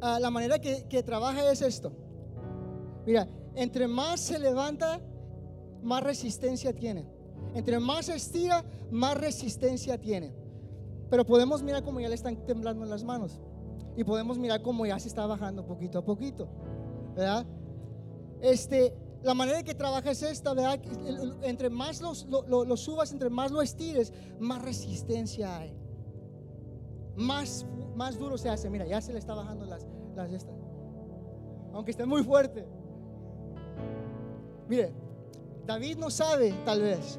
ah, 0.00 0.18
la 0.20 0.30
manera 0.30 0.58
que, 0.58 0.84
que 0.88 1.02
trabaja 1.02 1.50
es 1.50 1.62
esto. 1.62 1.92
Mira, 3.06 3.28
entre 3.54 3.86
más 3.88 4.20
se 4.20 4.38
levanta, 4.38 5.00
más 5.82 6.02
resistencia 6.02 6.72
tiene. 6.74 7.06
Entre 7.54 7.78
más 7.78 8.08
estira, 8.08 8.64
más 8.90 9.16
resistencia 9.16 9.98
tiene. 9.98 10.34
Pero 11.10 11.24
podemos 11.24 11.62
mirar 11.62 11.82
como 11.84 12.00
ya 12.00 12.08
le 12.08 12.14
están 12.14 12.36
temblando 12.46 12.84
las 12.84 13.04
manos. 13.04 13.40
Y 13.96 14.04
podemos 14.04 14.38
mirar 14.38 14.60
como 14.62 14.84
ya 14.86 14.98
se 14.98 15.08
está 15.08 15.24
bajando 15.26 15.64
poquito 15.64 15.98
a 15.98 16.04
poquito. 16.04 16.48
¿Verdad? 17.14 17.46
Este, 18.40 18.92
la 19.22 19.34
manera 19.34 19.62
que 19.62 19.74
trabaja 19.74 20.10
es 20.10 20.22
esta, 20.22 20.52
¿verdad? 20.52 20.80
Entre 21.42 21.70
más 21.70 22.00
lo- 22.00 22.64
lo 22.64 22.76
subas, 22.76 23.12
entre 23.12 23.30
más 23.30 23.50
lo 23.52 23.62
estires, 23.62 24.12
más 24.40 24.60
resistencia 24.62 25.56
hay 25.58 25.74
más, 27.16 27.66
más 27.94 28.18
duro 28.18 28.38
se 28.38 28.48
hace. 28.48 28.70
Mira, 28.70 28.86
ya 28.86 29.00
se 29.00 29.12
le 29.12 29.18
está 29.18 29.34
bajando 29.34 29.64
las, 29.66 29.86
las 30.14 30.32
estas. 30.32 30.56
Aunque 31.72 31.90
esté 31.90 32.06
muy 32.06 32.22
fuerte. 32.22 32.66
Mire, 34.68 34.92
David 35.66 35.98
no 35.98 36.10
sabe, 36.10 36.54
tal 36.64 36.80
vez, 36.80 37.18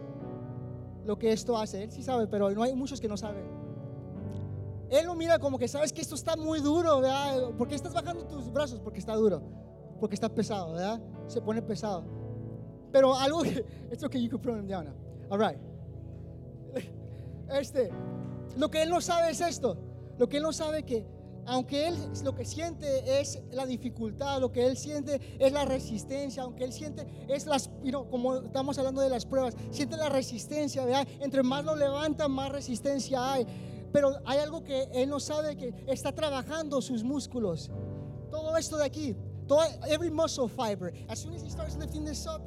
lo 1.05 1.17
que 1.17 1.31
esto 1.31 1.57
hace. 1.57 1.83
Él 1.83 1.91
sí 1.91 2.03
sabe, 2.03 2.27
pero 2.27 2.49
no 2.51 2.63
hay 2.63 2.73
muchos 2.75 2.99
que 2.99 3.07
no 3.07 3.17
saben. 3.17 3.43
Él 4.89 5.05
lo 5.05 5.15
mira 5.15 5.39
como 5.39 5.57
que 5.57 5.67
sabes 5.67 5.91
que 5.91 6.01
esto 6.01 6.15
está 6.15 6.35
muy 6.35 6.59
duro, 6.59 7.01
¿verdad? 7.01 7.51
¿Por 7.57 7.67
qué 7.67 7.75
estás 7.75 7.93
bajando 7.93 8.25
tus 8.25 8.51
brazos? 8.51 8.79
Porque 8.79 8.99
está 8.99 9.15
duro, 9.15 9.41
porque 9.99 10.15
está 10.15 10.29
pesado, 10.29 10.73
¿verdad? 10.73 11.01
Se 11.27 11.41
pone 11.41 11.61
pesado. 11.61 12.03
Pero 12.91 13.15
algo 13.15 13.41
que, 13.41 13.65
it's 13.91 14.03
okay, 14.03 14.21
you 14.21 14.29
can 14.29 14.39
put 14.39 14.53
him. 14.53 14.93
All 15.29 15.39
right. 15.39 15.57
Este, 17.47 17.91
lo 18.55 18.69
que 18.69 18.81
él 18.81 18.89
no 18.89 19.01
sabe 19.01 19.31
es 19.31 19.41
esto. 19.41 19.77
Lo 20.17 20.29
que 20.29 20.37
él 20.37 20.43
no 20.43 20.53
sabe 20.53 20.83
que 20.83 21.05
aunque 21.47 21.87
él 21.87 21.95
lo 22.23 22.33
que 22.33 22.43
siente 22.43 23.19
es 23.19 23.39
la 23.51 23.65
dificultad, 23.65 24.39
lo 24.39 24.51
que 24.51 24.65
él 24.65 24.77
siente 24.77 25.21
es 25.39 25.51
la 25.51 25.65
resistencia, 25.65 26.43
aunque 26.43 26.63
él 26.63 26.73
siente 26.73 27.05
es 27.27 27.45
las, 27.45 27.69
como 28.09 28.37
estamos 28.37 28.77
hablando 28.79 29.01
de 29.01 29.09
las 29.09 29.25
pruebas, 29.25 29.55
siente 29.69 29.95
la 29.95 30.09
resistencia, 30.09 30.83
¿verdad? 30.83 31.07
Entre 31.19 31.43
más 31.43 31.63
lo 31.63 31.75
levanta, 31.75 32.27
más 32.27 32.51
resistencia 32.51 33.31
hay. 33.31 33.45
Pero 33.91 34.15
hay 34.25 34.39
algo 34.39 34.63
que 34.63 34.89
él 34.93 35.09
no 35.09 35.19
sabe 35.19 35.55
que 35.55 35.73
está 35.87 36.11
trabajando 36.11 36.81
sus 36.81 37.03
músculos. 37.03 37.69
Todo 38.31 38.57
esto 38.57 38.77
de 38.77 38.85
aquí, 38.85 39.15
todo, 39.47 39.61
every 39.87 40.09
muscle 40.09 40.49
fiber. 40.49 40.91
As 41.07 41.19
soon 41.19 41.33
as 41.35 41.43
he 41.43 41.49
starts 41.49 41.77
lifting 41.77 42.03
this 42.03 42.25
up 42.25 42.41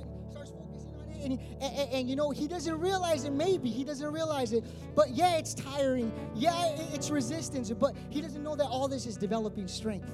and 1.32 1.40
and, 1.60 1.92
and, 1.92 2.10
you 2.10 2.16
know 2.16 2.30
he 2.30 2.48
doesn't 2.48 2.78
realize 2.80 3.24
it. 3.24 3.32
Maybe 3.32 3.70
he 3.70 3.84
doesn't 3.84 4.12
realize 4.12 4.52
it, 4.52 4.64
but 4.94 5.10
yeah, 5.10 5.36
it's 5.36 5.54
tiring. 5.54 6.12
Yeah, 6.34 6.74
it's 6.92 7.10
resistance, 7.10 7.70
but 7.70 7.94
he 8.10 8.20
doesn't 8.20 8.42
know 8.42 8.56
that 8.56 8.66
all 8.66 8.88
this 8.88 9.06
is 9.06 9.16
developing 9.16 9.68
strength. 9.68 10.10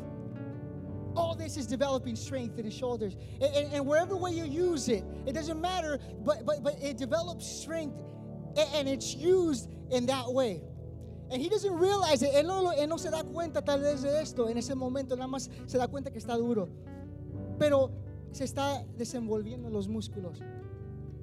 All 1.16 1.34
this 1.36 1.56
is 1.56 1.66
developing 1.66 2.16
strength 2.16 2.58
in 2.58 2.64
his 2.64 2.74
shoulders, 2.74 3.16
and, 3.40 3.54
and, 3.54 3.72
and 3.72 3.86
wherever 3.86 4.16
way 4.16 4.32
you 4.32 4.44
use 4.44 4.88
it, 4.88 5.04
it 5.26 5.32
doesn't 5.32 5.60
matter. 5.60 5.98
But 6.24 6.44
but 6.44 6.62
but 6.62 6.74
it 6.82 6.96
develops 6.96 7.46
strength, 7.46 8.02
and 8.74 8.88
it's 8.88 9.14
used 9.14 9.68
in 9.90 10.06
that 10.06 10.32
way. 10.32 10.62
And 11.30 11.40
he 11.40 11.48
doesn't 11.48 11.74
realize 11.74 12.22
it. 12.22 12.32
Él 12.34 12.46
no, 12.46 12.72
él 12.72 12.88
no 12.88 12.96
se 12.96 13.10
da 13.10 13.22
cuenta 13.22 13.64
tal 13.64 13.80
vez 13.80 14.02
de 14.02 14.20
esto 14.20 14.48
en 14.48 14.58
ese 14.58 14.74
momento, 14.74 15.16
nada 15.16 15.28
más 15.28 15.48
se 15.66 15.78
da 15.78 15.86
cuenta 15.88 16.10
que 16.10 16.18
está 16.18 16.36
duro. 16.36 16.68
Pero 17.58 17.90
se 18.32 18.44
está 18.44 18.84
desenvolviendo 18.96 19.70
los 19.70 19.88
músculos. 19.88 20.40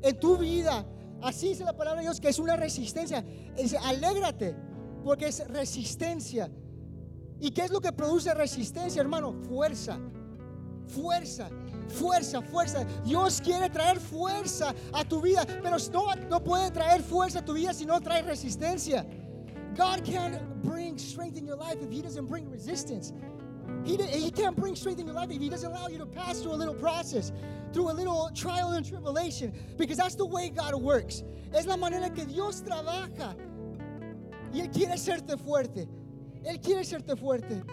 En 0.01 0.19
tu 0.19 0.37
vida, 0.37 0.85
así 1.21 1.49
dice 1.49 1.63
la 1.63 1.75
palabra 1.75 2.01
de 2.01 2.07
Dios, 2.07 2.19
que 2.19 2.29
es 2.29 2.39
una 2.39 2.55
resistencia. 2.55 3.23
Es, 3.57 3.73
alégrate, 3.73 4.55
porque 5.03 5.27
es 5.27 5.47
resistencia. 5.47 6.49
¿Y 7.39 7.51
qué 7.51 7.63
es 7.63 7.71
lo 7.71 7.81
que 7.81 7.91
produce 7.91 8.33
resistencia, 8.33 9.01
hermano? 9.01 9.33
Fuerza. 9.47 9.99
Fuerza, 10.87 11.49
fuerza, 11.87 12.41
fuerza. 12.41 12.85
Dios 13.05 13.39
quiere 13.41 13.69
traer 13.69 13.99
fuerza 13.99 14.75
a 14.93 15.05
tu 15.05 15.21
vida, 15.21 15.45
pero 15.45 15.77
no, 15.91 16.15
no 16.29 16.43
puede 16.43 16.69
traer 16.71 17.01
fuerza 17.01 17.39
a 17.39 17.45
tu 17.45 17.53
vida 17.53 17.73
si 17.73 17.85
no 17.85 17.99
trae 18.01 18.21
resistencia. 18.23 19.05
God 19.75 20.03
can't 20.03 20.37
bring 20.63 20.97
strength 20.97 21.37
in 21.37 21.45
your 21.45 21.55
life 21.55 21.77
if 21.81 21.89
He 21.89 22.01
doesn't 22.01 22.27
bring 22.27 22.49
resistance. 22.49 23.13
He, 23.83 24.31
can't 24.31 24.55
bring 24.55 24.75
strength 24.75 24.99
in 24.99 25.07
your 25.07 25.15
life 25.15 25.31
if 25.31 25.41
He 25.41 25.49
doesn't 25.49 25.71
allow 25.71 25.87
you 25.87 25.97
to 25.97 26.05
pass 26.05 26.41
through 26.41 26.53
a 26.53 26.55
little 26.55 26.73
process, 26.73 27.31
through 27.73 27.91
a 27.91 27.93
little 27.93 28.29
trial 28.35 28.71
and 28.71 28.85
tribulation, 28.85 29.53
because 29.77 29.97
that's 29.97 30.15
the 30.15 30.25
way 30.25 30.49
God 30.49 30.75
works. 30.75 31.23
Es 31.53 31.65
la 31.65 31.77
manera 31.77 32.09
que 32.09 32.25
Dios 32.25 32.61
trabaja. 32.61 33.35
Y 34.53 34.59
Él 34.59 34.71
quiere 34.71 34.93
hacerte 34.93 35.37
fuerte. 35.37 35.87
Él 36.43 36.61
quiere 36.61 36.81
hacerte 36.81 37.17
fuerte. 37.17 37.63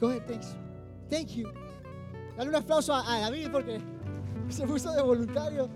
Go 0.00 0.08
ahead, 0.08 0.26
thanks. 0.26 0.54
Thank 1.08 1.36
you. 1.36 1.50
Dale 2.36 2.48
un 2.48 2.54
aplauso 2.54 2.92
a, 2.92 3.00
a 3.00 3.30
David 3.30 3.50
porque 3.50 3.80
se 4.48 4.66
puso 4.66 4.92
de 4.92 5.02
voluntario. 5.02 5.70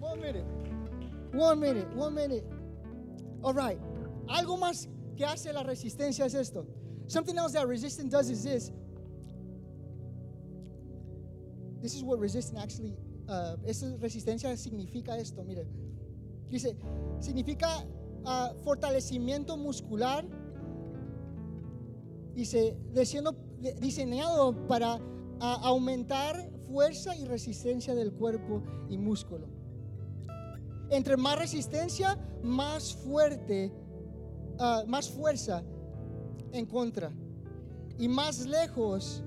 One 0.00 0.20
minute. 0.20 0.44
One 1.32 1.60
minute. 1.60 1.88
One 1.94 2.14
minute. 2.14 2.44
All 3.42 3.54
right. 3.54 3.78
Algo 4.28 4.58
más 4.58 4.88
que 5.16 5.24
hace 5.24 5.52
la 5.52 5.62
resistencia 5.62 6.26
es 6.26 6.34
esto. 6.34 6.66
Something 7.08 7.38
else 7.38 7.52
that 7.52 7.66
resistance 7.68 8.10
does 8.10 8.30
is 8.30 8.42
this. 8.42 8.72
This 11.80 11.94
is 11.94 12.02
what 12.02 12.18
resistance 12.18 12.60
actually. 12.60 12.96
Uh, 13.28 13.56
esa 13.66 13.96
resistencia 14.00 14.56
significa 14.56 15.16
esto. 15.18 15.44
Mire, 15.44 15.66
dice, 16.50 16.76
significa 17.20 17.68
ah, 18.24 18.52
fortalecimiento 18.64 19.56
muscular. 19.56 20.24
Dice, 22.34 22.76
siendo 23.04 23.36
diseñado 23.80 24.66
para 24.66 25.00
ah, 25.40 25.60
aumentar 25.62 26.50
fuerza 26.68 27.16
y 27.16 27.24
resistencia 27.24 27.94
del 27.94 28.12
cuerpo 28.12 28.62
y 28.88 28.98
músculo. 28.98 29.48
Entre 30.90 31.16
más 31.16 31.38
resistencia, 31.38 32.18
más 32.42 32.94
fuerte, 32.94 33.72
ah, 34.58 34.84
más 34.86 35.08
fuerza 35.08 35.64
en 36.52 36.66
contra. 36.66 37.12
Y 37.98 38.08
más 38.08 38.46
lejos 38.46 39.22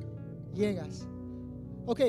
llegas. 0.53 1.07
Ok. 1.85 2.01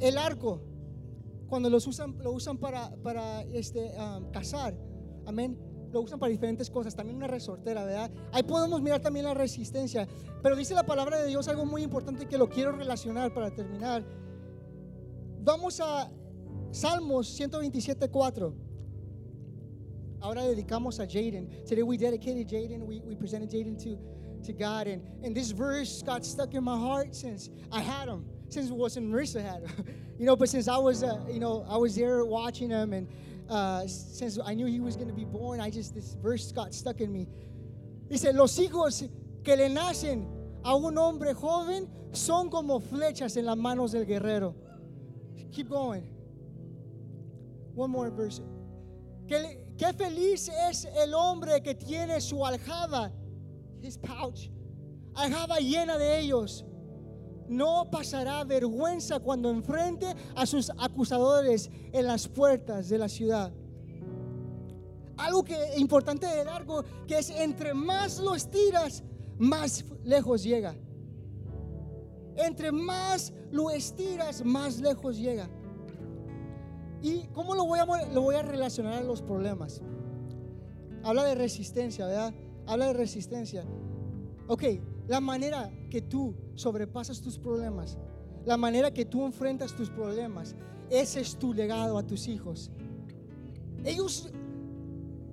El 0.00 0.16
arco, 0.16 0.62
cuando 1.48 1.68
los 1.68 1.86
usan, 1.86 2.16
lo 2.22 2.32
usan 2.32 2.56
para, 2.56 2.96
para 3.02 3.42
este, 3.42 3.92
cazar, 4.32 4.74
amén, 5.26 5.58
lo 5.92 6.00
usan 6.00 6.18
para 6.18 6.30
diferentes 6.30 6.70
cosas, 6.70 6.94
también 6.94 7.16
una 7.16 7.26
resortera, 7.26 7.84
¿verdad? 7.84 8.10
Ahí 8.32 8.42
podemos 8.42 8.80
mirar 8.80 9.00
también 9.00 9.26
la 9.26 9.34
resistencia, 9.34 10.08
pero 10.42 10.56
dice 10.56 10.74
la 10.74 10.84
palabra 10.84 11.18
de 11.18 11.26
Dios 11.26 11.48
algo 11.48 11.66
muy 11.66 11.82
importante 11.82 12.26
que 12.26 12.38
lo 12.38 12.48
quiero 12.48 12.72
relacionar 12.72 13.34
para 13.34 13.50
terminar. 13.50 14.04
Vamos 15.42 15.80
a 15.80 16.10
Salmos 16.70 17.26
127, 17.28 18.08
4. 18.08 18.69
Ahora 20.22 20.42
dedicamos 20.42 21.00
a 21.00 21.06
Jaden. 21.06 21.66
Today 21.66 21.82
we 21.82 21.96
dedicated 21.96 22.46
Jaden. 22.48 22.84
We, 22.84 23.00
we 23.00 23.14
presented 23.14 23.50
Jaden 23.50 23.82
to, 23.82 23.98
to 24.44 24.52
God. 24.52 24.86
And, 24.86 25.02
and 25.24 25.34
this 25.34 25.50
verse 25.50 26.02
got 26.02 26.26
stuck 26.26 26.52
in 26.52 26.62
my 26.62 26.76
heart 26.76 27.14
since 27.14 27.48
I 27.72 27.80
had 27.80 28.06
him. 28.06 28.26
Since 28.50 28.68
it 28.68 28.74
wasn't 28.74 29.10
Marissa 29.10 29.42
had 29.42 29.62
him. 29.62 29.86
you 30.18 30.26
know, 30.26 30.36
but 30.36 30.50
since 30.50 30.68
I 30.68 30.76
was, 30.76 31.02
uh, 31.02 31.20
you 31.30 31.40
know, 31.40 31.64
I 31.68 31.78
was 31.78 31.96
there 31.96 32.24
watching 32.24 32.68
him 32.68 32.92
and 32.92 33.08
uh, 33.48 33.86
since 33.86 34.38
I 34.44 34.52
knew 34.54 34.66
he 34.66 34.80
was 34.80 34.94
going 34.94 35.08
to 35.08 35.14
be 35.14 35.24
born, 35.24 35.58
I 35.60 35.70
just, 35.70 35.94
this 35.94 36.14
verse 36.22 36.52
got 36.52 36.74
stuck 36.74 37.00
in 37.00 37.10
me. 37.12 37.26
Dice, 38.10 38.32
los 38.34 38.58
hijos 38.58 39.08
que 39.42 39.56
le 39.56 39.68
nacen 39.68 40.26
a 40.64 40.76
un 40.76 40.98
hombre 40.98 41.32
joven 41.32 41.88
son 42.12 42.50
como 42.50 42.80
flechas 42.80 43.36
en 43.38 43.46
las 43.46 43.56
manos 43.56 43.92
del 43.92 44.04
guerrero. 44.04 44.54
Keep 45.52 45.70
going. 45.70 46.06
One 47.74 47.90
more 47.90 48.10
verse. 48.10 48.40
Qué 49.80 49.94
feliz 49.94 50.50
es 50.68 50.86
el 51.02 51.14
hombre 51.14 51.62
que 51.62 51.74
tiene 51.74 52.20
su 52.20 52.44
aljaba, 52.44 53.10
his 53.80 53.96
pouch, 53.96 54.50
aljaba 55.14 55.56
llena 55.58 55.96
de 55.96 56.20
ellos. 56.20 56.66
No 57.48 57.90
pasará 57.90 58.44
vergüenza 58.44 59.20
cuando 59.20 59.48
enfrente 59.48 60.14
a 60.36 60.44
sus 60.44 60.70
acusadores 60.78 61.70
en 61.92 62.06
las 62.06 62.28
puertas 62.28 62.90
de 62.90 62.98
la 62.98 63.08
ciudad. 63.08 63.50
Algo 65.16 65.42
que 65.42 65.56
importante 65.78 66.26
de 66.26 66.44
largo, 66.44 66.84
que 67.08 67.18
es 67.18 67.30
entre 67.30 67.72
más 67.72 68.18
lo 68.18 68.34
estiras, 68.34 69.02
más 69.38 69.82
lejos 70.04 70.42
llega. 70.42 70.74
Entre 72.36 72.70
más 72.70 73.32
lo 73.50 73.70
estiras, 73.70 74.44
más 74.44 74.78
lejos 74.78 75.16
llega. 75.16 75.48
¿Y 77.02 77.26
cómo 77.32 77.54
lo 77.54 77.64
voy 77.64 77.78
a, 77.78 77.84
lo 78.12 78.22
voy 78.22 78.34
a 78.34 78.42
relacionar 78.42 78.94
a 78.94 79.02
los 79.02 79.22
problemas? 79.22 79.80
Habla 81.02 81.24
de 81.24 81.34
resistencia, 81.34 82.06
¿verdad? 82.06 82.34
Habla 82.66 82.88
de 82.88 82.92
resistencia. 82.92 83.64
Ok, 84.48 84.64
la 85.08 85.20
manera 85.20 85.70
que 85.88 86.02
tú 86.02 86.34
sobrepasas 86.54 87.20
tus 87.20 87.38
problemas, 87.38 87.96
la 88.44 88.56
manera 88.56 88.92
que 88.92 89.04
tú 89.04 89.24
enfrentas 89.24 89.74
tus 89.74 89.90
problemas, 89.90 90.54
ese 90.90 91.20
es 91.20 91.36
tu 91.36 91.54
legado 91.54 91.96
a 91.96 92.06
tus 92.06 92.28
hijos. 92.28 92.70
Ellos 93.84 94.30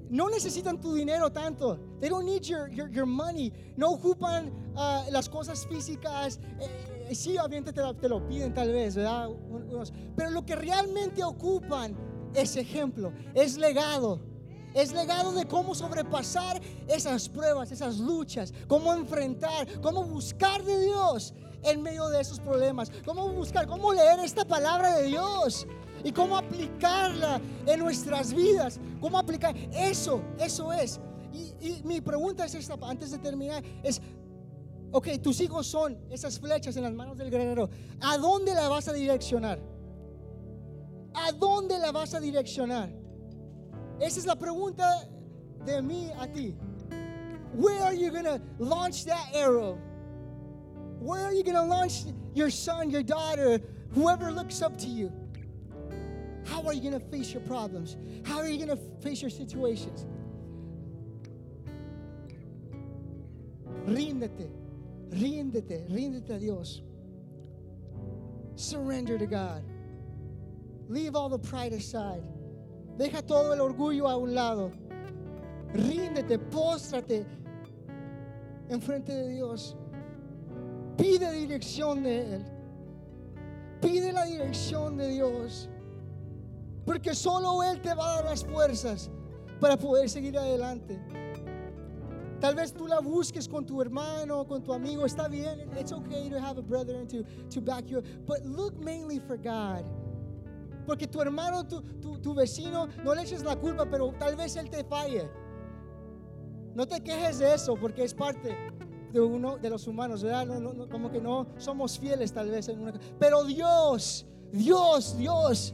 no 0.09 0.29
necesitan 0.29 0.79
tu 0.79 0.93
dinero 0.93 1.31
tanto. 1.31 1.77
They 1.99 2.09
don't 2.09 2.25
need 2.25 2.43
your, 2.43 2.69
your, 2.69 2.89
your 2.89 3.05
money. 3.05 3.51
No 3.75 3.91
ocupan 3.91 4.51
ah, 4.75 5.05
las 5.11 5.27
cosas 5.27 5.67
físicas. 5.67 6.39
Eh, 6.59 6.96
sí, 7.15 7.37
obviamente 7.37 7.73
te 7.73 7.81
lo, 7.81 7.95
te 7.95 8.09
lo 8.09 8.27
piden 8.27 8.53
tal 8.53 8.71
vez, 8.71 8.95
¿verdad? 8.95 9.29
Pero 10.15 10.29
lo 10.29 10.45
que 10.45 10.55
realmente 10.55 11.23
ocupan 11.23 11.95
es 12.33 12.55
ejemplo, 12.55 13.13
es 13.33 13.57
legado. 13.57 14.19
Es 14.73 14.91
legado 14.91 15.31
de 15.31 15.45
cómo 15.47 15.73
sobrepasar 15.73 16.61
esas 16.87 17.29
pruebas, 17.29 17.71
esas 17.71 17.97
luchas, 17.97 18.53
cómo 18.67 18.93
enfrentar, 18.93 19.67
cómo 19.81 20.03
buscar 20.03 20.63
de 20.63 20.79
Dios 20.79 21.33
en 21.63 21.81
medio 21.81 22.09
de 22.09 22.21
esos 22.21 22.39
problemas, 22.39 22.91
cómo 23.03 23.27
buscar, 23.29 23.65
cómo 23.65 23.91
leer 23.91 24.19
esta 24.19 24.45
palabra 24.45 24.97
de 24.97 25.07
Dios 25.07 25.65
y 26.03 26.11
cómo 26.11 26.37
aplicarla 26.37 27.41
en 27.65 27.79
nuestras 27.79 28.33
vidas, 28.33 28.79
cómo 29.01 29.17
aplicar 29.17 29.55
eso, 29.73 30.21
eso 30.39 30.71
es. 30.71 30.99
Y, 31.33 31.67
y 31.67 31.81
mi 31.83 31.99
pregunta 31.99 32.45
es 32.45 32.53
esta, 32.53 32.77
antes 32.83 33.09
de 33.11 33.17
terminar, 33.17 33.63
es, 33.83 33.99
ok, 34.91 35.21
tus 35.21 35.41
hijos 35.41 35.67
son 35.67 35.97
esas 36.09 36.39
flechas 36.39 36.75
en 36.77 36.83
las 36.83 36.93
manos 36.93 37.17
del 37.17 37.29
guerrero, 37.29 37.69
¿a 38.01 38.17
dónde 38.17 38.53
la 38.53 38.67
vas 38.69 38.87
a 38.87 38.93
direccionar? 38.93 39.59
¿A 41.13 41.31
dónde 41.31 41.77
la 41.79 41.91
vas 41.91 42.13
a 42.13 42.19
direccionar? 42.19 42.89
Esa 43.99 44.19
es 44.19 44.25
la 44.25 44.35
pregunta 44.35 45.09
de 45.65 45.81
mí 45.81 46.11
a 46.19 46.27
ti. 46.27 46.55
Where 47.53 47.79
are 47.81 47.93
you 47.93 48.11
going 48.11 48.25
to 48.25 48.39
launch 48.59 49.05
that 49.05 49.33
arrow? 49.33 49.79
Where 50.99 51.21
are 51.21 51.33
you 51.33 51.43
going 51.43 51.55
to 51.55 51.63
launch 51.63 52.03
your 52.33 52.49
son, 52.49 52.89
your 52.89 53.03
daughter, 53.03 53.59
whoever 53.93 54.31
looks 54.31 54.61
up 54.61 54.77
to 54.79 54.87
you? 54.87 55.11
How 56.45 56.63
are 56.65 56.73
you 56.73 56.81
going 56.81 56.99
to 56.99 57.05
face 57.11 57.33
your 57.33 57.41
problems? 57.41 57.97
How 58.23 58.37
are 58.37 58.47
you 58.47 58.63
going 58.63 58.77
to 58.77 58.83
face 59.01 59.21
your 59.21 59.31
situations? 59.31 60.05
Ríndete, 63.85 64.49
ríndete, 65.11 65.85
ríndete 65.89 66.33
a 66.33 66.37
Dios. 66.37 66.83
Surrender 68.55 69.17
to 69.17 69.27
God. 69.27 69.63
Leave 70.89 71.15
all 71.15 71.29
the 71.29 71.39
pride 71.39 71.73
aside. 71.73 72.23
Deja 72.97 73.21
todo 73.21 73.53
el 73.53 73.59
orgullo 73.59 74.07
a 74.07 74.17
un 74.17 74.33
lado. 74.33 74.71
Ríndete, 75.73 76.39
póstrate 76.39 77.25
enfrente 78.69 79.13
de 79.13 79.29
Dios. 79.29 79.75
Pide 80.97 81.31
dirección 81.31 82.03
de 82.03 82.35
Él. 82.35 82.45
Pide 83.81 84.11
la 84.11 84.25
dirección 84.25 84.97
de 84.97 85.09
Dios. 85.09 85.69
Porque 86.85 87.13
solo 87.13 87.61
Él 87.63 87.81
te 87.81 87.93
va 87.93 88.13
a 88.13 88.15
dar 88.15 88.25
las 88.25 88.43
fuerzas 88.43 89.11
para 89.59 89.77
poder 89.77 90.09
seguir 90.09 90.37
adelante. 90.37 90.99
Tal 92.39 92.55
vez 92.55 92.73
tú 92.73 92.87
la 92.87 92.99
busques 92.99 93.47
con 93.47 93.65
tu 93.65 93.81
hermano, 93.81 94.45
con 94.45 94.61
tu 94.63 94.73
amigo. 94.73 95.05
Está 95.05 95.27
bien. 95.27 95.69
It's 95.77 95.91
okay 95.91 96.29
to 96.29 96.39
have 96.39 96.57
a 96.57 96.61
brother 96.61 96.95
and 96.95 97.09
to, 97.09 97.23
to 97.49 97.61
back 97.61 97.89
you 97.89 97.99
up. 97.99 98.05
But 98.25 98.45
look 98.45 98.77
mainly 98.79 99.19
for 99.19 99.37
God. 99.37 99.83
Porque 100.85 101.07
tu 101.07 101.19
hermano, 101.19 101.63
tu, 101.63 101.81
tu, 101.99 102.17
tu 102.19 102.33
vecino, 102.33 102.87
no 103.03 103.13
le 103.13 103.23
eches 103.23 103.43
la 103.43 103.55
culpa, 103.55 103.85
pero 103.89 104.13
tal 104.17 104.35
vez 104.35 104.55
él 104.55 104.69
te 104.69 104.83
falle. 104.83 105.29
No 106.75 106.85
te 106.85 107.01
quejes 107.01 107.39
de 107.39 107.53
eso, 107.53 107.75
porque 107.75 108.03
es 108.03 108.13
parte 108.13 108.55
de 109.11 109.19
uno 109.19 109.57
de 109.57 109.69
los 109.69 109.87
humanos, 109.87 110.23
¿verdad? 110.23 110.45
No, 110.45 110.59
no, 110.59 110.87
como 110.87 111.11
que 111.11 111.19
no 111.19 111.47
somos 111.57 111.97
fieles 111.99 112.31
tal 112.31 112.51
vez 112.51 112.69
en 112.69 112.79
una. 112.79 112.93
Pero 113.19 113.43
Dios, 113.43 114.25
Dios, 114.51 115.17
Dios, 115.17 115.73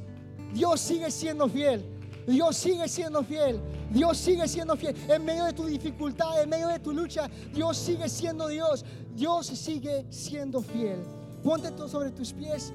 Dios 0.53 0.79
sigue 0.79 1.11
siendo 1.11 1.47
fiel. 1.47 1.85
Dios 2.27 2.55
sigue 2.57 2.87
siendo 2.87 3.23
fiel. 3.23 3.59
Dios 3.91 4.17
sigue 4.17 4.47
siendo 4.47 4.75
fiel. 4.75 4.95
En 5.09 5.23
medio 5.25 5.45
de 5.45 5.53
tu 5.53 5.65
dificultad, 5.65 6.41
en 6.41 6.49
medio 6.49 6.67
de 6.69 6.79
tu 6.79 6.93
lucha, 6.93 7.29
Dios 7.53 7.77
sigue 7.77 8.07
siendo 8.09 8.47
Dios. 8.47 8.85
Dios 9.15 9.47
sigue 9.47 10.05
siendo 10.09 10.61
fiel. 10.61 11.03
Ponte 11.43 11.71
tú 11.71 11.87
sobre 11.87 12.11
tus 12.11 12.31
pies. 12.33 12.73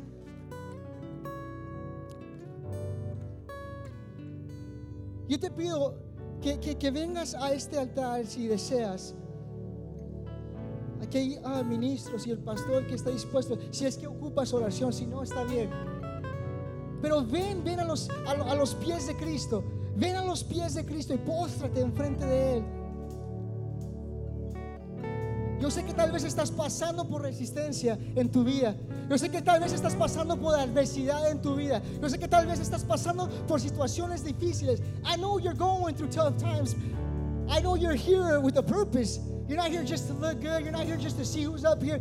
Yo 5.29 5.39
te 5.39 5.51
pido 5.51 5.95
que, 6.41 6.59
que- 6.59 6.91
vengas 6.91 7.35
a 7.35 7.53
este 7.53 7.79
altar 7.79 8.27
si 8.27 8.47
deseas. 8.47 9.15
Aquí 11.03 11.19
hay 11.19 11.39
ah, 11.45 11.63
ministros 11.63 12.27
y 12.27 12.31
el 12.31 12.39
pastor 12.39 12.87
que 12.87 12.95
está 12.95 13.11
dispuesto. 13.11 13.59
Si 13.71 13.87
es 13.87 13.97
que 13.97 14.07
ocupas 14.07 14.53
oración, 14.53 14.93
si 14.93 15.07
no, 15.07 15.23
está 15.23 15.45
bien. 15.45 15.71
Pero 17.01 17.25
ven, 17.25 17.63
ven 17.65 17.81
a 17.81 17.85
los, 17.85 18.09
a, 18.27 18.35
lo- 18.35 18.45
a 18.51 18.55
los 18.55 18.75
pies 18.75 19.07
de 19.07 19.17
Cristo. 19.17 19.63
Ven 19.97 20.17
a 20.17 20.25
los 20.25 20.43
pies 20.45 20.75
de 20.75 20.85
Cristo 20.85 21.15
y 21.15 21.19
póstrate 21.19 21.81
enfrente 21.81 22.25
de 22.27 22.57
Él. 22.59 22.65
Yo 25.61 25.71
sé 25.73 25.85
que 25.85 25.93
tal 25.93 26.13
vez 26.13 26.23
estás 26.23 26.53
pasando 26.53 27.09
por 27.09 27.23
resistencia 27.23 27.99
en 28.15 28.29
tu 28.31 28.45
vida. 28.45 28.77
Yo 29.11 29.19
sé 29.19 29.29
que 29.29 29.43
tal 29.43 29.59
vez 29.61 29.73
estás 29.73 29.95
pasando 29.97 30.37
por 30.37 30.55
adversidad 30.55 31.29
en 31.31 31.43
tu 31.43 31.57
vida. 31.57 31.83
Yo 32.01 32.09
sé 32.09 32.19
que 32.19 32.29
tal 32.29 32.47
vez 32.47 32.61
estás 32.61 32.85
pasando 32.85 33.29
por 33.49 33.61
situaciones 33.61 34.23
difíciles. 34.23 34.81
I 35.05 35.17
know 35.17 35.39
you're 35.41 35.57
going 35.59 35.95
through 35.97 36.11
tough 36.11 36.37
times. 36.37 36.77
I 37.51 37.61
know 37.61 37.75
you're 37.77 37.97
here 37.97 38.39
with 38.41 38.57
a 38.57 38.63
purpose. 38.63 39.19
You're 39.49 39.57
not 39.57 39.71
here 39.71 39.83
just 39.83 40.07
to 40.09 40.13
look 40.15 40.41
good. 40.41 40.63
You're 40.63 40.71
not 40.71 40.85
here 40.85 40.97
just 40.97 41.17
to 41.19 41.25
see 41.25 41.43
who's 41.43 41.65
up 41.65 41.83
here. 41.83 41.99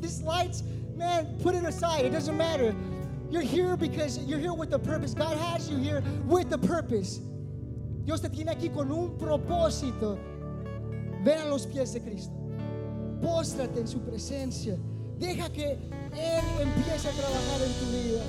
This 0.00 0.22
lights, 0.22 0.62
man, 0.94 1.36
put 1.42 1.56
it 1.56 1.64
aside. 1.64 2.04
It 2.04 2.10
doesn't 2.12 2.36
matter. 2.36 2.74
You're 3.30 3.42
here 3.42 3.76
because 3.76 4.18
you're 4.18 4.40
here 4.40 4.52
with 4.52 4.72
a 4.74 4.78
purpose. 4.78 5.14
God 5.14 5.36
has 5.36 5.70
you 5.70 5.78
here 5.78 6.02
with 6.26 6.52
a 6.52 6.58
purpose. 6.58 7.20
Dios 8.04 8.20
te 8.20 8.28
tiene 8.28 8.50
aquí 8.50 8.74
con 8.74 8.90
un 8.90 9.16
propósito. 9.16 10.18
Ven 11.22 11.38
a 11.38 11.48
los 11.48 11.64
pies 11.66 11.92
de 11.92 12.00
Cristo. 12.00 12.32
Póstrate 13.22 13.78
en 13.78 13.86
su 13.86 14.00
presencia. 14.00 14.76
Deja 15.18 15.48
que 15.50 15.78
Él 16.12 16.60
empiece 16.60 17.06
a 17.06 17.12
trabajar 17.12 17.62
en 17.62 17.72
tu 17.78 17.86
vida. 17.92 18.22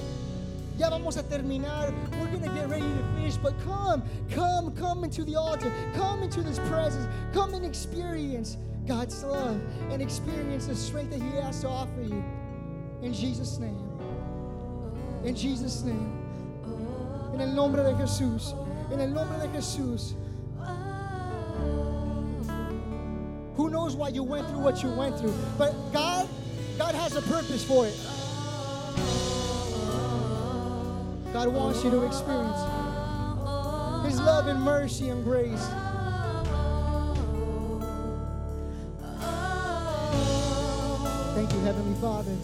Ya 0.77 0.89
vamos 0.89 1.17
a 1.17 1.23
terminar. 1.23 1.91
We're 2.19 2.27
going 2.27 2.43
to 2.43 2.53
get 2.53 2.69
ready 2.69 2.81
to 2.81 3.03
finish. 3.15 3.37
But 3.37 3.53
come, 3.63 4.03
come, 4.29 4.71
come 4.75 5.03
into 5.03 5.23
the 5.23 5.35
altar. 5.35 5.71
Come 5.95 6.21
into 6.21 6.43
this 6.43 6.59
presence. 6.69 7.07
Come 7.33 7.55
and 7.55 7.65
experience 7.65 8.57
God's 8.85 9.23
love 9.23 9.59
and 9.89 10.01
experience 10.01 10.67
the 10.67 10.75
strength 10.75 11.11
that 11.11 11.21
He 11.21 11.41
has 11.41 11.61
to 11.61 11.69
offer 11.69 12.01
you. 12.01 12.23
In 13.01 13.13
Jesus' 13.13 13.57
name. 13.57 13.90
En 15.23 15.35
Jesus' 15.35 15.83
name. 15.83 16.11
En 17.33 17.41
el 17.41 17.53
nombre 17.53 17.83
de 17.83 17.93
Jesús. 17.93 18.53
En 18.91 18.99
el 18.99 19.09
nombre 19.09 19.37
de 19.37 19.47
Jesús. 19.49 20.13
Who 23.55 23.69
knows 23.69 23.95
why 23.95 24.09
you 24.09 24.23
went 24.23 24.47
through 24.47 24.59
what 24.59 24.81
you 24.81 24.89
went 24.89 25.19
through? 25.19 25.33
But 25.57 25.73
God, 25.93 26.27
God 26.77 26.95
has 26.95 27.15
a 27.15 27.21
purpose 27.21 27.63
for 27.63 27.85
it. 27.85 27.95
God 31.33 31.47
wants 31.49 31.83
you 31.83 31.91
to 31.91 32.05
experience 32.05 32.57
His 34.05 34.19
love 34.19 34.47
and 34.47 34.61
mercy 34.61 35.09
and 35.09 35.23
grace. 35.23 35.65
Thank 41.35 41.53
you, 41.53 41.59
Heavenly 41.61 41.99
Father. 42.01 42.35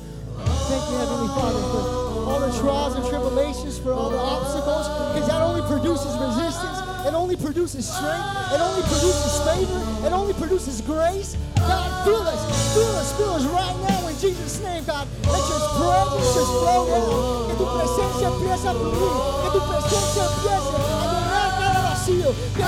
Thank 0.67 0.83
you, 0.91 0.97
Heavenly 0.99 1.31
Father, 1.31 1.63
for 1.71 2.27
all 2.27 2.39
the 2.43 2.51
trials 2.59 2.95
and 2.95 3.07
tribulations, 3.07 3.79
for 3.79 3.93
all 3.93 4.09
the 4.09 4.19
obstacles, 4.19 4.83
because 5.15 5.27
that 5.31 5.39
only 5.39 5.63
produces 5.63 6.11
resistance, 6.19 6.83
it 7.07 7.13
only 7.15 7.37
produces 7.37 7.87
strength, 7.87 8.27
it 8.51 8.59
only 8.59 8.83
produces 8.83 9.31
favor, 9.47 9.79
it 10.05 10.11
only 10.11 10.33
produces 10.35 10.81
grace. 10.81 11.37
God, 11.55 11.87
fill 12.03 12.19
us, 12.19 12.43
fill 12.75 12.95
us, 12.99 13.15
fill 13.15 13.31
us 13.31 13.45
right 13.47 13.77
now 13.87 14.07
in 14.11 14.15
Jesus' 14.19 14.59
name, 14.59 14.83
God. 14.83 15.07
Let 15.31 15.39
your 15.47 15.63
presence 15.79 16.35
just 16.35 16.51
flow 16.59 16.83
down. 16.83 17.47
Que 17.47 17.55
tu 17.55 17.63
presencia 17.63 18.27
empiece 18.27 18.67
a 18.67 18.73
fluir, 18.75 19.15
que 19.39 19.49
tu 19.55 19.61
presencia 19.71 20.23
empiece 20.27 20.67
a 20.83 21.05
llenar 21.07 21.49
cada 21.63 21.79
vacío, 21.95 22.27
que 22.51 22.65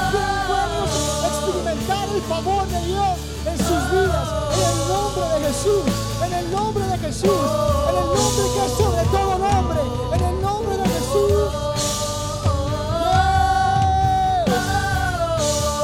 podamos 0.47 0.89
experimentar 1.27 2.07
el 2.15 2.21
favor 2.31 2.63
de 2.67 2.79
Dios 2.87 3.28
en 3.45 3.57
sus 3.57 3.91
vidas, 3.91 4.27
en 4.53 4.61
el 4.69 4.87
nombre 4.87 5.25
de 5.33 5.39
Jesús, 5.47 5.83
en 6.25 6.33
el 6.33 6.51
nombre 6.51 6.83
de 6.85 6.97
Jesús, 6.97 7.29
en 7.89 7.95
el 7.97 8.05
nombre 8.05 8.43
que 8.53 8.65
es 8.65 8.71
sobre 8.73 9.03
todo 9.11 9.37
nombre, 9.37 9.79
en 10.13 10.21
el 10.23 10.41
nombre 10.41 10.77
de 10.77 10.85
Jesús. 10.85 11.69
Yes. 14.49 14.55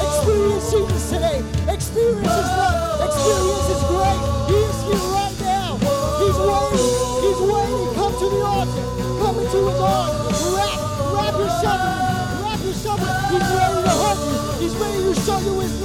Experience 0.04 0.72
Jesus 0.72 1.10
today. 1.10 1.40
Experience 1.72 2.34
His 2.34 2.50
love. 2.60 3.02
Experience 3.08 3.68
His 3.72 3.84
grace. 3.90 4.24
He 4.50 4.58
is 4.70 4.80
here 4.86 5.06
right 5.14 5.38
now. 5.42 5.78
He's 6.22 6.38
waiting. 6.50 6.92
He's 7.24 7.42
waiting. 7.46 7.88
Come 7.96 8.14
to 8.20 8.28
the 8.30 8.42
altar. 8.42 8.86
Come 9.22 9.38
into 9.40 9.60
His 9.70 9.80
arms. 9.80 10.40
Wrap, 10.56 10.80
wrap 11.14 11.34
yourself 11.40 11.80
in. 11.82 11.98
Wrap 12.44 12.60
yourself 12.66 13.00
in. 13.00 13.08
He's 13.34 13.50
ready 13.54 13.80
to 13.86 13.94
hug 14.04 14.20
you. 14.28 14.38
He's 14.62 14.76
ready 14.76 15.00
to 15.04 15.14
show 15.22 15.40
you 15.40 15.60
His 15.62 15.82
love. 15.82 15.85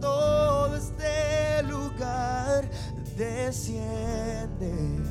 Todo 0.00 0.76
este 0.76 1.62
lugar, 1.64 2.68
desciende 3.16 5.05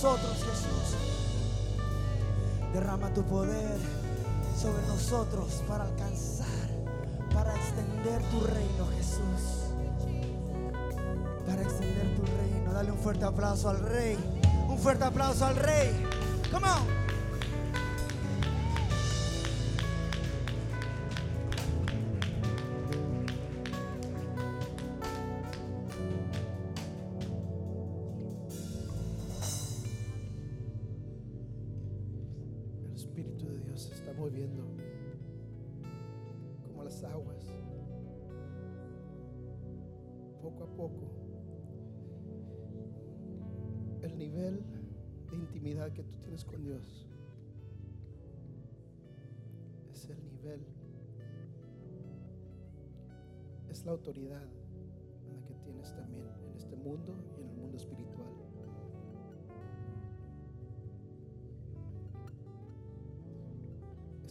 nosotros, 0.00 0.36
Jesús. 0.36 0.96
Derrama 2.72 3.12
tu 3.14 3.24
poder 3.24 3.78
sobre 4.56 4.86
nosotros 4.86 5.64
para 5.66 5.84
alcanzar, 5.84 6.46
para 7.34 7.56
extender 7.56 8.22
tu 8.30 8.40
reino, 8.46 8.86
Jesús. 8.96 9.74
Para 11.48 11.62
extender 11.62 12.14
tu 12.14 12.22
reino. 12.22 12.72
Dale 12.72 12.92
un 12.92 12.98
fuerte 12.98 13.24
aplauso 13.24 13.70
al 13.70 13.80
Rey. 13.80 14.16
Un 14.68 14.78
fuerte 14.78 15.02
aplauso 15.02 15.44
al 15.44 15.56
Rey. 15.56 15.90
Come 16.52 16.68
on. 16.68 16.97
Como 36.62 36.84
las 36.84 37.02
aguas. 37.02 37.44
Poco 40.40 40.64
a 40.64 40.66
poco. 40.68 41.08
El 44.02 44.16
nivel 44.16 44.62
de 45.30 45.36
intimidad 45.36 45.92
que 45.92 46.04
tú 46.04 46.18
tienes 46.20 46.44
con 46.44 46.62
Dios 46.62 47.06
es 49.92 50.08
el 50.08 50.24
nivel, 50.24 50.64
es 53.68 53.84
la 53.84 53.90
autoridad 53.92 54.44
en 55.26 55.34
la 55.34 55.46
que 55.46 55.54
tienes 55.54 55.92
también 55.94 56.26
en 56.46 56.56
este 56.56 56.76
mundo 56.76 57.14
y 57.36 57.42
en 57.42 57.48
el 57.50 57.56
mundo 57.56 57.76
espiritual. 57.76 58.07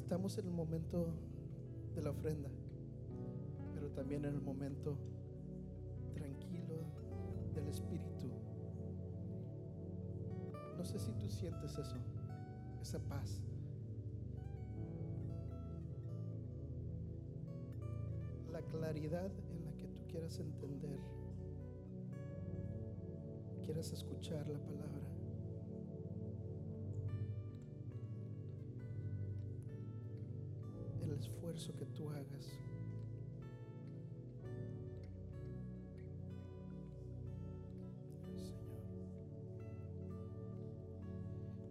Estamos 0.08 0.38
en 0.38 0.46
el 0.48 0.54
momento 0.54 1.10
de 1.94 2.02
la 2.02 2.12
ofrenda, 2.12 2.50
pero 3.74 3.90
también 3.90 4.24
en 4.24 4.36
el 4.36 4.42
momento 4.42 4.98
tranquilo 6.14 6.76
del 7.54 7.68
Espíritu. 7.68 8.32
No 10.78 10.86
sé 10.86 10.98
si 10.98 11.12
tú 11.12 11.28
sientes 11.28 11.78
eso, 11.78 11.98
esa 12.82 13.00
paz. 13.00 13.42
La 18.50 18.62
claridad 18.62 19.30
en 19.52 19.66
la 19.66 19.74
que 19.76 19.90
tú 19.90 20.08
quieras 20.08 20.40
entender, 20.40 21.02
quieras 23.62 23.92
escuchar 23.92 24.48
la 24.48 24.60
palabra. 24.60 25.07
Esfuerzo 31.48 31.76
que 31.78 31.86
tú 31.86 32.10
hagas. 32.10 32.46
Señor. 38.36 38.78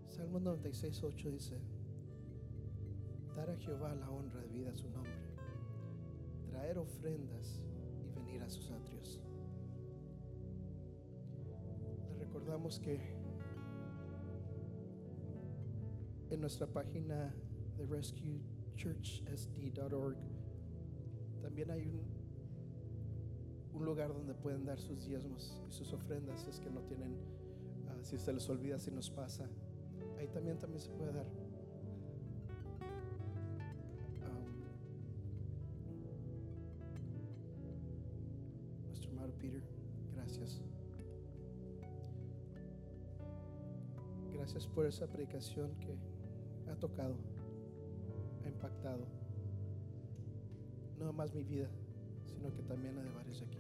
Salmo 0.09 0.41
96, 0.41 1.03
8 1.03 1.31
dice, 1.31 1.59
dar 3.35 3.51
a 3.51 3.57
Jehová 3.57 3.95
la 3.95 4.11
honra 4.11 4.41
debida 4.41 4.71
a 4.71 4.75
su 4.75 4.89
nombre, 4.91 5.13
traer 6.51 6.79
ofrendas 6.79 7.61
y 8.03 8.19
venir 8.19 8.43
a 8.43 8.49
sus 8.49 8.71
atrios. 8.71 9.21
Le 12.09 12.25
recordamos 12.25 12.79
que 12.79 12.99
en 16.31 16.41
nuestra 16.41 16.67
página 16.67 17.35
de 17.77 17.85
rescuechurchsd.org 18.77 20.17
también 21.41 21.71
hay 21.71 21.87
un, 21.87 23.85
lugar 23.85 24.09
donde 24.09 24.35
pueden 24.35 24.65
dar 24.65 24.81
sus 24.81 25.05
diezmos 25.05 25.63
y 25.69 25.73
sus 25.73 25.93
ofrendas 25.93 26.41
si 26.41 26.51
es 26.51 26.59
que 26.59 26.71
no 26.71 26.81
tienen, 26.81 27.15
ah, 27.89 27.99
si 28.03 28.19
se 28.19 28.33
les 28.33 28.49
olvida, 28.49 28.79
si 28.79 28.91
nos 28.91 29.11
pasa. 29.11 29.49
Ahí 30.19 30.27
también, 30.29 30.59
también 30.59 30.81
se 30.81 30.91
puede 30.91 31.13
dar. 31.13 31.27
Nuestro 38.87 39.11
hermano 39.11 39.33
Peter, 39.39 39.63
gracias. 40.15 40.63
Gracias 44.33 44.67
por 44.67 44.87
esa 44.87 45.07
predicación 45.07 45.71
que 45.79 45.97
ha 46.71 46.75
tocado, 46.77 47.15
no 50.99 51.13
más 51.13 51.35
mi 51.35 51.43
vida, 51.43 51.69
sino 52.25 52.53
que 52.55 52.63
también 52.63 52.97
la 52.97 53.03
de 53.03 53.11
varios 53.11 53.43
aquí. 53.43 53.59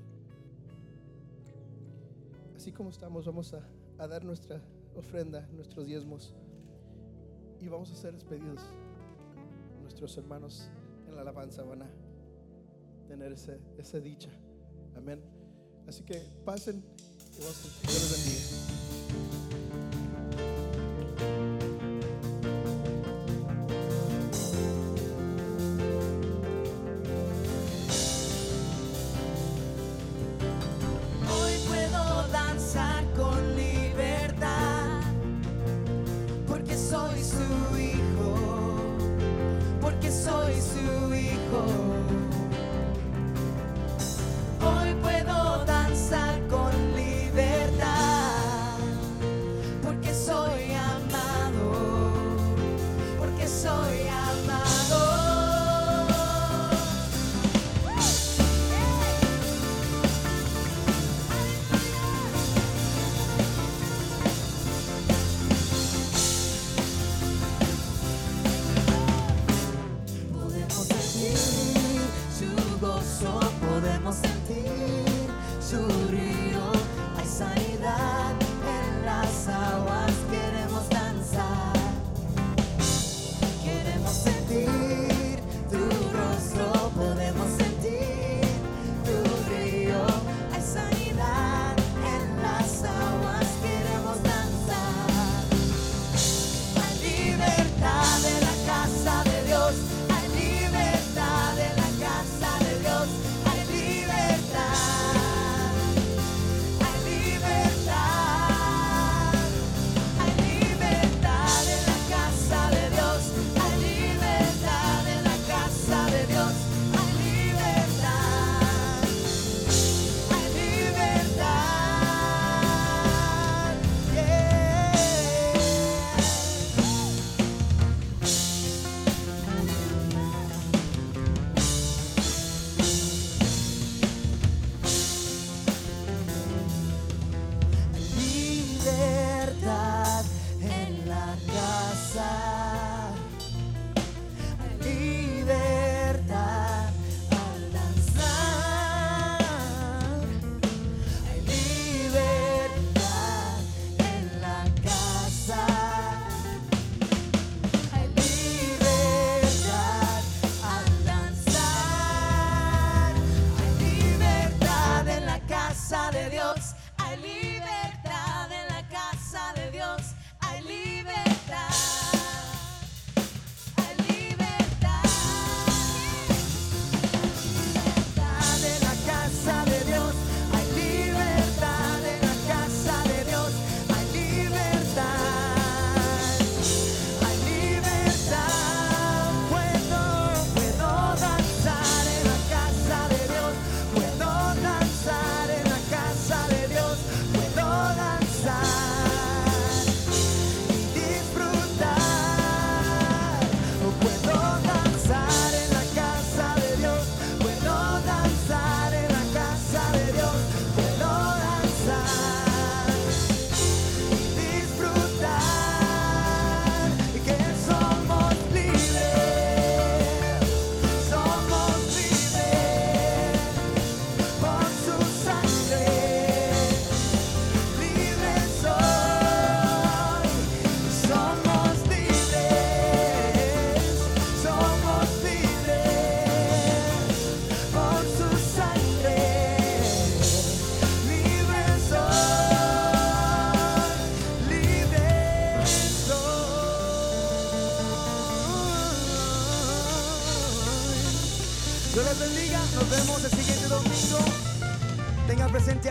Así 2.57 2.73
como 2.73 2.91
estamos, 2.91 3.27
vamos 3.27 3.55
a, 3.55 4.09
dar 4.09 4.25
nuestra 4.25 4.61
ofrenda, 4.95 5.47
nuestros 5.53 5.87
diezmos, 5.87 6.35
y 7.61 7.69
vamos 7.69 7.91
a 7.91 7.95
ser 7.95 8.15
despedidos. 8.15 8.63
Nuestros 9.83 10.17
hermanos 10.19 10.71
en 11.07 11.15
la 11.15 11.23
alabanza 11.23 11.63
van 11.63 11.83
a 11.83 11.91
tener 13.07 13.33
esa 13.33 14.01
dicha. 14.01 14.31
Amén. 14.97 15.21
Así 15.87 16.03
que 16.03 16.21
pasen 16.45 16.83
y 17.39 17.41
vamos 17.41 17.65
a 17.65 18.29
Dios. 18.29 19.36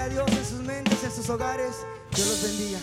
Dios 0.10 0.30
en 0.32 0.46
sus 0.46 0.62
mentes, 0.62 1.04
en 1.04 1.12
sus 1.12 1.30
hogares. 1.30 1.76
Dios 2.16 2.28
los 2.28 2.42
bendiga. 2.44 2.80